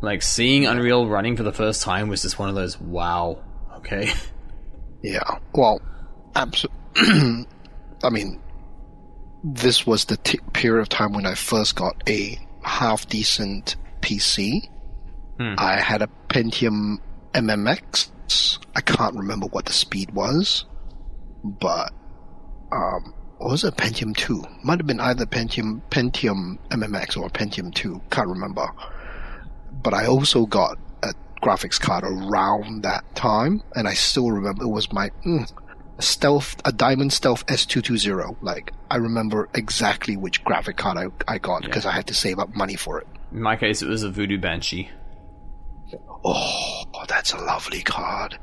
Like 0.02 0.22
seeing 0.22 0.66
Unreal 0.66 1.06
running 1.08 1.36
for 1.36 1.44
the 1.44 1.52
first 1.52 1.82
time 1.82 2.08
was 2.08 2.22
just 2.22 2.38
one 2.38 2.48
of 2.48 2.54
those 2.54 2.80
wow. 2.80 3.38
Okay. 3.78 4.10
Yeah. 5.02 5.38
Well, 5.52 5.82
absolutely. 6.34 6.80
I 8.02 8.08
mean, 8.10 8.40
this 9.44 9.86
was 9.86 10.06
the 10.06 10.16
t- 10.16 10.40
period 10.54 10.80
of 10.80 10.88
time 10.88 11.12
when 11.12 11.26
I 11.26 11.34
first 11.34 11.76
got 11.76 12.02
a 12.08 12.38
half 12.62 13.06
decent 13.06 13.76
PC. 14.00 14.68
I 15.58 15.80
had 15.80 16.00
a 16.00 16.08
Pentium 16.28 16.98
MMX. 17.34 18.58
I 18.74 18.80
can't 18.80 19.14
remember 19.14 19.46
what 19.48 19.66
the 19.66 19.72
speed 19.72 20.12
was, 20.12 20.64
but 21.44 21.92
um, 22.72 23.12
was 23.38 23.64
it 23.64 23.76
Pentium 23.76 24.16
2? 24.16 24.42
Might 24.62 24.78
have 24.78 24.86
been 24.86 25.00
either 25.00 25.26
Pentium 25.26 25.82
Pentium 25.90 26.58
MMX 26.70 27.20
or 27.20 27.28
Pentium 27.28 27.74
2. 27.74 28.00
Can't 28.10 28.28
remember. 28.28 28.66
But 29.82 29.92
I 29.92 30.06
also 30.06 30.46
got 30.46 30.78
a 31.02 31.12
graphics 31.42 31.78
card 31.78 32.04
around 32.04 32.82
that 32.82 33.04
time, 33.14 33.62
and 33.76 33.86
I 33.86 33.92
still 33.92 34.30
remember 34.30 34.64
it 34.64 34.68
was 34.68 34.90
my 34.92 35.10
mm, 35.26 35.50
stealth, 36.00 36.56
a 36.64 36.72
Diamond 36.72 37.12
Stealth 37.12 37.44
S220. 37.46 38.36
Like 38.40 38.72
I 38.90 38.96
remember 38.96 39.48
exactly 39.54 40.16
which 40.16 40.42
graphic 40.44 40.76
card 40.76 40.96
I, 41.28 41.34
I 41.34 41.38
got 41.38 41.62
because 41.62 41.86
I 41.86 41.92
had 41.92 42.06
to 42.08 42.14
save 42.14 42.38
up 42.38 42.54
money 42.54 42.76
for 42.76 43.00
it. 43.00 43.06
In 43.32 43.42
my 43.42 43.56
case, 43.56 43.82
it 43.82 43.88
was 43.88 44.02
a 44.02 44.10
Voodoo 44.10 44.38
Banshee. 44.38 44.90
Oh, 46.24 46.84
that's 47.08 47.32
a 47.32 47.36
lovely 47.38 47.82
card. 47.82 48.38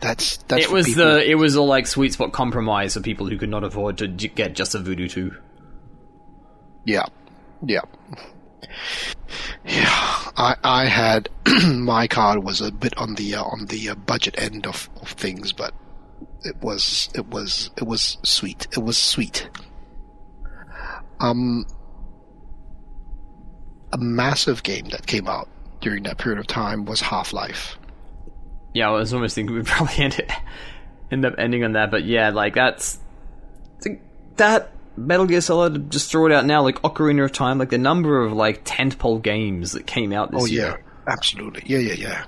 That's 0.00 0.38
that's 0.48 0.64
It 0.64 0.70
was 0.72 0.86
people- 0.86 1.04
the 1.04 1.30
it 1.30 1.36
was 1.36 1.54
a 1.54 1.62
like 1.62 1.86
sweet 1.86 2.12
spot 2.12 2.32
compromise 2.32 2.94
for 2.94 3.00
people 3.00 3.26
who 3.28 3.38
could 3.38 3.48
not 3.48 3.64
afford 3.64 3.98
to 3.98 4.08
get 4.08 4.54
just 4.54 4.74
a 4.74 4.78
Voodoo 4.78 5.08
two. 5.08 5.34
Yeah, 6.84 7.06
yeah, 7.64 7.82
yeah. 9.64 9.88
I 10.36 10.56
I 10.64 10.84
had 10.86 11.28
my 11.66 12.08
card 12.08 12.42
was 12.42 12.60
a 12.60 12.72
bit 12.72 12.96
on 12.98 13.14
the 13.14 13.36
uh, 13.36 13.44
on 13.44 13.66
the 13.66 13.90
uh, 13.90 13.94
budget 13.94 14.34
end 14.38 14.66
of, 14.66 14.90
of 15.00 15.10
things, 15.10 15.52
but 15.52 15.72
it 16.44 16.56
was 16.62 17.08
it 17.14 17.26
was 17.28 17.70
it 17.76 17.84
was 17.84 18.18
sweet. 18.22 18.66
It 18.72 18.80
was 18.82 18.96
sweet. 18.98 19.48
Um, 21.20 21.64
a 23.92 23.98
massive 23.98 24.62
game 24.62 24.88
that 24.90 25.06
came 25.06 25.28
out 25.28 25.48
during 25.80 26.02
that 26.04 26.18
period 26.18 26.38
of 26.40 26.46
time 26.46 26.84
was 26.84 27.00
Half 27.00 27.32
Life. 27.32 27.78
Yeah, 28.74 28.88
I 28.88 28.92
was 28.92 29.12
almost 29.12 29.34
thinking 29.34 29.54
we'd 29.54 29.66
probably 29.66 29.96
end 30.04 30.18
it, 30.18 30.30
end 31.10 31.24
up 31.24 31.34
ending 31.38 31.62
on 31.64 31.72
that, 31.72 31.90
but 31.90 32.04
yeah, 32.04 32.30
like 32.30 32.54
that's 32.54 32.98
that 34.36 34.72
Metal 34.96 35.26
Gear 35.26 35.40
Solid. 35.40 35.90
Just 35.90 36.10
throw 36.10 36.26
it 36.26 36.32
out 36.32 36.44
now, 36.46 36.62
like 36.62 36.80
Ocarina 36.82 37.24
of 37.24 37.32
Time, 37.32 37.58
like 37.58 37.70
the 37.70 37.78
number 37.78 38.22
of 38.24 38.32
like 38.32 38.64
tentpole 38.64 39.22
games 39.22 39.72
that 39.72 39.86
came 39.86 40.12
out 40.12 40.30
this 40.32 40.42
Oh 40.42 40.46
year. 40.46 40.82
yeah, 41.06 41.12
absolutely. 41.12 41.62
Yeah, 41.66 41.78
yeah, 41.78 41.94
yeah. 41.94 42.24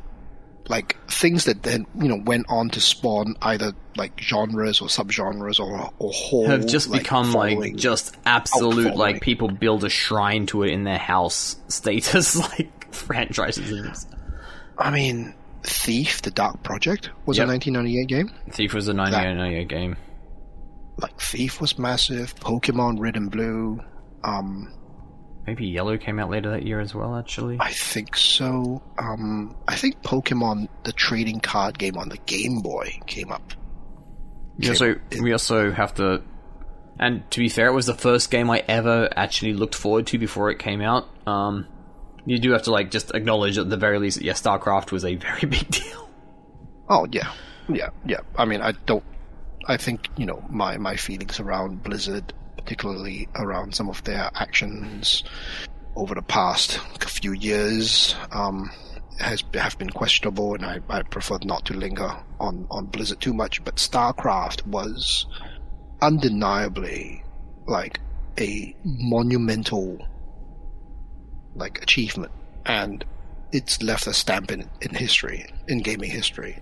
Like 0.69 0.97
things 1.11 1.45
that 1.45 1.63
then 1.63 1.87
you 2.01 2.09
know 2.09 2.17
went 2.25 2.47
on 2.49 2.71
to 2.71 2.81
spawn 2.81 3.37
either 3.43 3.73
like 3.97 4.19
genres 4.19 4.81
or 4.81 4.89
subgenres 4.89 5.61
or 5.61 5.91
or 5.99 6.11
whole 6.13 6.47
have 6.47 6.67
just 6.67 6.89
like, 6.89 7.03
become 7.03 7.33
like 7.33 7.77
just 7.77 8.17
absolute 8.25 8.97
like 8.97 9.21
people 9.21 9.49
build 9.49 9.85
a 9.85 9.91
shrine 9.91 10.47
to 10.47 10.63
it 10.63 10.71
in 10.71 10.85
their 10.85 10.99
house 10.99 11.57
status 11.69 12.37
like 12.59 12.95
franchises. 12.95 14.07
I 14.79 14.91
mean, 14.91 15.35
Thief: 15.65 16.23
The 16.23 16.31
Dark 16.31 16.63
Project 16.63 17.11
was 17.27 17.37
Yep. 17.39 17.47
a 17.47 17.51
1998 17.51 18.09
game. 18.09 18.31
Thief 18.51 18.73
was 18.75 18.89
a 18.89 18.95
1998 18.95 19.69
game. 19.69 19.97
Like 20.97 21.21
Thief 21.21 21.61
was 21.61 21.79
massive. 21.79 22.35
Pokemon 22.37 23.01
Red 23.01 23.17
and 23.17 23.31
Blue. 23.31 23.81
Um, 24.23 24.73
Maybe 25.47 25.67
Yellow 25.67 25.99
came 25.99 26.19
out 26.19 26.31
later 26.31 26.51
that 26.51 26.65
year 26.65 26.81
as 26.81 26.95
well. 26.95 27.17
Actually, 27.17 27.59
I 27.61 27.71
think 27.71 28.17
so. 28.17 28.83
Um, 28.99 29.55
I 29.69 29.77
think 29.77 30.03
Pokemon, 30.03 30.69
the 30.85 30.93
trading 30.93 31.41
card 31.41 31.79
game 31.79 31.99
on 31.99 32.09
the 32.09 32.17
Game 32.19 32.61
Boy, 32.61 32.99
came 33.07 33.31
up. 33.31 33.53
we 34.59 34.69
also 34.69 34.95
we 35.21 35.33
also 35.33 35.71
have 35.71 35.95
to. 35.95 36.23
And 36.99 37.29
to 37.33 37.41
be 37.41 37.49
fair, 37.49 37.67
it 37.67 37.75
was 37.75 37.87
the 37.87 37.95
first 37.95 38.31
game 38.31 38.49
I 38.51 38.63
ever 38.69 39.11
actually 39.17 39.53
looked 39.53 39.75
forward 39.75 40.07
to 40.09 40.19
before 40.19 40.51
it 40.51 40.61
came 40.61 40.81
out. 40.81 41.09
Um, 41.27 41.67
you 42.25 42.39
do 42.39 42.53
have 42.53 42.63
to 42.63 42.71
like 42.71 42.91
just 42.91 43.15
acknowledge 43.15 43.59
at 43.59 43.69
the 43.69 43.77
very 43.77 43.99
least 43.99 44.19
that 44.19 44.25
yeah, 44.25 44.33
StarCraft 44.33 44.93
was 44.93 45.05
a 45.05 45.17
very 45.17 45.41
big 45.47 45.69
deal. 45.69 46.09
Oh 46.89 47.07
yeah, 47.11 47.33
yeah, 47.69 47.91
yeah. 48.07 48.21
I 48.37 48.45
mean, 48.45 48.61
I 48.63 48.73
don't. 48.87 49.05
I 49.67 49.77
think 49.77 50.09
you 50.17 50.25
know 50.27 50.43
my 50.49 50.79
my 50.79 50.97
feelings 50.97 51.41
around 51.41 51.83
Blizzard, 51.83 52.33
particularly 52.65 53.29
around 53.35 53.75
some 53.75 53.91
of 53.91 54.03
their 54.05 54.31
actions 54.35 55.23
over 55.97 56.15
the 56.15 56.23
past 56.23 56.79
few 57.25 57.33
years, 57.33 58.17
um, 58.33 58.71
has 59.19 59.45
have 59.55 59.79
been 59.79 59.91
questionable, 59.91 60.55
and 60.55 60.65
I, 60.65 60.81
I 60.89 61.03
prefer 61.03 61.39
not 61.45 61.65
to 61.67 61.75
linger 61.75 62.17
on 62.41 62.67
on 62.71 62.87
Blizzard 62.87 63.21
too 63.21 63.33
much. 63.33 63.63
But 63.65 63.77
StarCraft 63.77 64.67
was 64.67 65.27
undeniably 66.03 67.23
like 67.67 68.01
a 68.39 68.75
monumental 68.85 70.07
like 71.55 71.83
achievement, 71.83 72.33
and 72.67 73.05
it's 73.53 73.83
left 73.83 74.07
a 74.07 74.13
stamp 74.13 74.51
in 74.51 74.69
in 74.81 74.95
history, 74.95 75.47
in 75.69 75.79
gaming 75.79 76.11
history. 76.11 76.59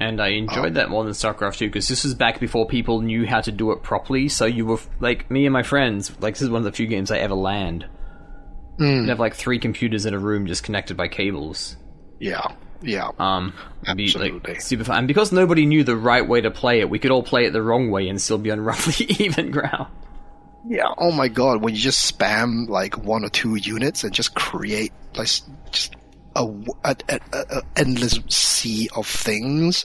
And 0.00 0.20
I 0.20 0.30
enjoyed 0.30 0.74
that 0.74 0.90
more 0.90 1.04
than 1.04 1.12
StarCraft 1.12 1.58
2 1.58 1.66
because 1.66 1.88
this 1.88 2.02
was 2.04 2.14
back 2.14 2.40
before 2.40 2.66
people 2.66 3.00
knew 3.00 3.26
how 3.26 3.40
to 3.40 3.52
do 3.52 3.70
it 3.70 3.82
properly. 3.82 4.28
So 4.28 4.44
you 4.44 4.66
were 4.66 4.80
like 4.98 5.30
me 5.30 5.46
and 5.46 5.52
my 5.52 5.62
friends. 5.62 6.10
Like 6.20 6.34
this 6.34 6.42
is 6.42 6.50
one 6.50 6.58
of 6.58 6.64
the 6.64 6.72
few 6.72 6.86
games 6.86 7.10
I 7.10 7.18
ever 7.18 7.34
land. 7.34 7.86
You'd 8.78 9.08
have 9.08 9.20
like 9.20 9.34
three 9.34 9.60
computers 9.60 10.04
in 10.04 10.14
a 10.14 10.18
room 10.18 10.46
just 10.46 10.64
connected 10.64 10.96
by 10.96 11.06
cables. 11.06 11.76
Yeah, 12.18 12.54
yeah. 12.82 13.10
Um, 13.20 13.54
it'd 13.84 13.96
be 13.96 14.06
Absolutely. 14.06 14.54
like 14.54 14.60
super 14.60 14.82
fun. 14.82 14.98
And 14.98 15.08
because 15.08 15.30
nobody 15.30 15.64
knew 15.64 15.84
the 15.84 15.96
right 15.96 16.26
way 16.26 16.40
to 16.40 16.50
play 16.50 16.80
it, 16.80 16.90
we 16.90 16.98
could 16.98 17.12
all 17.12 17.22
play 17.22 17.44
it 17.44 17.52
the 17.52 17.62
wrong 17.62 17.90
way 17.90 18.08
and 18.08 18.20
still 18.20 18.38
be 18.38 18.50
on 18.50 18.60
roughly 18.64 19.06
even 19.20 19.52
ground. 19.52 19.86
Yeah. 20.66 20.92
Oh 20.96 21.12
my 21.12 21.28
god, 21.28 21.62
when 21.62 21.74
you 21.74 21.80
just 21.80 22.18
spam 22.18 22.68
like 22.68 22.98
one 22.98 23.24
or 23.24 23.28
two 23.28 23.54
units 23.54 24.02
and 24.02 24.12
just 24.12 24.34
create 24.34 24.92
like 25.14 25.28
just 25.70 25.94
a, 26.36 26.40
w- 26.44 26.64
a- 26.84 26.96
a- 27.08 27.20
a- 27.32 27.58
a 27.58 27.62
endless 27.76 28.18
sea 28.28 28.88
of 28.96 29.06
things, 29.06 29.84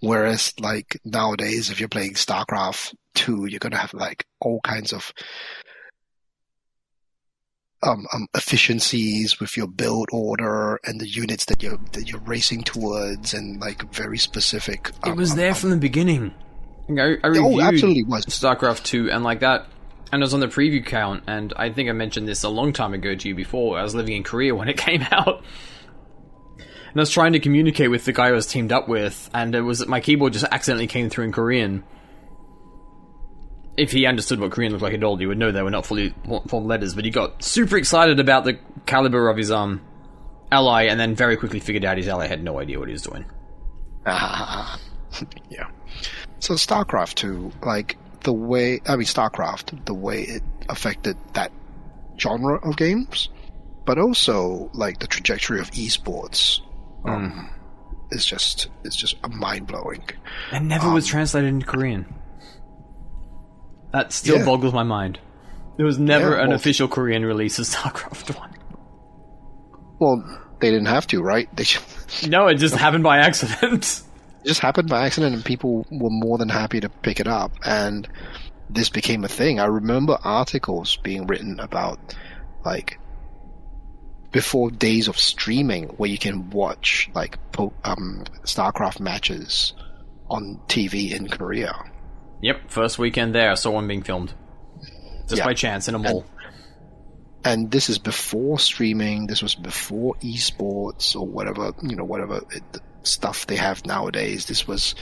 whereas 0.00 0.52
like 0.60 1.00
nowadays, 1.04 1.70
if 1.70 1.80
you're 1.80 1.88
playing 1.88 2.14
StarCraft 2.14 2.94
two, 3.14 3.46
you're 3.46 3.60
gonna 3.60 3.76
have 3.78 3.94
like 3.94 4.26
all 4.40 4.60
kinds 4.64 4.92
of 4.92 5.12
um, 7.82 8.06
um, 8.14 8.26
efficiencies 8.34 9.38
with 9.40 9.56
your 9.56 9.66
build 9.66 10.08
order 10.12 10.80
and 10.84 11.00
the 11.00 11.08
units 11.08 11.44
that 11.46 11.62
you're 11.62 11.78
that 11.92 12.08
you're 12.08 12.20
racing 12.20 12.62
towards, 12.62 13.34
and 13.34 13.60
like 13.60 13.82
very 13.92 14.18
specific. 14.18 14.90
It 15.04 15.10
um, 15.10 15.16
was 15.16 15.32
um, 15.32 15.36
there 15.36 15.50
um, 15.50 15.54
from 15.56 15.70
the 15.70 15.76
beginning. 15.76 16.32
I, 16.88 17.16
I 17.22 17.28
Oh, 17.38 17.60
absolutely 17.60 18.04
was. 18.04 18.26
StarCraft 18.26 18.84
2 18.84 19.10
and 19.10 19.24
like 19.24 19.40
that, 19.40 19.66
and 20.12 20.22
it 20.22 20.24
was 20.24 20.34
on 20.34 20.40
the 20.40 20.48
preview 20.48 20.84
count, 20.84 21.24
and 21.26 21.52
I 21.56 21.70
think 21.70 21.88
I 21.88 21.92
mentioned 21.92 22.28
this 22.28 22.42
a 22.42 22.48
long 22.48 22.72
time 22.72 22.92
ago 22.94 23.14
to 23.14 23.28
you 23.28 23.34
before. 23.34 23.78
I 23.78 23.82
was 23.82 23.94
living 23.94 24.16
in 24.16 24.22
Korea 24.22 24.54
when 24.56 24.68
it 24.68 24.76
came 24.78 25.02
out. 25.10 25.42
And 26.94 27.00
I 27.00 27.02
was 27.02 27.10
trying 27.10 27.32
to 27.32 27.40
communicate 27.40 27.90
with 27.90 28.04
the 28.04 28.12
guy 28.12 28.28
I 28.28 28.30
was 28.30 28.46
teamed 28.46 28.70
up 28.70 28.86
with, 28.86 29.28
and 29.34 29.52
it 29.56 29.62
was 29.62 29.84
my 29.88 29.98
keyboard 29.98 30.32
just 30.32 30.44
accidentally 30.52 30.86
came 30.86 31.10
through 31.10 31.24
in 31.24 31.32
Korean. 31.32 31.82
If 33.76 33.90
he 33.90 34.06
understood 34.06 34.38
what 34.38 34.52
Korean 34.52 34.70
looked 34.70 34.84
like 34.84 34.94
at 34.94 35.02
all, 35.02 35.16
he 35.16 35.26
would 35.26 35.36
know 35.36 35.50
they 35.50 35.60
were 35.60 35.72
not 35.72 35.84
fully 35.84 36.14
formed 36.46 36.68
letters. 36.68 36.94
But 36.94 37.04
he 37.04 37.10
got 37.10 37.42
super 37.42 37.76
excited 37.76 38.20
about 38.20 38.44
the 38.44 38.60
caliber 38.86 39.28
of 39.28 39.36
his 39.36 39.50
um 39.50 39.80
ally, 40.52 40.84
and 40.84 41.00
then 41.00 41.16
very 41.16 41.36
quickly 41.36 41.58
figured 41.58 41.84
out 41.84 41.96
his 41.96 42.06
ally 42.06 42.28
had 42.28 42.44
no 42.44 42.60
idea 42.60 42.78
what 42.78 42.86
he 42.86 42.92
was 42.92 43.02
doing. 43.02 43.24
Ah, 44.06 44.78
yeah. 45.50 45.66
So 46.38 46.54
StarCraft 46.54 47.14
2, 47.14 47.50
like 47.64 47.96
the 48.20 48.32
way, 48.32 48.80
I 48.86 48.94
mean, 48.94 49.06
StarCraft, 49.06 49.84
the 49.84 49.94
way 49.94 50.22
it 50.22 50.44
affected 50.68 51.16
that 51.32 51.50
genre 52.18 52.56
of 52.58 52.76
games, 52.76 53.30
but 53.84 53.98
also 53.98 54.70
like 54.74 55.00
the 55.00 55.08
trajectory 55.08 55.58
of 55.58 55.72
esports, 55.72 56.60
um, 57.04 57.50
is 58.10 58.24
just, 58.24 58.68
it's 58.84 58.96
just 58.96 59.16
mind 59.28 59.66
blowing. 59.66 60.02
It 60.52 60.62
never 60.62 60.90
was 60.90 61.06
translated 61.06 61.48
into 61.48 61.66
Korean. 61.66 62.06
That 63.92 64.12
still 64.12 64.38
Yeah. 64.38 64.44
boggles 64.44 64.72
my 64.74 64.82
mind. 64.82 65.18
There 65.76 65.86
was 65.86 65.98
never 65.98 66.36
Yeah, 66.36 66.42
an 66.42 66.48
well- 66.48 66.56
official 66.56 66.88
Korean 66.88 67.24
release 67.24 67.58
of 67.58 67.66
StarCraft 67.66 68.38
1. 68.38 68.50
Well, 69.98 70.40
they 70.60 70.70
didn't 70.70 70.86
have 70.86 71.06
to, 71.08 71.22
right? 71.22 71.48
They 71.56 71.64
just, 71.64 72.28
No, 72.28 72.46
it 72.48 72.56
just 72.56 72.74
happened 72.74 73.04
by 73.04 73.18
accident. 73.18 74.02
it 74.42 74.46
just 74.48 74.60
happened 74.60 74.88
by 74.88 75.06
accident 75.06 75.34
and 75.34 75.44
people 75.44 75.86
were 75.90 76.10
more 76.10 76.38
than 76.38 76.48
happy 76.48 76.80
to 76.80 76.88
pick 76.88 77.20
it 77.20 77.26
up 77.26 77.52
and 77.64 78.08
this 78.70 78.88
became 78.88 79.24
a 79.24 79.28
thing. 79.28 79.60
I 79.60 79.66
remember 79.66 80.18
articles 80.24 80.96
being 80.96 81.26
written 81.26 81.60
about 81.60 81.98
like 82.64 82.98
before 84.34 84.68
days 84.70 85.06
of 85.08 85.16
streaming 85.16 85.84
where 85.96 86.10
you 86.10 86.18
can 86.18 86.50
watch 86.50 87.08
like 87.14 87.38
po- 87.52 87.72
um, 87.84 88.24
StarCraft 88.42 88.98
matches 89.00 89.72
on 90.28 90.60
TV 90.68 91.12
in 91.12 91.28
Korea. 91.28 91.72
Yep, 92.42 92.68
first 92.68 92.98
weekend 92.98 93.34
there, 93.34 93.50
I 93.50 93.54
saw 93.54 93.70
one 93.70 93.86
being 93.86 94.02
filmed. 94.02 94.34
Just 95.28 95.38
Yeah. 95.38 95.44
by 95.46 95.54
chance 95.54 95.88
in 95.88 95.94
a 95.94 95.98
mall. 96.00 96.26
And 97.44 97.70
this 97.70 97.88
is 97.88 97.98
before 97.98 98.58
streaming. 98.58 99.28
This 99.28 99.40
was 99.40 99.54
before 99.54 100.14
esports 100.16 101.14
or 101.14 101.26
whatever, 101.26 101.72
you 101.82 101.94
know, 101.94 102.04
whatever 102.04 102.40
it, 102.50 102.62
stuff 103.04 103.46
they 103.46 103.56
have 103.56 103.86
nowadays. 103.86 104.46
This 104.46 104.66
was, 104.66 104.94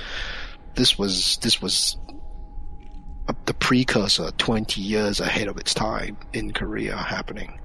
this 0.75 0.99
was, 0.99 1.39
this 1.39 1.63
was 1.63 1.97
a, 3.29 3.35
the 3.47 3.55
precursor 3.55 4.31
20 4.33 4.81
years 4.83 5.21
ahead 5.21 5.49
of 5.49 5.57
its 5.57 5.73
time 5.73 6.19
in 6.35 6.53
Korea 6.53 6.97
happening. 6.97 7.59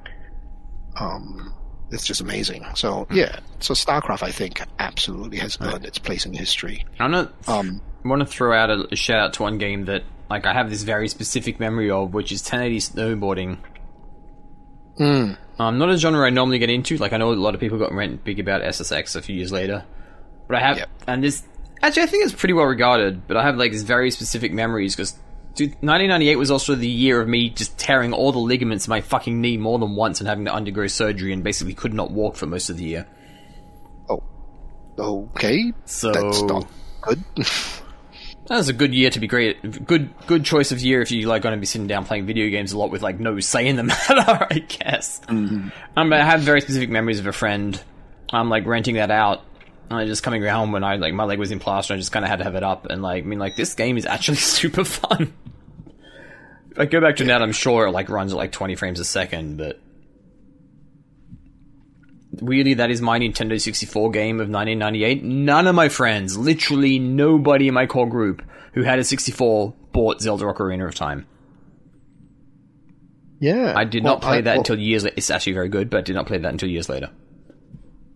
Um, 0.99 1.53
it's 1.91 2.05
just 2.05 2.21
amazing. 2.21 2.65
So 2.75 3.07
yeah, 3.11 3.39
so 3.59 3.73
StarCraft, 3.73 4.23
I 4.23 4.31
think, 4.31 4.61
absolutely 4.79 5.37
has 5.37 5.57
earned 5.61 5.85
its 5.85 5.97
place 5.99 6.25
in 6.25 6.33
history. 6.33 6.85
I'm 6.99 7.11
not. 7.11 7.33
Um, 7.47 7.81
I 8.03 8.09
want 8.09 8.21
to 8.21 8.25
throw 8.25 8.53
out 8.57 8.69
a, 8.69 8.87
a 8.91 8.95
shout 8.95 9.19
out 9.19 9.33
to 9.33 9.43
one 9.43 9.57
game 9.57 9.85
that 9.85 10.03
like 10.29 10.45
I 10.45 10.53
have 10.53 10.69
this 10.69 10.83
very 10.83 11.07
specific 11.07 11.59
memory 11.59 11.89
of, 11.89 12.13
which 12.13 12.31
is 12.31 12.41
1080 12.41 12.79
snowboarding. 12.79 13.57
mm, 14.99 15.37
Um, 15.59 15.77
not 15.77 15.89
a 15.89 15.97
genre 15.97 16.25
I 16.25 16.29
normally 16.29 16.59
get 16.59 16.69
into. 16.69 16.97
Like 16.97 17.13
I 17.13 17.17
know 17.17 17.31
a 17.31 17.35
lot 17.35 17.53
of 17.53 17.59
people 17.61 17.77
got 17.77 17.93
rent 17.93 18.23
big 18.23 18.39
about 18.39 18.61
SSX 18.61 19.15
a 19.15 19.21
few 19.21 19.35
years 19.35 19.51
later, 19.51 19.85
but 20.47 20.57
I 20.57 20.59
have 20.59 20.77
Yep. 20.77 20.89
and 21.07 21.23
this 21.23 21.43
actually 21.81 22.03
I 22.03 22.07
think 22.07 22.25
it's 22.25 22.33
pretty 22.33 22.53
well 22.53 22.65
regarded. 22.65 23.27
But 23.27 23.37
I 23.37 23.43
have 23.43 23.55
like 23.57 23.71
these 23.71 23.83
very 23.83 24.11
specific 24.11 24.51
memories 24.51 24.95
because. 24.95 25.17
1998 25.65 26.35
was 26.35 26.51
also 26.51 26.75
the 26.75 26.87
year 26.87 27.19
of 27.21 27.27
me 27.27 27.49
just 27.49 27.77
tearing 27.77 28.13
all 28.13 28.31
the 28.31 28.39
ligaments 28.39 28.87
in 28.87 28.91
my 28.91 29.01
fucking 29.01 29.39
knee 29.41 29.57
more 29.57 29.79
than 29.79 29.95
once 29.95 30.19
and 30.21 30.27
having 30.27 30.45
to 30.45 30.53
undergo 30.53 30.87
surgery 30.87 31.33
and 31.33 31.43
basically 31.43 31.73
could 31.73 31.93
not 31.93 32.11
walk 32.11 32.35
for 32.35 32.45
most 32.45 32.69
of 32.69 32.77
the 32.77 32.83
year. 32.85 33.07
oh, 34.09 35.29
okay, 35.35 35.73
So 35.85 36.11
that's 36.11 36.41
not 36.41 36.67
good. 37.01 37.23
That 38.47 38.55
was 38.55 38.69
a 38.69 38.73
good 38.73 38.93
year 38.93 39.09
to 39.09 39.19
be 39.19 39.27
great. 39.27 39.85
Good, 39.85 40.09
good 40.25 40.45
choice 40.45 40.71
of 40.71 40.79
year 40.79 41.01
if 41.01 41.11
you 41.11 41.27
like 41.27 41.41
going 41.41 41.53
to 41.53 41.59
be 41.59 41.65
sitting 41.65 41.87
down 41.87 42.05
playing 42.05 42.25
video 42.25 42.49
games 42.49 42.71
a 42.71 42.77
lot 42.77 42.91
with 42.91 43.01
like 43.01 43.19
no 43.19 43.41
say 43.41 43.67
in 43.67 43.75
the 43.75 43.83
matter. 43.83 44.47
I 44.49 44.59
guess. 44.59 45.19
Um, 45.27 45.73
but 45.95 46.13
I 46.13 46.23
have 46.23 46.41
very 46.41 46.61
specific 46.61 46.89
memories 46.89 47.19
of 47.19 47.27
a 47.27 47.33
friend. 47.33 47.81
I'm 48.31 48.49
like 48.49 48.65
renting 48.65 48.95
that 48.95 49.11
out. 49.11 49.43
And 49.89 49.99
I 49.99 50.05
just 50.05 50.21
coming 50.23 50.43
home 50.43 50.71
when 50.73 50.83
I 50.83 50.97
like 50.97 51.13
my 51.13 51.23
leg 51.23 51.39
was 51.39 51.51
in 51.51 51.59
plaster. 51.59 51.93
I 51.93 51.97
just 51.97 52.11
kind 52.11 52.25
of 52.25 52.29
had 52.29 52.39
to 52.39 52.43
have 52.43 52.55
it 52.55 52.63
up, 52.63 52.87
and 52.87 53.01
like 53.01 53.23
I 53.23 53.27
mean, 53.27 53.39
like 53.39 53.55
this 53.55 53.73
game 53.73 53.97
is 53.97 54.05
actually 54.05 54.37
super 54.59 54.83
fun. 54.83 55.33
if 56.71 56.79
I 56.79 56.85
go 56.85 56.99
back 57.01 57.15
to 57.17 57.23
that, 57.25 57.41
I'm 57.41 57.53
sure 57.53 57.87
it 57.87 57.91
like 57.91 58.09
runs 58.09 58.33
at 58.33 58.37
like 58.37 58.51
20 58.51 58.75
frames 58.75 58.99
a 58.99 59.05
second, 59.05 59.57
but 59.57 59.79
weirdly, 62.41 62.75
that 62.75 62.91
is 62.91 63.01
my 63.01 63.17
Nintendo 63.19 63.59
64 63.59 64.11
game 64.11 64.35
of 64.39 64.49
1998. 64.49 65.23
None 65.23 65.67
of 65.67 65.75
my 65.75 65.89
friends, 65.89 66.37
literally 66.37 66.99
nobody 66.99 67.67
in 67.67 67.73
my 67.73 67.85
core 67.85 68.09
group 68.09 68.43
who 68.73 68.83
had 68.83 68.99
a 68.99 69.03
64 69.03 69.73
bought 69.91 70.21
Zelda 70.21 70.43
Ocarina 70.45 70.87
of 70.87 70.93
Time. 70.95 71.25
yeah, 73.39 73.73
I 73.75 73.85
did 73.85 74.03
Well, 74.03 74.15
not 74.15 74.21
play 74.21 74.37
I- 74.39 74.41
that 74.41 74.51
well, 74.51 74.57
until 74.59 74.79
years 74.79 75.03
later. 75.03 75.15
It's 75.17 75.31
actually 75.31 75.53
very 75.53 75.69
good, 75.69 75.89
but 75.89 75.99
I 75.99 76.01
did 76.01 76.13
not 76.15 76.27
play 76.27 76.37
that 76.37 76.51
until 76.51 76.69
years 76.69 76.89
later. 76.89 77.09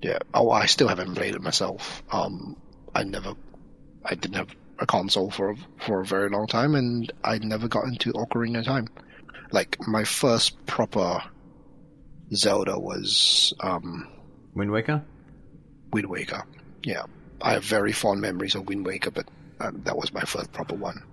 Yeah. 0.01 0.19
Oh, 0.33 0.49
I 0.49 0.65
still 0.65 0.87
haven't 0.87 1.15
played 1.15 1.35
it 1.35 1.41
myself. 1.41 2.03
Um, 2.11 2.57
I 2.93 3.03
never, 3.03 3.33
I 4.03 4.15
didn't 4.15 4.35
have 4.35 4.49
a 4.79 4.85
console 4.85 5.29
for 5.29 5.55
for 5.85 6.01
a 6.01 6.05
very 6.05 6.29
long 6.29 6.47
time, 6.47 6.75
and 6.75 7.11
I 7.23 7.37
never 7.37 7.67
got 7.67 7.85
into 7.85 8.11
Ocarina 8.13 8.59
of 8.59 8.65
Time. 8.65 8.87
Like 9.51 9.77
my 9.87 10.03
first 10.03 10.65
proper 10.65 11.23
Zelda 12.33 12.79
was 12.79 13.53
um, 13.59 14.07
Wind 14.55 14.71
Waker? 14.71 15.03
Wind 15.91 16.07
Waker. 16.07 16.43
Yeah, 16.83 17.03
I 17.41 17.53
have 17.53 17.63
very 17.63 17.91
fond 17.91 18.21
memories 18.21 18.55
of 18.55 18.67
Wind 18.67 18.85
Waker, 18.85 19.11
but 19.11 19.27
um, 19.59 19.81
that 19.83 19.95
was 19.95 20.13
my 20.13 20.21
first 20.21 20.51
proper 20.51 20.75
one. 20.75 21.03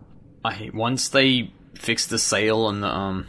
I 0.45 0.70
once 0.72 1.09
they 1.09 1.53
fixed 1.74 2.11
the 2.11 2.18
sale 2.18 2.62
on 2.62 2.80
the 2.80 2.89
um, 2.89 3.26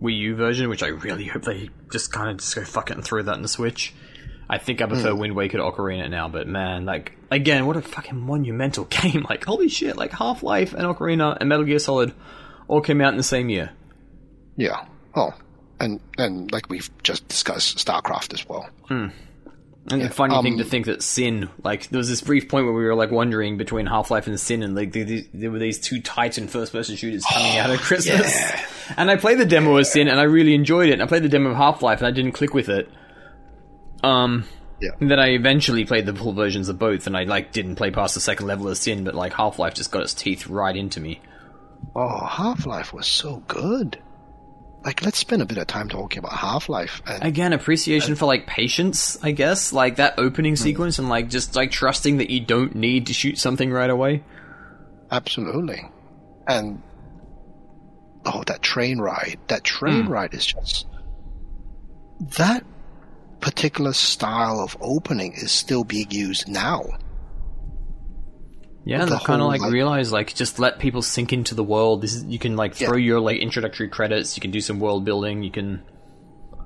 Wii 0.00 0.18
U 0.18 0.36
version, 0.36 0.68
which 0.68 0.82
I 0.82 0.88
really 0.88 1.26
hope 1.26 1.42
they 1.42 1.70
just 1.92 2.12
kind 2.12 2.30
of 2.30 2.38
just 2.38 2.54
go 2.54 2.64
fuck 2.64 2.90
it 2.90 2.96
and 2.96 3.04
throw 3.04 3.22
that 3.22 3.36
in 3.36 3.42
the 3.42 3.48
Switch. 3.48 3.92
I 4.48 4.58
think 4.58 4.82
I 4.82 4.86
prefer 4.86 5.14
Wind 5.14 5.34
Waker 5.34 5.58
to 5.58 5.64
Ocarina 5.64 6.10
now, 6.10 6.28
but 6.28 6.46
man, 6.46 6.84
like 6.84 7.12
again, 7.30 7.66
what 7.66 7.76
a 7.76 7.82
fucking 7.82 8.18
monumental 8.20 8.84
game! 8.90 9.24
Like 9.28 9.44
holy 9.44 9.68
shit, 9.68 9.96
like 9.96 10.12
Half 10.12 10.42
Life 10.42 10.72
and 10.74 10.82
Ocarina 10.84 11.36
and 11.40 11.48
Metal 11.48 11.64
Gear 11.64 11.78
Solid 11.78 12.12
all 12.68 12.80
came 12.80 13.00
out 13.00 13.12
in 13.12 13.16
the 13.16 13.22
same 13.22 13.48
year. 13.48 13.70
Yeah. 14.56 14.84
Oh, 15.14 15.32
and 15.80 16.00
and 16.18 16.50
like 16.52 16.68
we've 16.68 16.90
just 17.02 17.26
discussed, 17.28 17.78
StarCraft 17.78 18.34
as 18.34 18.48
well. 18.48 18.68
And 19.86 20.00
the 20.00 20.08
funny 20.08 20.34
thing 20.42 20.52
um, 20.54 20.58
to 20.60 20.64
think 20.64 20.86
that 20.86 21.02
Sin, 21.02 21.50
like, 21.62 21.88
there 21.90 21.98
was 21.98 22.08
this 22.08 22.22
brief 22.22 22.48
point 22.48 22.64
where 22.64 22.72
we 22.74 22.84
were 22.84 22.94
like 22.94 23.10
wondering 23.10 23.58
between 23.58 23.84
Half 23.84 24.10
Life 24.10 24.26
and 24.26 24.40
Sin, 24.40 24.62
and 24.62 24.74
like 24.74 24.92
there, 24.92 25.04
there- 25.04 25.24
there 25.34 25.50
were 25.50 25.58
these 25.58 25.78
two 25.78 26.00
Titan 26.00 26.48
first 26.48 26.72
person 26.72 26.96
shooters 26.96 27.22
coming 27.30 27.58
out 27.58 27.68
at 27.68 27.78
Christmas. 27.80 28.34
yeah. 28.34 28.64
And 28.96 29.10
I 29.10 29.16
played 29.16 29.38
the 29.38 29.44
demo 29.44 29.76
of 29.76 29.86
Sin, 29.86 30.08
and 30.08 30.18
I 30.18 30.22
really 30.22 30.54
enjoyed 30.54 30.88
it. 30.88 30.94
And 30.94 31.02
I 31.02 31.06
played 31.06 31.22
the 31.22 31.28
demo 31.28 31.50
of 31.50 31.56
Half 31.56 31.82
Life, 31.82 31.98
and 31.98 32.06
I 32.06 32.12
didn't 32.12 32.32
click 32.32 32.54
with 32.54 32.70
it. 32.70 32.88
Um, 34.04 34.44
Yeah. 34.80 34.90
and 35.00 35.10
then 35.10 35.18
I 35.18 35.28
eventually 35.30 35.84
played 35.84 36.06
the 36.06 36.14
full 36.14 36.32
versions 36.32 36.68
of 36.68 36.78
both, 36.78 37.06
and 37.06 37.16
I 37.16 37.24
like 37.24 37.52
didn't 37.52 37.76
play 37.76 37.90
past 37.90 38.14
the 38.14 38.20
second 38.20 38.46
level 38.46 38.68
of 38.68 38.76
Sin, 38.76 39.04
but 39.04 39.14
like 39.14 39.32
Half 39.32 39.58
Life 39.58 39.74
just 39.74 39.90
got 39.90 40.02
its 40.02 40.14
teeth 40.14 40.46
right 40.46 40.76
into 40.76 41.00
me. 41.00 41.20
Oh, 41.96 42.24
Half 42.26 42.66
Life 42.66 42.92
was 42.92 43.06
so 43.06 43.42
good. 43.48 43.98
Like, 44.84 45.02
let's 45.02 45.16
spend 45.16 45.40
a 45.40 45.46
bit 45.46 45.56
of 45.56 45.66
time 45.66 45.88
talking 45.88 46.18
about 46.18 46.32
Half 46.32 46.68
Life. 46.68 47.00
Again, 47.06 47.54
appreciation 47.54 48.16
for 48.16 48.26
like 48.26 48.46
patience, 48.46 49.16
I 49.24 49.30
guess, 49.30 49.72
like 49.72 49.96
that 49.96 50.18
opening 50.18 50.56
sequence, 50.56 50.98
and 50.98 51.08
like 51.08 51.30
just 51.30 51.56
like 51.56 51.70
trusting 51.70 52.18
that 52.18 52.28
you 52.28 52.40
don't 52.40 52.74
need 52.74 53.06
to 53.06 53.14
shoot 53.14 53.38
something 53.38 53.70
right 53.70 53.88
away. 53.88 54.22
absolutely, 55.10 55.88
and 56.46 56.82
oh, 58.26 58.42
that 58.46 58.60
train 58.60 58.98
ride! 58.98 59.38
That 59.48 59.64
train 59.64 60.06
ride 60.06 60.34
is 60.34 60.44
just 60.44 60.86
that 62.38 62.64
particular 63.44 63.92
style 63.92 64.58
of 64.60 64.74
opening 64.80 65.34
is 65.34 65.52
still 65.52 65.84
being 65.84 66.10
used 66.10 66.48
now. 66.48 66.82
Yeah, 68.86 69.04
the 69.04 69.16
they 69.16 69.24
kind 69.24 69.42
of 69.42 69.48
like, 69.48 69.60
like- 69.60 69.70
realize 69.72 70.10
like 70.12 70.34
just 70.34 70.58
let 70.58 70.78
people 70.78 71.02
sink 71.02 71.32
into 71.34 71.54
the 71.54 71.62
world. 71.64 72.00
This 72.02 72.14
is 72.14 72.24
you 72.24 72.38
can 72.38 72.56
like 72.56 72.80
Yeah. 72.80 72.88
throw 72.88 72.96
your 72.96 73.20
like 73.20 73.38
introductory 73.38 73.88
credits. 73.88 74.34
You 74.36 74.40
can 74.40 74.50
do 74.50 74.60
some 74.62 74.80
world 74.80 75.04
building. 75.04 75.42
You 75.42 75.50
can 75.50 75.82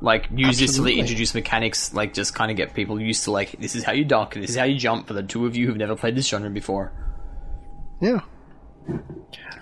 like 0.00 0.28
use 0.32 0.58
this 0.60 0.76
to 0.76 0.82
like, 0.82 0.94
introduce 0.96 1.34
mechanics. 1.34 1.92
Like 1.94 2.14
just 2.14 2.32
kind 2.32 2.50
of 2.52 2.56
get 2.56 2.74
people 2.74 3.00
used 3.00 3.24
to 3.24 3.32
like 3.32 3.52
this 3.60 3.74
is 3.74 3.82
how 3.82 3.92
you 3.92 4.04
duck. 4.04 4.34
This 4.34 4.50
is 4.50 4.56
how 4.56 4.64
you 4.64 4.78
jump. 4.78 5.08
For 5.08 5.14
the 5.14 5.22
two 5.24 5.46
of 5.46 5.56
you 5.56 5.66
who've 5.66 5.76
never 5.76 5.96
played 5.96 6.14
this 6.16 6.28
genre 6.28 6.48
before. 6.50 6.92
Yeah. 8.00 8.20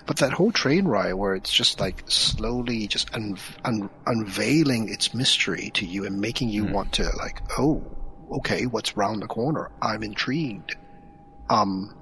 But 0.05 0.17
that 0.17 0.31
whole 0.31 0.51
train 0.51 0.87
ride 0.87 1.13
where 1.13 1.35
it's 1.35 1.51
just 1.51 1.79
like 1.79 2.03
slowly 2.07 2.87
just 2.87 3.13
un- 3.13 3.37
un- 3.65 3.89
unveiling 4.05 4.89
its 4.89 5.13
mystery 5.13 5.69
to 5.73 5.85
you 5.85 6.05
and 6.05 6.19
making 6.19 6.49
you 6.49 6.65
want 6.65 6.93
to 6.93 7.03
like, 7.17 7.41
oh, 7.57 7.83
okay, 8.31 8.65
what's 8.65 8.95
round 8.95 9.21
the 9.21 9.27
corner? 9.27 9.69
I'm 9.81 10.03
intrigued. 10.03 10.75
Um, 11.49 11.93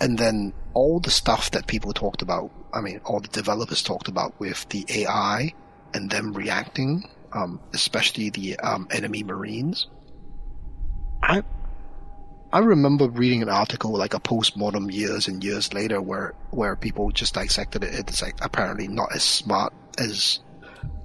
and 0.00 0.18
then 0.18 0.54
all 0.72 1.00
the 1.00 1.10
stuff 1.10 1.50
that 1.50 1.66
people 1.66 1.92
talked 1.92 2.22
about, 2.22 2.50
I 2.72 2.80
mean, 2.80 3.00
all 3.04 3.20
the 3.20 3.28
developers 3.28 3.82
talked 3.82 4.08
about 4.08 4.38
with 4.40 4.66
the 4.70 4.86
AI 4.88 5.52
and 5.92 6.10
them 6.10 6.32
reacting, 6.32 7.04
um, 7.32 7.60
especially 7.74 8.30
the 8.30 8.58
um, 8.60 8.88
enemy 8.90 9.22
marines. 9.22 9.86
I 11.22 11.42
I 12.52 12.58
remember 12.58 13.08
reading 13.08 13.42
an 13.42 13.48
article 13.48 13.92
like 13.92 14.14
a 14.14 14.20
postmortem 14.20 14.90
years 14.90 15.28
and 15.28 15.42
years 15.44 15.72
later 15.72 16.00
where 16.02 16.34
where 16.50 16.74
people 16.76 17.10
just 17.10 17.34
dissected 17.34 17.84
it. 17.84 17.94
It's 17.94 18.22
like 18.22 18.34
apparently 18.42 18.88
not 18.88 19.14
as 19.14 19.22
smart 19.22 19.72
as 19.98 20.40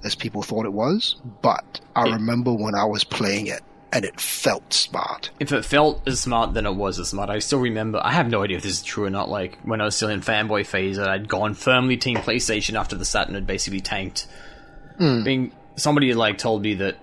as 0.04 0.14
people 0.14 0.42
thought 0.42 0.66
it 0.66 0.72
was, 0.72 1.16
but 1.42 1.80
I 1.94 2.06
It- 2.08 2.12
remember 2.12 2.52
when 2.52 2.74
I 2.74 2.84
was 2.84 3.04
playing 3.04 3.46
it 3.46 3.60
and 3.92 4.04
it 4.04 4.20
felt 4.20 4.72
smart. 4.72 5.30
If 5.38 5.52
it 5.52 5.64
felt 5.64 6.02
as 6.08 6.18
smart, 6.20 6.54
then 6.54 6.66
it 6.66 6.74
was 6.74 6.98
as 6.98 7.08
smart. 7.10 7.30
I 7.30 7.38
still 7.38 7.60
remember. 7.60 8.00
I 8.02 8.12
have 8.12 8.28
no 8.28 8.42
idea 8.42 8.56
if 8.56 8.62
this 8.64 8.72
is 8.72 8.82
true 8.82 9.04
or 9.04 9.10
not. 9.10 9.28
Like 9.28 9.58
when 9.62 9.80
I 9.80 9.84
was 9.84 9.94
still 9.94 10.08
in 10.10 10.20
fanboy 10.22 10.66
phase, 10.66 10.98
and 10.98 11.08
I'd 11.08 11.28
gone 11.28 11.54
firmly 11.54 11.96
team 11.96 12.16
PlayStation 12.18 12.74
after 12.78 12.96
the 12.96 13.04
Saturn 13.04 13.34
had 13.34 13.46
basically 13.46 13.80
tanked. 13.80 14.26
Hmm. 14.98 15.22
Being 15.22 15.52
somebody 15.76 16.12
like 16.14 16.38
told 16.38 16.62
me 16.62 16.74
that 16.74 16.96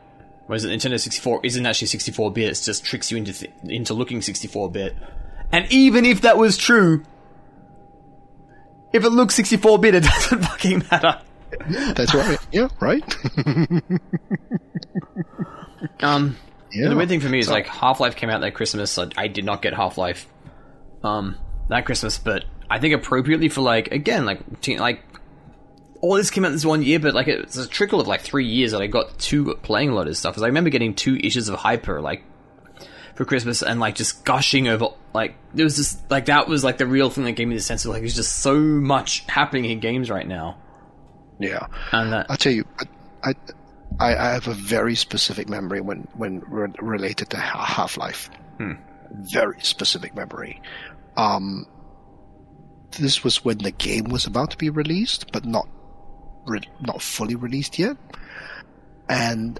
was 0.48 0.66
it 0.66 0.70
Nintendo 0.70 1.00
64 1.00 1.42
isn't 1.44 1.66
actually 1.66 1.88
64 1.88 2.32
bit. 2.32 2.50
It 2.50 2.62
just 2.64 2.84
tricks 2.86 3.12
you 3.12 3.18
into 3.18 3.34
th- 3.34 3.52
into 3.64 3.94
looking 3.94 4.22
64 4.22 4.72
bit. 4.72 4.96
And 5.52 5.72
even 5.72 6.06
if 6.06 6.22
that 6.22 6.38
was 6.38 6.58
true, 6.58 7.04
if 8.92 9.04
it 9.04 9.10
looks 9.10 9.36
64 9.36 9.80
bit, 9.80 9.96
it 9.96 10.04
doesn't 10.04 10.42
fucking 10.44 10.84
matter. 10.92 11.20
That's 11.96 12.14
right. 12.14 12.38
yeah, 12.52 12.68
right. 12.80 13.04
Um, 16.02 16.38
yeah. 16.72 16.90
The 16.90 16.96
weird 16.96 17.10
thing 17.10 17.20
for 17.20 17.30
me 17.30 17.40
is 17.40 17.48
So- 17.48 17.54
like 17.54 17.68
Half 17.68 18.00
Life 18.00 18.16
came 18.16 18.30
out 18.30 18.42
that 18.42 18.54
Christmas. 18.54 18.92
So 18.92 19.10
I 19.18 19.28
did 19.28 19.46
not 19.46 19.62
get 19.62 19.74
Half 19.74 19.98
Life 19.98 20.28
um 21.04 21.38
that 21.70 21.86
Christmas, 21.86 22.18
but 22.18 22.46
I 22.70 22.80
think 22.80 22.94
appropriately 22.96 23.50
for 23.50 23.62
like 23.62 23.90
again 23.92 24.26
like 24.26 24.62
teen, 24.62 24.80
like 24.80 25.04
all 26.04 26.16
this 26.16 26.30
came 26.32 26.44
out 26.44 26.52
this 26.52 26.66
one 26.66 26.84
year, 26.84 27.00
but 27.00 27.16
like 27.16 27.30
it's 27.30 27.56
a 27.56 27.66
trickle 27.66 28.02
of 28.02 28.08
like 28.08 28.20
three 28.20 28.46
years 28.46 28.74
that 28.74 28.82
I 28.82 28.88
got 28.88 29.18
to 29.20 29.56
playing 29.64 29.90
a 29.90 29.96
lot 29.96 30.10
of 30.10 30.18
stuff. 30.18 30.34
Because 30.34 30.44
I 30.44 30.48
remember 30.48 30.70
getting 30.70 30.96
two 30.96 31.16
issues 31.16 31.48
of 31.48 31.56
Hyper 31.56 32.02
like 32.02 32.26
for 33.16 33.24
Christmas 33.24 33.64
and 33.64 33.80
like 33.80 33.96
just 33.96 34.26
gushing 34.26 34.68
over 34.68 34.90
like 35.14 35.36
there 35.54 35.64
was 35.64 35.78
just 35.78 36.12
like 36.12 36.26
that 36.26 36.50
was 36.50 36.62
like 36.62 36.78
the 36.78 36.86
real 36.86 37.10
thing 37.10 37.24
that 37.24 37.32
gave 37.32 37.48
me 37.48 37.56
the 37.56 37.62
sense 37.62 37.86
of 37.86 37.92
like 37.92 38.02
there's 38.02 38.18
just 38.18 38.36
so 38.36 38.60
much 38.60 39.24
happening 39.28 39.64
in 39.64 39.80
games 39.80 40.10
right 40.10 40.28
now, 40.28 40.58
yeah. 41.40 41.68
and 41.94 42.12
that 42.12 42.26
I'll 42.30 42.36
tell 42.36 42.52
you, 42.52 42.66
I, 43.24 43.34
I, 43.98 44.16
I 44.16 44.34
have 44.34 44.50
a 44.50 44.54
very 44.54 44.96
specific 44.96 45.48
memory 45.48 45.80
when, 45.80 46.08
when 46.16 46.42
re- 46.42 46.74
related 46.80 47.30
to 47.30 47.38
Half 47.38 47.96
Life. 47.96 48.30
Very 49.12 49.62
specific 49.62 50.16
memory. 50.16 50.62
Um, 51.16 51.66
this 52.92 53.24
was 53.24 53.46
when 53.46 53.60
the 53.60 53.72
game 53.72 54.06
was 54.06 54.26
about 54.26 54.52
to 54.52 54.58
be 54.58 54.70
released, 54.70 55.32
but 55.32 55.46
not 55.46 55.68
re- 56.46 56.62
not 56.82 57.02
fully 57.02 57.36
released 57.36 57.80
yet. 57.80 57.98
And 59.10 59.60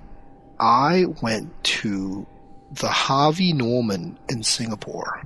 I 0.60 1.06
went 1.22 1.64
to 1.64 2.26
the 2.72 2.88
Harvey 2.88 3.54
Norman 3.54 4.18
in 4.30 4.44
Singapore. 4.44 5.22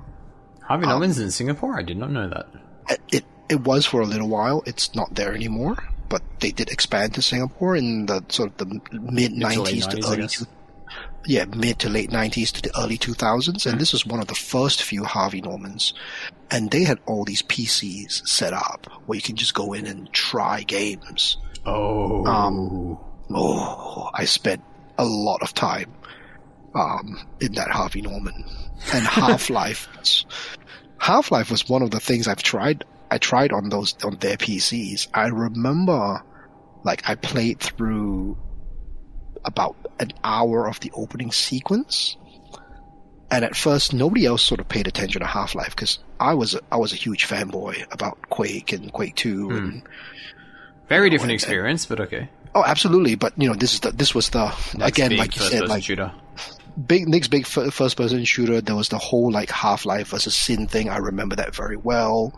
Harvey 0.62 0.86
um, 0.86 0.92
Norman's 0.92 1.20
in 1.20 1.32
Singapore. 1.32 1.78
I 1.78 1.84
did 1.84 1.98
not 1.98 2.12
know 2.12 2.28
that. 2.30 2.48
It, 3.10 3.26
it 3.50 3.62
was 3.62 3.86
for 3.86 4.02
a 4.02 4.06
little 4.06 4.28
while. 4.28 4.64
It's 4.66 4.94
not 4.96 5.16
there 5.16 5.34
anymore, 5.34 5.78
but 6.10 6.22
they 6.40 6.52
did 6.52 6.70
expand 6.70 7.14
to 7.16 7.22
Singapore 7.22 7.76
in 7.76 8.06
the 8.06 8.24
sort 8.30 8.52
of 8.52 8.58
the 8.58 8.82
mid 8.92 9.32
Mid 9.32 9.32
to 9.32 9.36
late 9.36 9.38
nineties 9.38 9.88
to 9.88 10.06
early 10.06 10.18
guess. 10.18 10.40
two, 10.40 10.46
yeah 11.26 11.46
mid 11.46 11.80
to 11.80 11.90
late 11.90 12.12
nineties 12.12 12.52
to 12.54 12.62
the 12.62 12.72
early 12.78 12.98
two 12.98 13.14
thousands, 13.14 13.66
and 13.66 13.80
this 13.80 13.94
was 13.94 14.06
one 14.06 14.20
of 14.20 14.28
the 14.28 14.36
first 14.36 14.84
few 14.84 15.04
Harvey 15.04 15.42
Normans, 15.42 15.94
and 16.52 16.72
they 16.72 16.84
had 16.84 17.00
all 17.06 17.24
these 17.24 17.42
PCs 17.44 18.28
set 18.28 18.54
up 18.54 18.88
where 19.06 19.16
you 19.16 19.22
can 19.22 19.36
just 19.36 19.54
go 19.54 19.74
in 19.74 19.86
and 19.86 20.12
try 20.12 20.64
games. 20.64 21.38
Oh, 21.68 22.26
Um, 22.26 22.98
Oh, 23.30 24.10
I 24.14 24.24
spent 24.26 24.64
a 24.98 25.06
lot 25.06 25.42
of 25.42 25.54
time 25.54 25.94
um, 26.74 27.20
in 27.42 27.54
that 27.54 27.70
Harvey 27.70 28.02
Norman, 28.02 28.46
and 28.94 29.06
Half 29.06 29.50
Life. 29.50 29.88
Half 30.98 31.32
Life 31.32 31.52
was 31.52 31.68
one 31.68 31.82
of 31.82 31.92
the 31.92 32.00
things 32.00 32.28
I've 32.28 32.42
tried. 32.44 32.86
I 33.12 33.18
tried 33.18 33.52
on 33.52 33.70
those 33.70 33.96
on 34.04 34.18
their 34.18 34.38
PCs. 34.38 35.08
I 35.14 35.28
remember, 35.28 36.24
like, 36.84 37.08
I 37.10 37.16
played 37.16 37.60
through 37.60 38.38
about 39.44 39.76
an 40.00 40.12
hour 40.24 40.68
of 40.68 40.80
the 40.80 40.92
opening 40.94 41.32
sequence, 41.32 42.16
and 43.30 43.44
at 43.44 43.56
first 43.56 43.94
nobody 43.94 44.26
else 44.26 44.44
sort 44.44 44.60
of 44.62 44.70
paid 44.70 44.88
attention 44.88 45.22
to 45.22 45.28
Half 45.28 45.54
Life 45.56 45.76
because 45.76 46.00
I 46.20 46.34
was 46.34 46.56
a, 46.56 46.62
I 46.72 46.78
was 46.78 46.94
a 46.94 46.98
huge 46.98 47.28
fanboy 47.28 47.86
about 47.92 48.30
Quake 48.30 48.72
and 48.72 48.92
Quake 48.94 49.16
Two 49.16 49.50
and 49.52 49.84
very 50.90 51.10
different 51.10 51.34
experience, 51.34 51.86
but 51.86 52.00
okay. 52.02 52.30
Oh, 52.56 52.64
absolutely. 52.66 53.16
But 53.16 53.34
you 53.38 53.48
know, 53.48 53.56
this 53.56 53.74
is 53.74 53.80
the 53.82 53.92
this 53.92 54.16
was 54.16 54.30
the 54.30 54.54
again, 54.82 55.10
Big 55.10 55.20
like 55.20 55.36
you 55.36 55.42
said, 55.42 55.68
like 55.68 55.84
shooter. 55.84 56.12
big 56.88 57.08
Nick's 57.08 57.28
big 57.28 57.44
f- 57.44 57.74
first 57.74 57.98
person 57.98 58.24
shooter. 58.26 58.62
There 58.62 58.76
was 58.76 58.90
the 58.90 58.98
whole 58.98 59.32
like 59.32 59.50
Half 59.52 59.86
Life 59.86 60.10
versus 60.10 60.36
Sin 60.36 60.68
thing. 60.68 60.90
I 60.90 60.98
remember 60.98 61.36
that 61.36 61.54
very 61.56 61.78
well. 61.78 62.34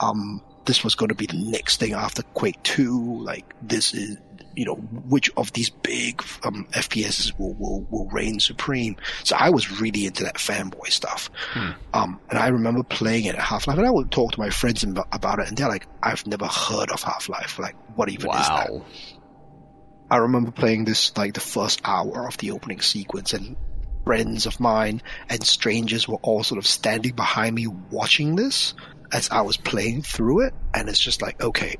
Um, 0.00 0.42
this 0.64 0.82
was 0.82 0.94
going 0.94 1.10
to 1.10 1.14
be 1.14 1.26
the 1.26 1.36
next 1.36 1.78
thing 1.78 1.92
after 1.92 2.22
Quake 2.34 2.62
Two. 2.62 3.20
Like 3.22 3.44
this 3.62 3.94
is 3.94 4.16
you 4.56 4.64
know 4.64 4.74
which 4.74 5.30
of 5.36 5.52
these 5.52 5.70
big 5.70 6.22
um, 6.44 6.66
FPSs 6.72 7.38
will, 7.38 7.54
will 7.54 7.86
will 7.90 8.08
reign 8.10 8.40
supreme. 8.40 8.96
So 9.24 9.36
I 9.36 9.50
was 9.50 9.80
really 9.80 10.06
into 10.06 10.24
that 10.24 10.36
fanboy 10.36 10.88
stuff. 10.88 11.30
Um, 11.92 12.20
and 12.30 12.38
I 12.38 12.48
remember 12.48 12.82
playing 12.82 13.24
it 13.24 13.34
at 13.34 13.40
Half 13.40 13.66
Life, 13.66 13.78
and 13.78 13.86
I 13.86 13.90
would 13.90 14.10
talk 14.10 14.32
to 14.32 14.40
my 14.40 14.50
friends 14.50 14.84
about 15.12 15.38
it, 15.38 15.48
and 15.48 15.56
they're 15.56 15.68
like, 15.68 15.86
"I've 16.02 16.26
never 16.26 16.46
heard 16.46 16.90
of 16.90 17.02
Half 17.02 17.28
Life. 17.28 17.58
Like, 17.58 17.76
what 17.96 18.08
even 18.08 18.30
is 18.30 18.48
that?" 18.48 18.72
Wow. 18.72 18.84
I 20.10 20.18
remember 20.18 20.50
playing 20.50 20.84
this 20.84 21.16
like 21.16 21.34
the 21.34 21.40
first 21.40 21.80
hour 21.84 22.26
of 22.28 22.36
the 22.38 22.50
opening 22.50 22.80
sequence 22.80 23.32
and 23.32 23.56
friends 24.04 24.46
of 24.46 24.60
mine 24.60 25.02
and 25.30 25.42
strangers 25.42 26.06
were 26.06 26.18
all 26.22 26.44
sort 26.44 26.58
of 26.58 26.66
standing 26.66 27.14
behind 27.14 27.54
me 27.54 27.66
watching 27.90 28.36
this 28.36 28.74
as 29.12 29.30
I 29.30 29.40
was 29.40 29.56
playing 29.56 30.02
through 30.02 30.42
it 30.46 30.54
and 30.74 30.88
it's 30.88 31.00
just 31.00 31.22
like 31.22 31.42
okay 31.42 31.76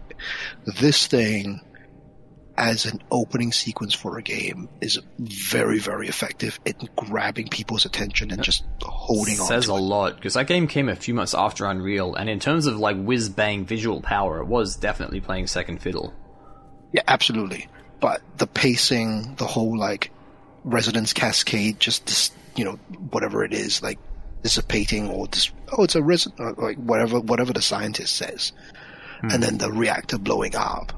this 0.81 1.07
thing 1.07 1.61
as 2.57 2.85
an 2.85 3.03
opening 3.11 3.51
sequence 3.53 3.95
for 3.95 4.17
a 4.17 4.23
game 4.23 4.69
is 4.81 5.01
very 5.19 5.79
very 5.79 6.09
effective 6.09 6.61
in 6.65 6.75
grabbing 6.97 7.49
people's 7.49 7.85
attention 7.85 8.31
and 8.31 8.43
just 8.43 8.65
holding 8.83 9.41
on 9.41 9.47
says 9.47 9.67
to 9.67 9.73
a 9.73 9.75
it. 9.75 9.79
Says 9.79 9.83
a 9.83 9.85
lot 9.85 10.17
because 10.17 10.35
that 10.35 10.47
game 10.47 10.69
came 10.69 10.89
a 10.89 10.97
few 10.97 11.15
months 11.15 11.35
after 11.35 11.65
Unreal, 11.67 12.15
and 12.15 12.31
in 12.31 12.41
terms 12.41 12.67
of 12.67 12.79
like 12.79 12.97
whiz 13.03 13.29
bang 13.29 13.65
visual 13.65 14.01
power, 14.01 14.39
it 14.39 14.47
was 14.47 14.77
definitely 14.77 15.21
playing 15.21 15.47
second 15.47 15.81
fiddle. 15.83 16.15
Yeah, 16.93 17.03
absolutely. 17.09 17.67
But 18.01 18.23
the 18.37 18.47
pacing, 18.47 19.35
the 19.37 19.47
whole 19.47 19.77
like 19.77 20.11
resonance 20.63 21.13
cascade, 21.13 21.81
just 21.81 22.07
this, 22.07 22.31
you 22.55 22.65
know, 22.65 22.73
whatever 23.11 23.45
it 23.45 23.53
is, 23.53 23.83
like 23.83 23.99
dissipating 24.43 25.09
or 25.09 25.27
this, 25.27 25.51
oh, 25.77 25.85
it's 25.85 25.95
a 25.95 26.03
res, 26.03 26.27
uh, 26.39 26.53
like 26.57 26.77
whatever, 26.77 27.19
whatever 27.19 27.53
the 27.53 27.63
scientist 27.63 28.15
says, 28.15 28.53
and 29.23 29.43
then 29.43 29.59
the 29.59 29.73
reactor 29.73 30.19
blowing 30.19 30.55
up, 30.55 30.93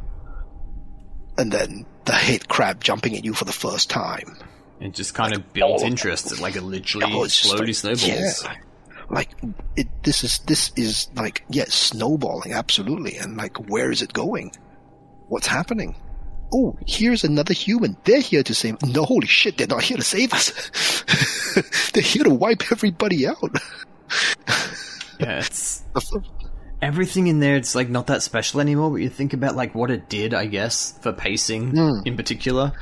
and 1.38 1.52
then 1.52 1.86
the 2.04 2.12
head 2.12 2.48
crab 2.48 2.82
jumping 2.82 3.16
at 3.16 3.24
you 3.24 3.34
for 3.34 3.44
the 3.44 3.52
first 3.52 3.90
time. 3.90 4.36
It 4.80 4.92
just 4.94 5.14
kind 5.14 5.34
of 5.34 5.52
builds 5.52 5.82
all- 5.82 5.88
interest. 5.88 6.40
Like 6.40 6.56
it 6.56 6.62
literally 6.62 7.06
Oh, 7.14 7.26
slowly 7.28 7.66
like- 7.66 7.74
snowballs. 7.74 8.44
yeah. 8.44 8.54
Like 9.08 9.30
it, 9.76 9.86
this 10.02 10.24
is 10.24 10.38
this 10.40 10.72
is 10.76 11.08
like 11.14 11.44
yeah, 11.48 11.66
snowballing 11.68 12.52
absolutely, 12.52 13.16
and 13.16 13.36
like 13.36 13.56
where 13.70 13.90
is 13.92 14.02
it 14.02 14.12
going? 14.12 14.50
What's 15.28 15.46
happening? 15.46 15.94
Oh, 16.52 16.76
here's 16.86 17.22
another 17.24 17.54
human. 17.54 17.96
They're 18.04 18.20
here 18.20 18.42
to 18.42 18.54
save. 18.54 18.82
No, 18.82 19.04
holy 19.04 19.26
shit, 19.28 19.58
they're 19.58 19.66
not 19.68 19.82
here 19.82 19.96
to 19.96 20.02
save 20.02 20.32
us. 20.34 20.52
they're 21.92 22.02
here 22.02 22.24
to 22.24 22.30
wipe 22.30 22.70
everybody 22.72 23.26
out. 23.28 23.36
Yeah, 25.20 25.38
it's 25.38 25.82
everything 26.86 27.26
in 27.26 27.40
there. 27.40 27.56
It's 27.56 27.74
like 27.74 27.88
not 27.88 28.06
that 28.06 28.22
special 28.22 28.60
anymore. 28.60 28.90
But 28.90 28.96
you 29.02 29.08
think 29.10 29.32
about 29.32 29.56
like 29.56 29.74
what 29.74 29.90
it 29.90 30.08
did, 30.08 30.32
I 30.34 30.46
guess, 30.46 30.96
for 31.02 31.12
pacing 31.12 31.70
Hmm. 31.72 32.00
in 32.04 32.16
particular. 32.16 32.72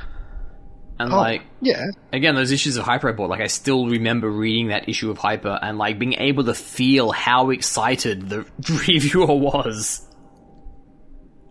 And 0.97 1.11
Oh, 1.11 1.17
like 1.17 1.41
yeah, 1.61 1.87
again, 2.13 2.35
those 2.35 2.51
issues 2.53 2.77
of 2.77 2.85
Hyper 2.85 3.09
I 3.09 3.11
bought, 3.11 3.29
like 3.29 3.41
I 3.41 3.47
still 3.47 3.87
remember 3.87 4.29
reading 4.29 4.69
that 4.69 4.87
issue 4.87 5.11
of 5.11 5.17
Hyper 5.17 5.59
and 5.61 5.77
like 5.77 5.99
being 5.99 6.13
able 6.13 6.45
to 6.45 6.53
feel 6.53 7.11
how 7.11 7.49
excited 7.49 8.29
the 8.29 8.45
reviewer 8.87 9.25
was 9.35 10.07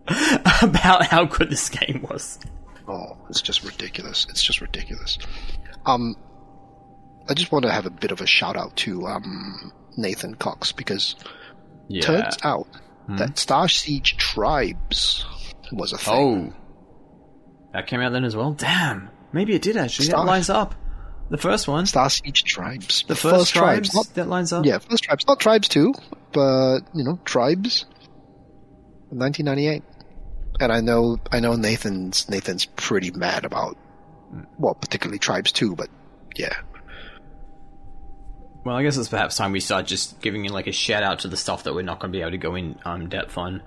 about 0.61 1.05
how 1.05 1.25
good 1.25 1.49
this 1.49 1.69
game 1.69 2.05
was. 2.09 2.39
Oh, 2.87 3.17
it's 3.29 3.41
just 3.41 3.63
ridiculous. 3.63 4.25
It's 4.29 4.43
just 4.43 4.61
ridiculous. 4.61 5.17
Um, 5.85 6.15
I 7.29 7.33
just 7.33 7.51
want 7.51 7.65
to 7.65 7.71
have 7.71 7.85
a 7.85 7.89
bit 7.91 8.11
of 8.11 8.21
a 8.21 8.27
shout 8.27 8.55
out 8.57 8.75
to 8.77 9.05
um, 9.07 9.71
Nathan 9.97 10.35
Cox 10.35 10.71
because 10.71 11.15
Yeah. 11.87 12.01
turns 12.01 12.37
out 12.43 12.67
hmm? 13.07 13.17
that 13.17 13.35
Starsiege 13.35 14.17
Tribes 14.17 15.25
was 15.71 15.93
a 15.93 15.97
thing. 15.97 16.53
Oh. 16.55 16.61
That 17.73 17.87
came 17.87 17.99
out 18.01 18.13
then 18.13 18.23
as 18.23 18.35
well? 18.35 18.53
Damn. 18.53 19.09
Maybe 19.33 19.53
it 19.53 19.61
did 19.61 19.77
actually. 19.77 20.05
Star- 20.05 20.25
That 20.25 20.31
lines 20.31 20.49
up. 20.49 20.75
The 21.29 21.37
first 21.37 21.67
one. 21.67 21.85
Starsiege 21.85 22.43
Tribes. 22.43 23.03
The 23.07 23.15
first, 23.15 23.53
tribes. 23.53 23.93
Not, 23.93 24.13
that 24.13 24.27
lines 24.27 24.53
up. 24.53 24.65
yeah, 24.65 24.77
first 24.77 25.03
tribes. 25.03 25.25
Not 25.27 25.39
tribes 25.39 25.67
too, 25.67 25.93
but 26.31 26.81
you 26.93 27.03
know, 27.03 27.19
tribes. 27.25 27.85
1998. 29.09 29.83
And 30.59 30.71
I 30.71 30.81
know, 30.81 31.17
I 31.31 31.39
know 31.39 31.55
Nathan's 31.55 32.29
Nathan's 32.29 32.65
pretty 32.65 33.11
mad 33.11 33.43
about, 33.43 33.75
hmm. 34.29 34.41
well, 34.57 34.75
particularly 34.75 35.19
tribes 35.19 35.51
too. 35.51 35.75
But 35.75 35.89
yeah, 36.35 36.53
Well, 38.65 38.75
I 38.75 38.81
guess 38.83 38.97
it's 38.97 39.07
perhaps 39.09 39.37
time 39.37 39.51
we 39.51 39.59
start 39.59 39.85
just 39.85 40.19
giving 40.21 40.43
in 40.45 40.51
like 40.51 40.65
a 40.67 40.71
shout 40.71 41.03
out 41.03 41.19
to 41.19 41.27
the 41.27 41.37
stuff 41.37 41.63
that 41.63 41.75
we're 41.75 41.83
not 41.83 41.99
going 41.99 42.11
to 42.11 42.17
be 42.17 42.21
able 42.21 42.31
to 42.31 42.37
go 42.37 42.55
in 42.55 42.79
um, 42.83 43.07
depth 43.09 43.37
on. 43.37 43.61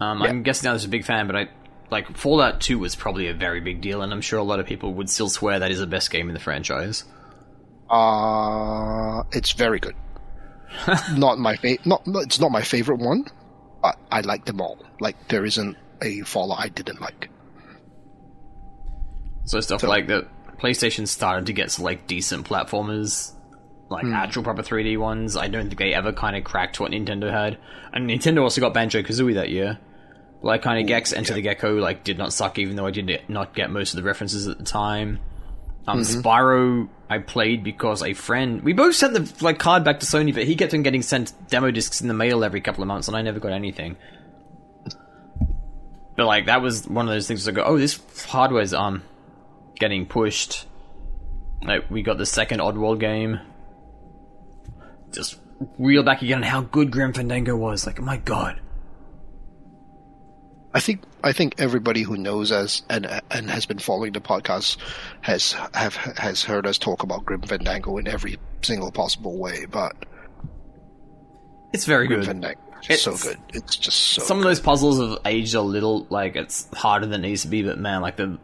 Um, 0.00 0.22
I'm 0.22 0.42
guessing 0.42 0.68
I 0.68 0.72
was 0.72 0.84
a 0.84 0.88
big 0.88 1.04
fan, 1.04 1.28
but 1.28 1.36
I 1.36 1.48
like 1.90 2.16
Fallout 2.16 2.60
2 2.60 2.78
was 2.80 2.96
probably 2.96 3.28
a 3.28 3.34
very 3.34 3.60
big 3.60 3.80
deal, 3.80 4.02
and 4.02 4.12
I'm 4.12 4.20
sure 4.20 4.40
a 4.40 4.42
lot 4.42 4.58
of 4.58 4.66
people 4.66 4.92
would 4.94 5.08
still 5.08 5.28
swear 5.28 5.60
that 5.60 5.70
is 5.70 5.78
the 5.78 5.86
best 5.86 6.10
game 6.10 6.28
in 6.28 6.34
the 6.34 6.40
franchise. 6.40 7.04
uh, 7.88 9.22
it's 9.32 9.52
very 9.52 9.78
good. 9.78 9.94
not 11.16 11.38
my 11.38 11.54
fa- 11.54 11.78
not, 11.84 12.04
not 12.04 12.24
it's 12.24 12.40
not 12.40 12.50
my 12.50 12.62
favorite 12.62 12.98
one, 12.98 13.24
but 13.82 13.96
I 14.10 14.22
like 14.22 14.46
them 14.46 14.60
all. 14.60 14.78
Like 14.98 15.28
there 15.28 15.44
isn't 15.44 15.76
a 16.02 16.22
Fallout 16.22 16.58
I 16.58 16.68
didn't 16.70 17.00
like. 17.00 17.30
So 19.44 19.60
stuff 19.60 19.82
So- 19.82 19.88
like 19.88 20.08
the 20.08 20.26
PlayStation 20.58 21.06
started 21.06 21.46
to 21.46 21.52
get 21.52 21.70
some, 21.70 21.84
like 21.84 22.08
decent 22.08 22.48
platformers, 22.48 23.30
like 23.90 24.06
actual 24.06 24.42
proper 24.42 24.62
3D 24.62 24.98
ones. 24.98 25.36
I 25.36 25.48
don't 25.48 25.68
think 25.68 25.78
they 25.78 25.94
ever 25.94 26.12
kind 26.12 26.36
of 26.36 26.44
cracked 26.44 26.80
what 26.80 26.92
Nintendo 26.92 27.30
had. 27.30 27.58
And 27.92 28.08
Nintendo 28.08 28.42
also 28.42 28.60
got 28.60 28.74
Banjo 28.74 29.02
Kazooie 29.02 29.34
that 29.34 29.50
year. 29.50 29.78
Like 30.42 30.62
kind 30.62 30.80
of 30.80 30.86
Gex 30.86 31.12
Enter 31.12 31.34
the 31.34 31.40
Gecko 31.42 31.76
like 31.76 32.04
did 32.04 32.18
not 32.18 32.32
suck, 32.32 32.58
even 32.58 32.76
though 32.76 32.86
I 32.86 32.90
did 32.90 33.22
not 33.28 33.54
get 33.54 33.70
most 33.70 33.94
of 33.94 33.96
the 33.96 34.02
references 34.02 34.46
at 34.46 34.58
the 34.58 34.64
time. 34.64 35.20
Um, 35.86 36.00
Spyro 36.00 36.88
I 37.08 37.18
played 37.18 37.62
because 37.62 38.02
a 38.02 38.14
friend 38.14 38.62
we 38.62 38.72
both 38.72 38.94
sent 38.94 39.12
the 39.14 39.44
like 39.44 39.58
card 39.58 39.84
back 39.84 40.00
to 40.00 40.06
Sony, 40.06 40.34
but 40.34 40.44
he 40.44 40.56
kept 40.56 40.74
on 40.74 40.82
getting 40.82 41.02
sent 41.02 41.32
demo 41.48 41.70
discs 41.70 42.00
in 42.00 42.08
the 42.08 42.14
mail 42.14 42.42
every 42.42 42.60
couple 42.60 42.82
of 42.82 42.88
months, 42.88 43.08
and 43.08 43.16
I 43.16 43.22
never 43.22 43.40
got 43.40 43.52
anything. 43.52 43.96
But 46.16 46.26
like 46.26 46.46
that 46.46 46.62
was 46.62 46.88
one 46.88 47.06
of 47.06 47.14
those 47.14 47.28
things. 47.28 47.46
I 47.46 47.52
go, 47.52 47.64
oh, 47.64 47.78
this 47.78 48.00
hardware's 48.26 48.72
um 48.72 49.02
getting 49.76 50.06
pushed. 50.06 50.66
Like 51.62 51.90
we 51.90 52.02
got 52.02 52.18
the 52.18 52.26
second 52.26 52.60
Oddworld 52.60 53.00
game. 53.00 53.40
Just 55.14 55.40
reel 55.78 56.02
back 56.02 56.22
again 56.22 56.38
on 56.38 56.42
how 56.42 56.60
good 56.62 56.90
Grim 56.90 57.12
Fandango 57.12 57.56
was. 57.56 57.86
Like, 57.86 58.00
my 58.00 58.16
god. 58.18 58.60
I 60.76 60.80
think 60.80 61.02
I 61.22 61.32
think 61.32 61.54
everybody 61.58 62.02
who 62.02 62.16
knows 62.16 62.50
us 62.50 62.82
and 62.90 63.06
and 63.30 63.48
has 63.48 63.64
been 63.64 63.78
following 63.78 64.12
the 64.12 64.20
podcast 64.20 64.76
has 65.20 65.52
have 65.72 65.94
has 65.94 66.42
heard 66.42 66.66
us 66.66 66.78
talk 66.78 67.04
about 67.04 67.24
Grim 67.24 67.42
Fandango 67.42 67.96
in 67.98 68.08
every 68.08 68.38
single 68.62 68.90
possible 68.90 69.38
way. 69.38 69.66
But 69.70 69.94
It's 71.72 71.84
very 71.84 72.08
Grim 72.08 72.20
good. 72.20 72.26
Fandango 72.26 72.60
is 72.88 73.02
so 73.02 73.16
good. 73.16 73.38
It's 73.52 73.76
just 73.76 73.98
so. 73.98 74.22
Some 74.22 74.38
of 74.38 74.44
those 74.44 74.60
puzzles 74.60 75.00
have 75.00 75.18
aged 75.24 75.54
a 75.54 75.62
little, 75.62 76.06
like, 76.10 76.36
it's 76.36 76.68
harder 76.74 77.06
than 77.06 77.24
it 77.24 77.28
needs 77.28 77.42
to 77.42 77.48
be, 77.48 77.62
but 77.62 77.78
man, 77.78 78.02
like, 78.02 78.16
the. 78.16 78.38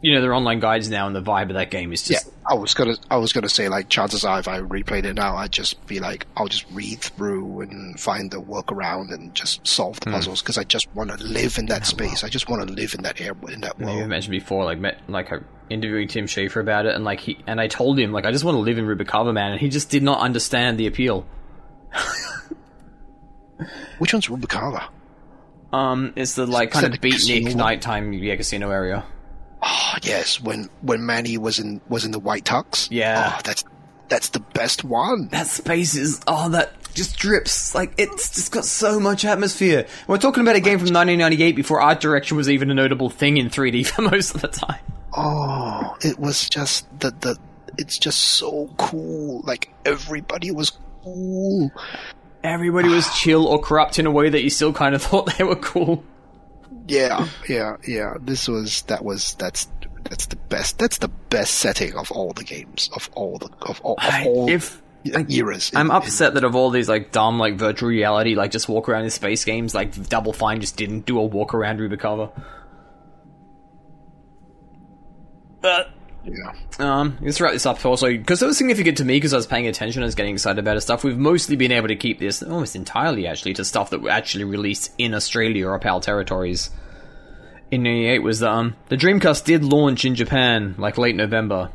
You 0.00 0.14
know, 0.14 0.20
they're 0.20 0.34
online 0.34 0.60
guides 0.60 0.88
now, 0.88 1.08
and 1.08 1.16
the 1.16 1.22
vibe 1.22 1.48
of 1.50 1.54
that 1.54 1.72
game 1.72 1.92
is 1.92 2.04
just. 2.04 2.26
yeah. 2.26 2.32
I 2.50 2.54
was 2.54 2.72
gonna 2.72 2.94
I 3.10 3.16
was 3.18 3.32
gonna 3.32 3.48
say 3.48 3.68
like 3.68 3.88
chances 3.90 4.24
are 4.24 4.38
if 4.38 4.48
I 4.48 4.60
replayed 4.60 5.04
it 5.04 5.14
now 5.14 5.36
I'd 5.36 5.52
just 5.52 5.84
be 5.86 5.98
like 6.00 6.26
I'll 6.36 6.46
just 6.48 6.64
read 6.72 7.00
through 7.00 7.60
and 7.62 7.98
find 8.00 8.30
the 8.30 8.40
workaround 8.40 9.12
and 9.12 9.34
just 9.34 9.66
solve 9.66 9.98
Hmm. 9.98 10.10
the 10.10 10.16
puzzles 10.16 10.40
because 10.40 10.56
I 10.56 10.64
just 10.64 10.86
want 10.94 11.10
to 11.10 11.22
live 11.22 11.58
in 11.58 11.66
that 11.66 11.84
space. 11.84 12.24
I 12.24 12.28
just 12.28 12.48
want 12.48 12.66
to 12.66 12.72
live 12.74 12.94
in 12.94 13.02
that 13.02 13.20
air 13.20 13.32
in 13.50 13.60
that 13.62 13.78
You 13.78 13.86
world. 13.86 14.08
mentioned 14.08 14.30
before, 14.32 14.64
like, 14.64 14.78
met, 14.78 14.98
like, 15.08 15.30
interviewing 15.68 16.08
Tim 16.08 16.24
Schafer 16.26 16.60
about 16.60 16.86
it, 16.86 16.94
and, 16.94 17.04
like, 17.04 17.20
he. 17.20 17.38
And 17.46 17.60
I 17.60 17.66
told 17.68 17.98
him, 17.98 18.12
like, 18.12 18.24
I 18.24 18.30
just 18.32 18.44
want 18.44 18.54
to 18.54 18.60
live 18.60 18.78
in 18.78 18.86
Rubacava, 18.86 19.34
man, 19.34 19.52
and 19.52 19.60
he 19.60 19.68
just 19.68 19.90
did 19.90 20.02
not 20.02 20.20
understand 20.20 20.78
the 20.78 20.86
appeal. 20.86 21.26
Which 23.98 24.12
one's 24.12 24.28
Rubacava? 24.28 24.88
Um, 25.72 26.12
it's 26.16 26.34
the, 26.34 26.46
like, 26.46 26.70
kind 26.70 26.86
of 26.86 26.92
beatnik 27.00 27.54
nighttime, 27.54 28.12
yeah, 28.12 28.36
casino 28.36 28.70
area. 28.70 29.04
Oh 29.62 29.94
yes, 30.02 30.40
when 30.40 30.68
when 30.82 31.04
Manny 31.04 31.36
was 31.38 31.58
in 31.58 31.80
was 31.88 32.04
in 32.04 32.10
the 32.12 32.18
white 32.18 32.44
tux. 32.44 32.88
Yeah. 32.90 33.34
oh, 33.36 33.40
that's 33.44 33.64
that's 34.08 34.28
the 34.30 34.40
best 34.40 34.84
one. 34.84 35.28
that 35.28 35.46
space 35.46 35.94
is 35.94 36.20
oh 36.26 36.48
that 36.50 36.72
just 36.94 37.18
drips 37.18 37.74
like 37.74 37.92
it's 37.98 38.34
just 38.34 38.50
got 38.50 38.64
so 38.64 38.98
much 38.98 39.24
atmosphere 39.24 39.86
we're 40.08 40.16
talking 40.18 40.40
about 40.40 40.56
a 40.56 40.60
game 40.60 40.78
from 40.78 40.86
1998 40.86 41.54
before 41.54 41.80
art 41.80 42.00
direction 42.00 42.36
was 42.36 42.48
even 42.48 42.70
a 42.70 42.74
notable 42.74 43.10
thing 43.10 43.36
in 43.36 43.48
3d 43.50 43.86
for 43.94 44.02
most 44.02 44.34
of 44.34 44.40
the 44.40 44.48
time 44.48 44.80
Oh, 45.16 45.96
it 46.02 46.18
was 46.18 46.48
just 46.48 46.86
the 47.00 47.10
the. 47.20 47.36
It's 47.76 47.98
just 47.98 48.18
so 48.20 48.68
cool. 48.76 49.40
Like 49.42 49.72
everybody 49.84 50.50
was 50.50 50.72
cool. 51.02 51.70
everybody 52.44 52.88
was 52.88 53.08
chill 53.18 53.46
or 53.46 53.60
corrupt 53.60 53.98
in 53.98 54.06
a 54.06 54.10
way 54.10 54.28
that 54.28 54.42
you 54.42 54.50
still 54.50 54.72
kind 54.72 54.94
of 54.94 55.02
thought 55.08 55.36
they 55.36 55.44
were 55.44 55.56
cool 55.56 56.04
Yeah, 56.88 57.28
yeah, 57.48 57.76
yeah. 57.86 58.14
This 58.20 58.48
was 58.48 58.82
that 58.82 59.04
was 59.04 59.34
that's 59.34 59.68
that's 60.04 60.26
the 60.26 60.36
best. 60.36 60.78
That's 60.78 60.98
the 60.98 61.08
best 61.08 61.54
setting 61.54 61.94
of 61.94 62.10
all 62.10 62.32
the 62.32 62.44
games 62.44 62.90
of 62.96 63.08
all 63.14 63.38
the 63.38 63.50
of 63.62 63.80
all, 63.82 63.94
of 63.98 64.04
I- 64.04 64.24
all 64.26 64.48
if 64.50 64.82
eras. 65.28 65.70
i'm 65.74 65.86
in- 65.86 65.92
upset 65.96 66.34
that 66.34 66.44
of 66.44 66.54
all 66.56 66.70
these 66.70 66.88
like 66.88 67.12
dumb 67.12 67.38
like 67.38 67.54
virtual 67.54 67.88
reality 67.88 68.34
like 68.34 68.50
just 68.50 68.68
walk 68.68 68.88
around 68.88 69.04
in 69.04 69.10
space 69.10 69.44
games 69.44 69.74
like 69.74 70.08
double 70.08 70.32
fine 70.32 70.60
just 70.60 70.76
didn't 70.76 71.06
do 71.06 71.18
a 71.18 71.24
walk 71.24 71.54
around 71.54 71.78
rubacava 71.78 72.30
but 75.60 75.90
Yeah. 76.24 76.52
Um, 76.78 77.16
let's 77.20 77.40
wrap 77.40 77.52
this 77.52 77.64
up 77.64 77.84
also 77.86 78.08
because 78.08 78.42
it 78.42 78.46
was 78.46 78.58
significant 78.58 78.98
to 78.98 79.04
me 79.04 79.16
because 79.16 79.32
I 79.32 79.36
was 79.36 79.46
paying 79.46 79.66
attention. 79.66 80.02
I 80.02 80.06
was 80.06 80.14
getting 80.14 80.34
excited 80.34 80.58
about 80.58 80.82
stuff. 80.82 81.04
We've 81.04 81.16
mostly 81.16 81.56
been 81.56 81.72
able 81.72 81.88
to 81.88 81.96
keep 81.96 82.18
this 82.18 82.42
almost 82.42 82.76
entirely 82.76 83.26
actually 83.26 83.54
to 83.54 83.64
stuff 83.64 83.90
that 83.90 84.02
were 84.02 84.10
actually 84.10 84.44
released 84.44 84.92
in 84.98 85.14
Australia 85.14 85.68
or 85.68 85.78
PAL 85.78 86.00
territories. 86.00 86.70
In 87.70 87.82
'98 87.82 88.18
was 88.20 88.40
the 88.40 88.50
um 88.50 88.76
the 88.88 88.96
Dreamcast 88.96 89.44
did 89.44 89.64
launch 89.64 90.04
in 90.04 90.14
Japan 90.14 90.74
like 90.78 90.98
late 90.98 91.16
November. 91.16 91.70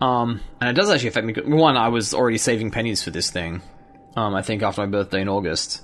Um, 0.00 0.40
and 0.60 0.70
it 0.70 0.74
does 0.74 0.90
actually 0.90 1.08
affect 1.08 1.26
me. 1.26 1.32
Because, 1.32 1.48
one, 1.50 1.76
I 1.76 1.88
was 1.88 2.12
already 2.12 2.38
saving 2.38 2.70
pennies 2.70 3.02
for 3.02 3.10
this 3.10 3.30
thing. 3.30 3.62
Um, 4.14 4.34
I 4.34 4.42
think 4.42 4.62
after 4.62 4.82
my 4.82 4.86
birthday 4.86 5.22
in 5.22 5.28
August. 5.28 5.82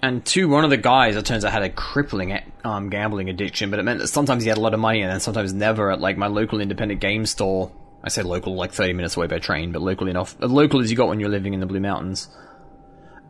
And 0.00 0.24
two, 0.24 0.48
one 0.48 0.64
of 0.64 0.70
the 0.70 0.76
guys, 0.76 1.16
it 1.16 1.26
turns 1.26 1.44
out, 1.44 1.52
had 1.52 1.62
a 1.64 1.70
crippling 1.70 2.38
um, 2.64 2.88
gambling 2.88 3.28
addiction, 3.28 3.70
but 3.70 3.80
it 3.80 3.82
meant 3.82 3.98
that 3.98 4.08
sometimes 4.08 4.44
he 4.44 4.48
had 4.48 4.58
a 4.58 4.60
lot 4.60 4.74
of 4.74 4.80
money 4.80 5.02
and 5.02 5.10
then 5.10 5.20
sometimes 5.20 5.52
never 5.52 5.90
at 5.90 6.00
like 6.00 6.16
my 6.16 6.28
local 6.28 6.60
independent 6.60 7.00
game 7.00 7.26
store. 7.26 7.72
I 8.02 8.08
say 8.10 8.22
local, 8.22 8.54
like 8.54 8.72
30 8.72 8.92
minutes 8.92 9.16
away 9.16 9.26
by 9.26 9.40
train, 9.40 9.72
but 9.72 9.82
local 9.82 10.06
enough. 10.06 10.36
As 10.40 10.50
local 10.50 10.80
as 10.80 10.90
you 10.90 10.96
got 10.96 11.08
when 11.08 11.18
you're 11.18 11.28
living 11.28 11.52
in 11.52 11.60
the 11.60 11.66
Blue 11.66 11.80
Mountains. 11.80 12.28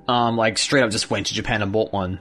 Um, 0.07 0.37
like 0.37 0.59
straight 0.59 0.83
up 0.83 0.91
just 0.91 1.11
went 1.11 1.27
to 1.29 1.35
Japan 1.35 1.63
and 1.63 1.73
bought 1.73 1.93
one. 1.93 2.21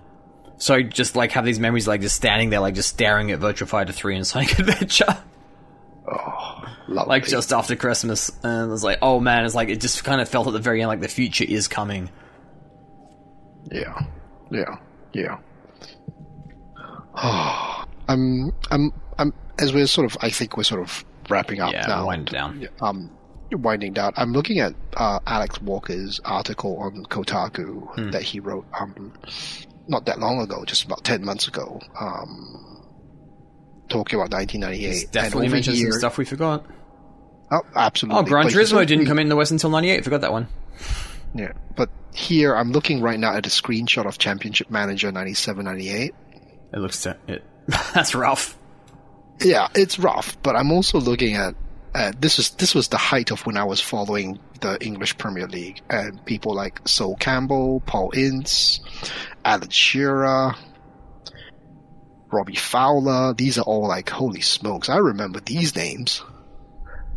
So 0.57 0.75
I 0.75 0.81
just 0.81 1.15
like 1.15 1.33
have 1.33 1.45
these 1.45 1.59
memories 1.59 1.87
like 1.87 2.01
just 2.01 2.15
standing 2.15 2.49
there, 2.49 2.61
like 2.61 2.73
just 2.75 2.89
staring 2.89 3.31
at 3.31 3.39
Virtua 3.39 3.67
Fighter 3.67 3.91
3 3.93 4.15
and 4.15 4.27
Sonic 4.27 4.57
Adventure. 4.59 5.17
Lovely. 6.87 7.09
like 7.09 7.25
just 7.27 7.51
after 7.51 7.75
Christmas, 7.75 8.31
and 8.41 8.69
it 8.69 8.71
was 8.71 8.83
like, 8.83 8.99
oh 9.01 9.19
man, 9.19 9.45
it's 9.45 9.53
like 9.55 9.67
it 9.69 9.81
just 9.81 10.03
kind 10.05 10.21
of 10.21 10.29
felt 10.29 10.47
at 10.47 10.53
the 10.53 10.59
very 10.59 10.81
end 10.81 10.87
like 10.87 11.01
the 11.01 11.07
future 11.09 11.43
is 11.47 11.67
coming. 11.67 12.09
Yeah, 13.69 14.05
yeah, 14.51 14.77
yeah. 15.13 15.37
I'm, 18.09 18.51
I'm, 18.71 18.93
I'm. 19.17 19.33
As 19.59 19.73
we're 19.73 19.87
sort 19.87 20.05
of, 20.05 20.17
I 20.21 20.29
think 20.29 20.55
we're 20.55 20.63
sort 20.63 20.81
of 20.81 21.03
wrapping 21.29 21.59
up 21.59 21.73
Yeah, 21.73 21.85
now. 21.87 22.07
wind 22.07 22.27
down. 22.27 22.67
Um, 22.81 23.09
winding 23.51 23.93
down. 23.93 24.13
I'm 24.15 24.33
looking 24.33 24.59
at 24.59 24.73
uh, 24.95 25.19
Alex 25.25 25.59
Walker's 25.61 26.19
article 26.25 26.77
on 26.77 27.05
Kotaku 27.05 27.93
Hmm. 27.95 28.11
that 28.11 28.21
he 28.21 28.39
wrote 28.39 28.65
um, 28.79 29.13
not 29.87 30.05
that 30.05 30.19
long 30.19 30.39
ago, 30.41 30.63
just 30.65 30.83
about 30.85 31.03
ten 31.03 31.25
months 31.25 31.47
ago. 31.47 31.79
Um, 31.99 32.83
talking 33.89 34.19
about 34.19 34.31
1998. 34.31 35.11
Definitely 35.11 35.45
and 35.47 35.53
mentioned 35.53 35.77
here, 35.77 35.91
some 35.91 35.99
stuff 35.99 36.17
we 36.17 36.25
forgot. 36.25 36.65
Oh, 37.49 37.61
absolutely. 37.75 38.19
Oh, 38.19 38.23
Gran 38.23 38.47
Turismo 38.47 38.85
didn't 38.85 39.05
come 39.05 39.17
in 39.19 39.29
the 39.29 39.35
West 39.35 39.51
until 39.51 39.69
'98. 39.69 40.03
Forgot 40.03 40.21
that 40.21 40.31
one. 40.31 40.47
Yeah, 41.35 41.53
but 41.75 41.89
here 42.13 42.55
I'm 42.55 42.71
looking 42.71 43.01
right 43.01 43.19
now 43.19 43.35
at 43.35 43.45
a 43.45 43.49
screenshot 43.49 44.05
of 44.05 44.17
Championship 44.17 44.69
Manager 44.71 45.11
97, 45.11 45.63
98. 45.63 46.15
It 46.73 46.79
looks 46.79 47.05
it. 47.05 47.43
That's 47.93 48.15
rough. 48.15 48.57
yeah, 49.41 49.67
it's 49.75 49.99
rough. 49.99 50.41
But 50.41 50.55
I'm 50.55 50.71
also 50.71 50.99
looking 50.99 51.35
at 51.35 51.55
uh, 51.95 52.11
this 52.19 52.37
is 52.37 52.51
this 52.51 52.75
was 52.75 52.89
the 52.89 52.97
height 52.97 53.31
of 53.31 53.45
when 53.45 53.57
I 53.57 53.63
was 53.63 53.81
following 53.81 54.39
the 54.61 54.77
English 54.83 55.17
Premier 55.17 55.47
League 55.47 55.81
and 55.89 56.23
people 56.25 56.53
like 56.53 56.87
Sol 56.87 57.15
Campbell, 57.15 57.81
Paul 57.85 58.11
Ince, 58.11 58.81
Alan 59.43 59.69
Shearer, 59.69 60.53
Robbie 62.31 62.55
Fowler. 62.55 63.33
These 63.33 63.57
are 63.57 63.63
all 63.63 63.87
like 63.87 64.09
holy 64.09 64.41
smokes! 64.41 64.89
I 64.89 64.97
remember 64.97 65.39
these 65.39 65.75
names. 65.75 66.23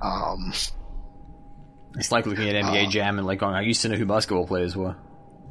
Um, 0.03 0.53
It's 2.01 2.13
like 2.13 2.27
looking 2.27 2.49
at 2.49 2.65
NBA 2.65 2.87
Uh, 2.87 2.91
Jam 2.91 3.19
and 3.19 3.27
like 3.27 3.39
going, 3.39 3.55
I 3.55 3.63
used 3.63 3.83
to 3.83 3.89
know 3.89 3.97
who 3.97 4.07
basketball 4.07 4.47
players 4.47 4.77
were. 4.77 4.97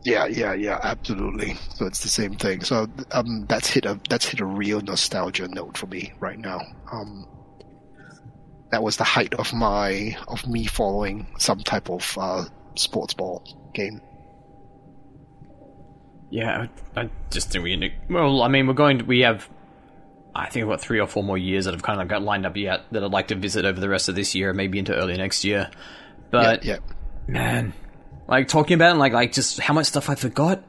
yeah, 0.03 0.25
yeah, 0.25 0.53
yeah, 0.53 0.79
absolutely. 0.81 1.55
So 1.75 1.85
it's 1.85 2.01
the 2.01 2.09
same 2.09 2.35
thing. 2.35 2.63
So 2.63 2.87
um, 3.11 3.45
that's 3.47 3.69
hit 3.69 3.85
a 3.85 3.99
that's 4.09 4.25
hit 4.25 4.39
a 4.39 4.45
real 4.45 4.81
nostalgia 4.81 5.47
note 5.47 5.77
for 5.77 5.87
me 5.87 6.13
right 6.19 6.39
now. 6.39 6.59
Um, 6.91 7.27
that 8.71 8.83
was 8.83 8.97
the 8.97 9.03
height 9.03 9.33
of 9.33 9.51
my 9.53 10.17
of 10.27 10.47
me 10.47 10.65
following 10.65 11.27
some 11.37 11.59
type 11.59 11.89
of 11.89 12.17
uh, 12.19 12.45
sports 12.75 13.13
ball 13.13 13.43
game. 13.73 14.01
Yeah, 16.31 16.67
I, 16.95 17.01
I 17.01 17.09
just 17.31 17.51
think 17.51 17.63
we. 17.63 17.93
Well, 18.09 18.41
I 18.43 18.47
mean, 18.47 18.67
we're 18.67 18.73
going. 18.73 18.99
To, 18.99 19.05
we 19.05 19.21
have. 19.21 19.49
I 20.35 20.47
think 20.49 20.67
we've 20.67 20.73
got 20.73 20.81
three 20.81 20.99
or 20.99 21.07
four 21.07 21.23
more 21.23 21.37
years 21.37 21.65
that 21.65 21.73
I've 21.73 21.81
kind 21.81 21.99
of 21.99 22.07
got 22.07 22.21
lined 22.21 22.45
up 22.45 22.55
yet 22.55 22.81
that 22.91 23.03
I'd 23.03 23.11
like 23.11 23.29
to 23.29 23.35
visit 23.35 23.65
over 23.65 23.79
the 23.79 23.89
rest 23.89 24.09
of 24.09 24.15
this 24.15 24.35
year, 24.35 24.53
maybe 24.53 24.77
into 24.77 24.95
early 24.95 25.17
next 25.17 25.43
year. 25.43 25.71
But 26.31 26.63
yeah, 26.65 26.77
man, 27.27 27.73
like 28.27 28.47
talking 28.47 28.75
about 28.75 28.87
it, 28.87 28.91
and 28.91 28.99
like 28.99 29.13
like 29.13 29.31
just 29.33 29.59
how 29.59 29.73
much 29.73 29.87
stuff 29.87 30.09
I 30.09 30.15
forgot. 30.15 30.63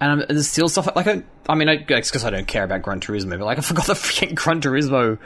And 0.00 0.10
I'm, 0.10 0.24
there's 0.28 0.48
still 0.48 0.68
stuff 0.68 0.88
like 0.96 1.06
I, 1.06 1.22
I 1.48 1.54
mean, 1.54 1.68
I, 1.68 1.84
it's 1.88 2.10
because 2.10 2.24
I 2.24 2.30
don't 2.30 2.46
care 2.48 2.64
about 2.64 2.82
Gran 2.82 3.00
Turismo, 3.00 3.38
but 3.38 3.44
like 3.44 3.58
I 3.58 3.60
forgot 3.62 3.86
the 3.86 3.94
freaking 3.94 4.34
Gran 4.34 4.60
Turismo. 4.60 5.18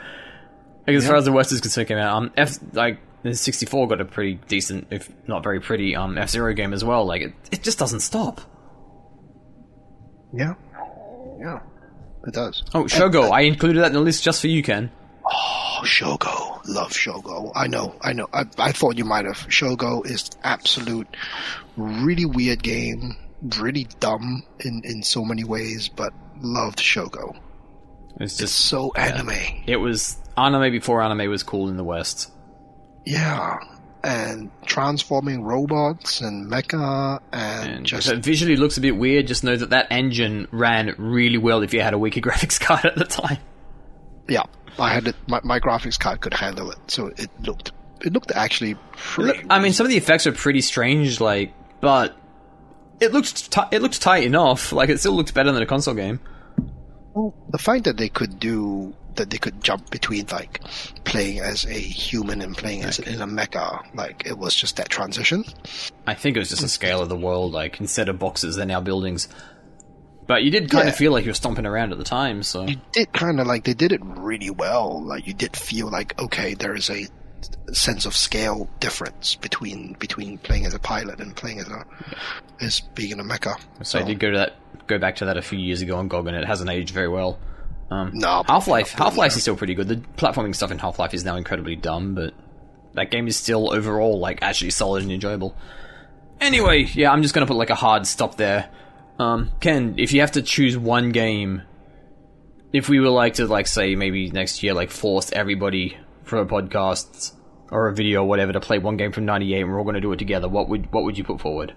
Like 0.85 0.95
as 0.95 1.03
Yeah. 1.03 1.09
far 1.09 1.17
as 1.17 1.25
the 1.25 1.31
West 1.31 1.51
is 1.51 1.61
concerned, 1.61 1.87
came 1.87 1.97
out. 1.97 2.15
Um, 2.15 2.31
F 2.37 2.59
like 2.73 2.99
the 3.23 3.33
64 3.35 3.87
got 3.87 3.99
a 3.99 4.05
pretty 4.05 4.35
decent, 4.47 4.87
if 4.91 5.09
not 5.27 5.43
very 5.43 5.59
pretty, 5.59 5.95
um 5.95 6.17
F 6.17 6.29
Zero 6.29 6.53
game 6.53 6.73
as 6.73 6.83
well. 6.85 7.05
Like 7.05 7.21
it, 7.23 7.33
it 7.51 7.63
just 7.63 7.79
doesn't 7.79 8.01
stop. 8.01 8.39
yeah, 10.33 10.53
yeah. 11.39 11.59
It 12.25 12.33
does. 12.33 12.63
Oh, 12.73 12.83
Shogo, 12.83 13.31
I 13.31 13.41
included 13.41 13.79
that 13.81 13.87
in 13.87 13.93
the 13.93 14.01
list 14.01 14.23
just 14.23 14.41
for 14.41 14.47
you, 14.47 14.61
Ken. 14.61 14.91
Oh, 15.25 15.66
Oh, 15.79 15.83
Shogo. 15.85 16.61
Love 16.67 16.91
Shogo. 16.91 17.51
I 17.55 17.67
know, 17.67 17.95
I 18.01 18.13
know. 18.13 18.27
I, 18.33 18.45
I 18.57 18.71
thought 18.71 18.97
you 18.97 19.05
might 19.05 19.25
have. 19.25 19.37
Shogo 19.47 20.05
is 20.05 20.29
absolute, 20.43 21.07
really 21.75 22.25
weird 22.25 22.63
game. 22.63 23.15
Really 23.59 23.87
dumb 23.99 24.43
in, 24.59 24.81
in 24.83 25.03
so 25.03 25.23
many 25.23 25.43
ways, 25.43 25.89
but 25.89 26.13
loved 26.41 26.79
Shogo. 26.79 27.35
It's 28.19 28.33
It's 28.33 28.37
just 28.37 28.55
so 28.55 28.91
anime. 28.95 29.63
it 29.67 29.77
was 29.77 30.17
anime 30.35 30.71
before 30.71 31.03
anime 31.03 31.29
was 31.29 31.43
cool 31.43 31.69
in 31.69 31.77
the 31.77 31.83
West. 31.83 32.31
Yeah. 33.05 33.57
And 34.03 34.49
transforming 34.65 35.43
robots 35.43 36.21
and 36.21 36.49
mecha 36.49 37.19
and, 37.31 37.69
And 37.71 37.85
just 37.85 38.09
it 38.09 38.23
visually 38.23 38.55
looks 38.55 38.77
a 38.77 38.81
bit 38.81 38.95
weird, 38.95 39.27
just 39.27 39.43
know 39.43 39.55
that 39.55 39.71
that 39.71 39.87
engine 39.91 40.47
ran 40.51 40.95
really 40.97 41.37
well 41.37 41.61
if 41.61 41.73
you 41.73 41.81
had 41.81 41.93
a 41.93 41.99
weaker 41.99 42.21
graphics 42.27 42.59
card 42.59 42.85
at 42.85 42.95
the 42.95 43.05
time. 43.05 43.37
Yeah. 44.27 44.43
I 44.79 44.93
had 44.93 45.07
it. 45.07 45.15
My, 45.27 45.39
my 45.43 45.59
graphics 45.59 45.99
card 45.99 46.21
could 46.21 46.33
handle 46.33 46.71
it, 46.71 46.77
so 46.87 47.07
it 47.17 47.29
looked 47.41 47.71
it 48.01 48.13
looked 48.13 48.31
actually 48.31 48.75
pretty. 48.95 49.45
I 49.49 49.59
mean, 49.59 49.73
some 49.73 49.85
of 49.85 49.89
the 49.89 49.97
effects 49.97 50.27
are 50.27 50.31
pretty 50.31 50.61
strange, 50.61 51.19
like, 51.19 51.53
but 51.81 52.15
it 52.99 53.11
looked 53.11 53.51
ti 53.51 53.61
it 53.71 53.81
looked 53.81 54.01
tight 54.01 54.23
enough. 54.23 54.71
Like, 54.77 54.89
it 54.89 54.99
still 54.99 55.13
looked 55.13 55.33
better 55.33 55.51
than 55.51 55.63
a 55.63 55.65
console 55.65 55.93
game. 55.93 56.19
Well, 57.13 57.33
the 57.49 57.57
fact 57.57 57.85
that 57.85 57.97
they 57.97 58.09
could 58.09 58.39
do 58.39 58.93
that, 59.15 59.31
they 59.31 59.39
could 59.39 59.63
jump 59.63 59.89
between 59.89 60.27
like 60.31 60.61
playing 61.03 61.39
as 61.39 61.65
a 61.65 61.73
human 61.79 62.41
and 62.41 62.55
playing 62.55 62.83
as 62.83 62.99
in 62.99 63.21
a 63.21 63.27
mecha, 63.27 63.83
like 63.95 64.27
it 64.27 64.37
was 64.37 64.53
just 64.53 64.77
that 64.77 64.89
transition. 64.89 65.43
I 66.05 66.13
think 66.13 66.35
it 66.35 66.39
was 66.39 66.49
just 66.49 66.61
the 66.61 66.69
scale 66.69 67.01
of 67.01 67.09
the 67.09 67.17
world. 67.17 67.53
Like, 67.53 67.79
instead 67.79 68.09
of 68.09 68.19
boxes, 68.19 68.55
they're 68.55 68.65
now 68.65 68.81
buildings. 68.81 69.27
But 70.27 70.43
you 70.43 70.51
did 70.51 70.69
kind 70.69 70.85
Yeah. 70.85 70.89
of 70.91 70.95
feel 70.97 71.11
like 71.13 71.23
you 71.23 71.29
were 71.29 71.35
stomping 71.35 71.65
around 71.65 71.91
at 71.93 71.97
the 71.97 72.03
time, 72.03 72.43
so 72.43 72.65
You 72.65 72.75
did 72.91 73.11
kind 73.13 73.39
of 73.39 73.47
like 73.47 73.63
they 73.63 73.73
did 73.73 73.91
it 73.93 74.01
really 74.03 74.49
well. 74.49 75.01
Like 75.03 75.25
you 75.25 75.33
did 75.33 75.55
feel 75.55 75.89
like 75.89 76.19
okay, 76.21 76.53
there 76.53 76.75
is 76.75 76.89
a 76.89 77.07
sense 77.71 78.05
of 78.05 78.15
scale 78.15 78.69
difference 78.79 79.35
between 79.35 79.93
between 79.99 80.37
playing 80.39 80.65
as 80.65 80.73
a 80.73 80.79
pilot 80.79 81.19
and 81.19 81.35
playing 81.35 81.59
as 81.59 81.67
a 81.69 81.85
as 82.61 82.79
being 82.95 83.11
in 83.11 83.19
a 83.19 83.23
mecha. 83.23 83.55
so 83.83 83.99
I 83.99 84.03
did 84.03 84.19
go 84.19 84.31
to 84.31 84.37
that, 84.37 84.53
go 84.87 84.97
back 84.97 85.15
to 85.17 85.25
that 85.25 85.37
a 85.37 85.41
few 85.41 85.59
years 85.59 85.81
ago 85.81 85.95
on 85.97 86.07
GOG, 86.07 86.27
and 86.27 86.35
it 86.35 86.45
hasn't 86.45 86.69
aged 86.69 86.89
very 86.93 87.07
well. 87.07 87.39
Um, 87.89 88.11
No, 88.13 88.43
Half 88.47 88.67
Life, 88.67 88.91
Half 88.93 89.15
Life 89.15 89.33
is 89.35 89.43
still 89.43 89.55
pretty 89.55 89.75
good. 89.75 89.87
The 89.87 89.95
platforming 90.17 90.53
stuff 90.55 90.71
in 90.71 90.79
Half 90.79 90.99
Life 90.99 91.13
is 91.13 91.23
now 91.23 91.37
incredibly 91.37 91.75
dumb, 91.77 92.15
but 92.15 92.33
that 92.95 93.11
game 93.11 93.27
is 93.29 93.37
still 93.37 93.73
overall 93.73 94.19
like 94.19 94.39
actually 94.41 94.71
solid 94.71 95.03
and 95.03 95.11
enjoyable. 95.11 95.55
Anyway, 96.41 96.83
yeah, 96.93 97.11
I'm 97.11 97.21
just 97.21 97.33
gonna 97.33 97.45
put 97.47 97.55
like 97.55 97.69
a 97.69 97.75
hard 97.75 98.05
stop 98.05 98.35
there. 98.35 98.69
Um, 99.19 99.51
Ken, 99.59 99.95
if 99.97 100.13
you 100.13 100.21
have 100.21 100.33
to 100.33 100.41
choose 100.41 100.77
one 100.77 101.11
game, 101.11 101.63
if 102.71 102.87
we 102.89 102.99
were 102.99 103.09
like 103.09 103.35
to 103.35 103.47
like 103.47 103.67
say 103.67 103.95
maybe 103.95 104.29
next 104.29 104.61
year 104.61 104.73
like 104.73 104.91
force 104.91 105.31
everybody 105.31 105.97
for 106.23 106.39
a 106.39 106.45
podcast 106.45 107.33
or 107.71 107.87
a 107.87 107.93
video 107.93 108.21
or 108.23 108.27
whatever 108.27 108.53
to 108.53 108.59
play 108.59 108.77
one 108.77 108.97
game 108.97 109.11
from 109.11 109.25
'98 109.25 109.61
and 109.61 109.71
we're 109.71 109.79
all 109.79 109.85
gonna 109.85 110.01
do 110.01 110.11
it 110.11 110.17
together, 110.17 110.47
what 110.47 110.69
would 110.69 110.91
what 110.93 111.03
would 111.03 111.17
you 111.17 111.23
put 111.23 111.41
forward? 111.41 111.73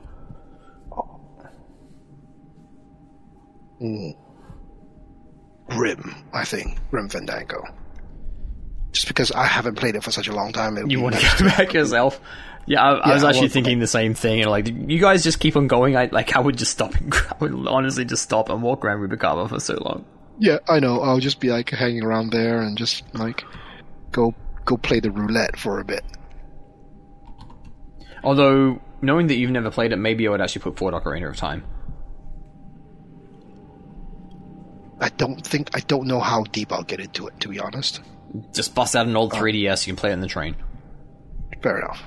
Grim, 5.68 6.14
I 6.34 6.44
think 6.44 6.78
Grim 6.90 7.08
Fandango. 7.08 7.62
Just 8.92 9.06
because 9.06 9.30
I 9.30 9.46
haven't 9.46 9.76
played 9.76 9.94
it 9.94 10.02
for 10.02 10.10
such 10.10 10.26
a 10.28 10.32
long 10.34 10.52
time, 10.52 10.76
You 10.90 11.00
want 11.00 11.14
to 11.14 11.38
go 11.38 11.48
back 11.48 11.72
yourself? 11.72 12.20
Yeah, 12.66 12.82
I, 12.82 12.90
I 12.92 13.14
was 13.14 13.22
Yeah, 13.22 13.28
I 13.28 13.30
actually 13.30 13.48
thinking 13.48 13.78
the 13.78 13.86
same 13.86 14.14
thing. 14.14 14.40
And 14.40 14.50
like, 14.50 14.68
you 14.68 15.00
guys 15.00 15.24
just 15.24 15.40
keep 15.40 15.56
on 15.56 15.66
going. 15.66 15.96
I 15.96 16.08
like, 16.12 16.36
I 16.36 16.40
would 16.40 16.56
just 16.56 16.72
stop. 16.72 16.94
And, 16.94 17.12
I 17.30 17.36
would 17.40 17.66
honestly 17.66 18.04
just 18.04 18.22
stop 18.22 18.48
and 18.48 18.62
walk 18.62 18.84
around 18.84 19.00
Rubacava 19.00 19.48
for 19.48 19.60
so 19.60 19.74
long. 19.74 20.04
Yeah, 20.38 20.58
I 20.68 20.80
know. 20.80 21.00
I'll 21.00 21.20
just 21.20 21.40
be 21.40 21.48
like 21.48 21.70
hanging 21.70 22.02
around 22.02 22.30
there 22.30 22.60
and 22.60 22.78
just 22.78 23.02
like 23.14 23.44
go 24.12 24.34
go 24.64 24.76
play 24.76 25.00
the 25.00 25.10
roulette 25.10 25.58
for 25.58 25.80
a 25.80 25.84
bit. 25.84 26.04
Although, 28.22 28.80
knowing 29.02 29.26
that 29.28 29.36
you've 29.36 29.50
never 29.50 29.70
played 29.70 29.92
it, 29.92 29.96
maybe 29.96 30.26
I 30.26 30.30
would 30.30 30.40
actually 30.40 30.62
put 30.62 30.78
forward 30.78 31.02
Ocarina 31.02 31.28
of 31.28 31.36
Time. 31.36 31.64
I 35.00 35.08
don't 35.10 35.44
think 35.44 35.70
I 35.74 35.80
don't 35.80 36.06
know 36.06 36.20
how 36.20 36.44
deep 36.44 36.72
I'll 36.72 36.82
get 36.82 37.00
into 37.00 37.26
it. 37.26 37.40
To 37.40 37.48
be 37.48 37.58
honest, 37.58 38.00
Just 38.52 38.74
bust 38.74 38.94
out 38.94 39.06
an 39.06 39.16
old 39.16 39.32
uh, 39.32 39.36
3DS. 39.36 39.86
You 39.86 39.92
can 39.94 39.96
play 40.00 40.10
it 40.10 40.14
in 40.14 40.20
the 40.20 40.26
train. 40.26 40.56
fair 41.62 41.78
enough. 41.78 42.02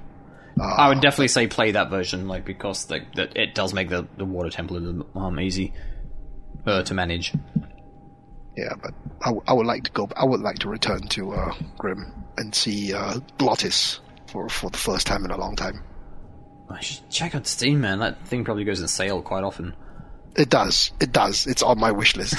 I 0.62 0.90
would 0.90 1.02
definitely 1.02 1.30
say 1.30 1.48
play 1.48 1.72
that 1.72 1.90
version, 1.90 2.28
like 2.28 2.46
because 2.46 2.90
like, 2.90 3.16
that 3.16 3.36
it 3.36 3.56
does 3.56 3.74
make 3.74 3.90
the, 3.90 4.08
the 4.18 4.26
water 4.26 4.50
little, 4.64 5.08
um 5.16 5.40
easy 5.40 5.74
uh, 6.66 6.84
to 6.84 6.94
manage. 6.94 7.34
Yeah, 8.56 8.74
but 8.82 8.94
I, 9.22 9.26
w- 9.26 9.44
I 9.48 9.54
would 9.54 9.66
like 9.66 9.84
to 9.86 9.92
go. 9.92 10.10
I 10.16 10.26
would 10.26 10.42
like 10.42 10.60
to 10.60 10.70
return 10.70 11.08
to 11.10 11.32
uh, 11.32 11.54
Grim 11.78 12.14
and 12.38 12.54
see 12.54 12.94
uh, 12.94 13.20
Glottis 13.40 14.00
for 14.28 14.48
for 14.48 14.70
the 14.70 14.78
first 14.78 15.08
time 15.08 15.26
in 15.26 15.32
a 15.32 15.38
long 15.38 15.56
time. 15.56 15.84
I 16.70 16.80
should 16.80 17.10
check 17.10 17.36
out 17.36 17.48
Steam, 17.48 17.82
man. 17.82 18.00
That 18.00 18.26
thing 18.28 18.44
probably 18.44 18.64
goes 18.64 18.82
on 18.82 18.88
sale 18.88 19.22
quite 19.22 19.44
often. 19.44 19.76
It 20.36 20.50
does. 20.50 20.92
It 21.00 21.12
does. 21.12 21.48
It's 21.48 21.64
on 21.64 21.80
my 21.80 21.92
wish 21.92 22.16
list. 22.16 22.36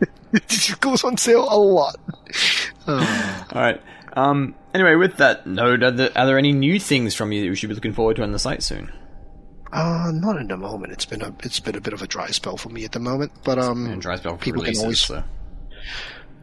it 0.32 0.80
goes 0.80 1.04
on 1.04 1.16
sale 1.16 1.46
a 1.48 1.58
lot. 1.58 1.96
Oh. 2.86 3.44
All 3.52 3.60
right. 3.60 3.80
Um. 4.16 4.54
Anyway, 4.74 4.94
with 4.96 5.18
that 5.18 5.46
note, 5.46 5.82
are 5.82 5.90
there, 5.90 6.10
are 6.16 6.26
there 6.26 6.38
any 6.38 6.52
new 6.52 6.80
things 6.80 7.14
from 7.14 7.32
you 7.32 7.42
that 7.42 7.48
we 7.50 7.54
should 7.56 7.68
be 7.68 7.74
looking 7.74 7.92
forward 7.92 8.16
to 8.16 8.22
on 8.22 8.32
the 8.32 8.38
site 8.38 8.62
soon? 8.62 8.90
Uh, 9.72 10.10
not 10.14 10.36
in 10.38 10.48
the 10.48 10.56
moment. 10.56 10.92
It's 10.92 11.04
been 11.04 11.22
a 11.22 11.34
it's 11.42 11.60
been 11.60 11.76
a 11.76 11.80
bit 11.80 11.92
of 11.92 12.00
a 12.02 12.06
dry 12.06 12.28
spell 12.28 12.56
for 12.56 12.68
me 12.70 12.84
at 12.84 12.92
the 12.92 13.00
moment. 13.00 13.32
But 13.44 13.58
um, 13.58 13.86
And 13.86 14.00
dry 14.00 14.16
spell 14.16 14.36
for 14.36 14.42
people 14.42 14.62
releases. 14.62 14.80
can 14.80 14.84
always 14.86 15.00
so. 15.00 15.24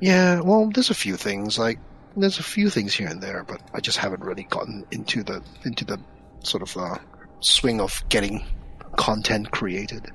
yeah. 0.02 0.40
Well, 0.42 0.70
there's 0.74 0.90
a 0.90 0.96
few 0.96 1.16
things 1.18 1.58
like 1.58 1.80
there's 2.16 2.38
a 2.38 2.44
few 2.44 2.70
things 2.70 2.94
here 2.94 3.08
and 3.08 3.22
there, 3.22 3.44
but 3.44 3.60
I 3.74 3.80
just 3.80 3.98
haven't 3.98 4.22
really 4.24 4.44
gotten 4.44 4.86
into 4.92 5.24
the 5.24 5.42
into 5.66 5.84
the 5.86 6.00
sort 6.44 6.62
of 6.64 6.78
uh, 6.78 6.98
swing 7.40 7.82
of 7.82 8.04
getting 8.10 8.46
content 8.98 9.50
created. 9.52 10.12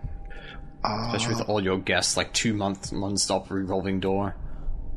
Uh, 0.85 1.11
Especially 1.13 1.35
with 1.35 1.49
all 1.49 1.61
your 1.63 1.79
guests, 1.79 2.17
like 2.17 2.33
two 2.33 2.55
month 2.55 2.93
non-stop 2.93 3.51
revolving 3.51 3.99
door. 3.99 4.37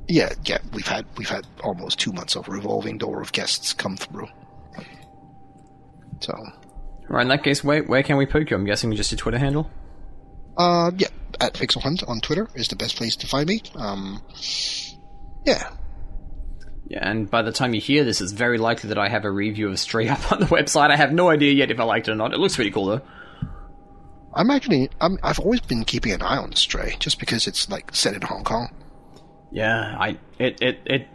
Yeah, 0.08 0.34
yeah. 0.46 0.60
We've 0.74 0.88
had 0.88 1.06
we've 1.18 1.30
had 1.30 1.46
almost 1.64 2.00
two 2.00 2.12
months 2.12 2.36
of 2.36 2.48
revolving 2.48 2.98
door 2.98 3.22
of 3.22 3.32
guests 3.32 3.74
come 3.74 3.98
through. 3.98 4.28
So 6.20 6.34
Right. 7.10 7.24
In 7.24 7.28
that 7.28 7.44
case, 7.44 7.62
where 7.64 7.84
where 7.84 8.04
can 8.04 8.16
we 8.16 8.26
poke 8.26 8.50
you? 8.52 8.56
I'm 8.56 8.64
guessing 8.66 8.94
just 8.94 9.12
your 9.12 9.18
Twitter 9.18 9.38
handle. 9.38 9.70
Uh, 10.58 10.92
yeah, 10.98 11.10
at 11.42 11.54
Pixel 11.54 11.82
Hunt 11.82 12.04
on 12.08 12.22
Twitter 12.22 12.48
is 12.56 12.70
the 12.70 12.76
best 12.78 12.96
place 12.96 13.16
to 13.18 13.28
find 13.28 13.48
me. 13.50 13.62
Um, 13.76 14.22
yeah, 15.46 15.72
Yeah, 16.88 17.10
and 17.10 17.30
by 17.30 17.42
the 17.42 17.52
time 17.52 17.74
you 17.74 17.82
hear 17.82 18.04
this, 18.04 18.22
it's 18.22 18.32
very 18.32 18.58
likely 18.58 18.90
that 18.90 18.98
I 18.98 19.10
have 19.10 19.26
a 19.26 19.32
review 19.32 19.70
of 19.70 19.80
Stray 19.80 20.08
up 20.10 20.32
on 20.32 20.40
the 20.40 20.46
website. 20.46 20.92
I 20.92 20.96
have 20.96 21.12
no 21.12 21.30
idea 21.30 21.52
yet 21.52 21.72
if 21.72 21.80
I 21.80 21.84
liked 21.84 22.08
it 22.08 22.12
or 22.12 22.16
not. 22.16 22.34
It 22.34 22.40
looks 22.40 22.56
pretty 22.56 22.72
cool 22.72 22.86
though. 22.86 23.02
I'm 24.34 24.50
actually, 24.52 24.90
I'm, 25.02 25.18
I've 25.24 25.40
always 25.40 25.62
been 25.62 25.84
keeping 25.84 26.14
an 26.14 26.22
eye 26.22 26.38
on 26.38 26.54
Stray, 26.56 26.96
just 27.00 27.20
because 27.20 27.48
it's 27.48 27.70
like 27.70 27.94
set 27.94 28.14
in 28.14 28.22
Hong 28.22 28.44
Kong. 28.46 28.74
Yeah, 29.52 29.96
I 30.00 30.18
it 30.40 30.62
it 30.62 30.80
it. 30.86 31.08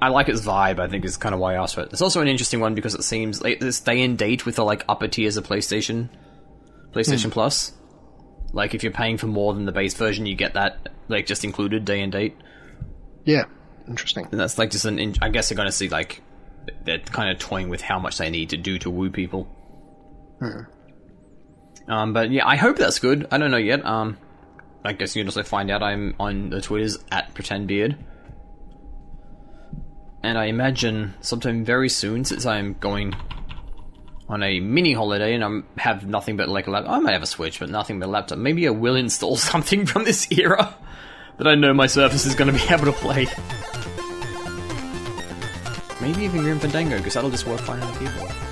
I 0.00 0.08
like 0.08 0.28
its 0.28 0.42
vibe. 0.42 0.78
I 0.78 0.88
think 0.88 1.04
is 1.04 1.16
kind 1.16 1.34
of 1.34 1.40
why 1.40 1.54
I 1.54 1.62
asked 1.62 1.74
for 1.74 1.80
it. 1.82 1.92
It's 1.92 2.02
also 2.02 2.20
an 2.20 2.28
interesting 2.28 2.60
one 2.60 2.74
because 2.74 2.94
it 2.94 3.02
seems 3.02 3.42
like 3.42 3.60
this 3.60 3.80
day 3.80 4.02
and 4.02 4.16
date 4.16 4.44
with 4.46 4.56
the 4.56 4.64
like 4.64 4.84
upper 4.88 5.08
tiers 5.08 5.36
of 5.36 5.46
PlayStation, 5.46 6.08
PlayStation 6.92 7.30
Plus. 7.30 7.72
Like 8.52 8.74
if 8.74 8.82
you're 8.82 8.92
paying 8.92 9.16
for 9.18 9.26
more 9.26 9.52
than 9.54 9.64
the 9.64 9.72
base 9.72 9.94
version, 9.94 10.26
you 10.26 10.34
get 10.34 10.54
that 10.54 10.90
like 11.08 11.26
just 11.26 11.44
included 11.44 11.84
day 11.84 12.02
and 12.02 12.12
date. 12.12 12.36
Yeah, 13.24 13.44
interesting. 13.88 14.28
And 14.30 14.38
that's 14.38 14.58
like 14.58 14.70
just 14.70 14.84
an. 14.84 14.98
In- 14.98 15.16
I 15.20 15.28
guess 15.30 15.48
they're 15.48 15.56
going 15.56 15.66
to 15.68 15.72
see 15.72 15.88
like 15.88 16.22
they're 16.84 16.98
kind 16.98 17.30
of 17.30 17.38
toying 17.38 17.68
with 17.68 17.80
how 17.80 17.98
much 17.98 18.18
they 18.18 18.30
need 18.30 18.50
to 18.50 18.56
do 18.56 18.78
to 18.80 18.90
woo 18.90 19.10
people. 19.10 19.48
Um, 21.88 22.12
but 22.12 22.30
yeah, 22.30 22.46
I 22.46 22.56
hope 22.56 22.76
that's 22.76 22.98
good. 22.98 23.26
I 23.30 23.38
don't 23.38 23.50
know 23.50 23.56
yet. 23.56 23.84
Um, 23.84 24.18
I 24.86 24.92
guess 24.92 25.16
you 25.16 25.22
can 25.22 25.28
also 25.28 25.42
find 25.42 25.70
out. 25.70 25.82
I'm 25.82 26.14
on 26.20 26.50
the 26.50 26.60
Twitters 26.60 26.96
at 27.10 27.34
pretendbeard, 27.34 27.96
and 30.22 30.38
I 30.38 30.44
imagine 30.44 31.14
sometime 31.20 31.64
very 31.64 31.88
soon, 31.88 32.24
since 32.24 32.46
I'm 32.46 32.74
going 32.74 33.14
on 34.28 34.42
a 34.42 34.60
mini 34.60 34.92
holiday 34.92 35.34
and 35.34 35.44
I 35.44 35.80
have 35.80 36.06
nothing 36.06 36.36
but 36.36 36.48
like 36.48 36.66
a 36.66 36.70
laptop. 36.70 36.92
I 36.92 36.98
might 37.00 37.12
have 37.12 37.22
a 37.22 37.26
Switch, 37.26 37.60
but 37.60 37.68
nothing 37.68 38.00
but 38.00 38.06
a 38.06 38.10
laptop. 38.10 38.38
Maybe 38.38 38.66
I 38.66 38.70
will 38.70 38.96
install 38.96 39.36
something 39.52 39.86
from 39.86 40.04
this 40.04 40.30
era 40.30 40.74
that 41.38 41.46
I 41.46 41.54
know 41.54 41.74
my 41.74 41.86
Surface 41.86 42.26
is 42.26 42.34
going 42.34 42.52
to 42.52 42.58
be 42.58 42.64
able 42.72 42.86
to 42.86 42.92
play. 42.92 43.26
Maybe 46.00 46.24
even 46.24 46.42
Grim 46.42 46.60
Fandango, 46.60 46.98
because 46.98 47.14
that'll 47.14 47.30
just 47.30 47.46
work 47.46 47.60
fine 47.60 47.80
on 47.80 47.92
the 47.92 47.98
keyboard. 47.98 48.45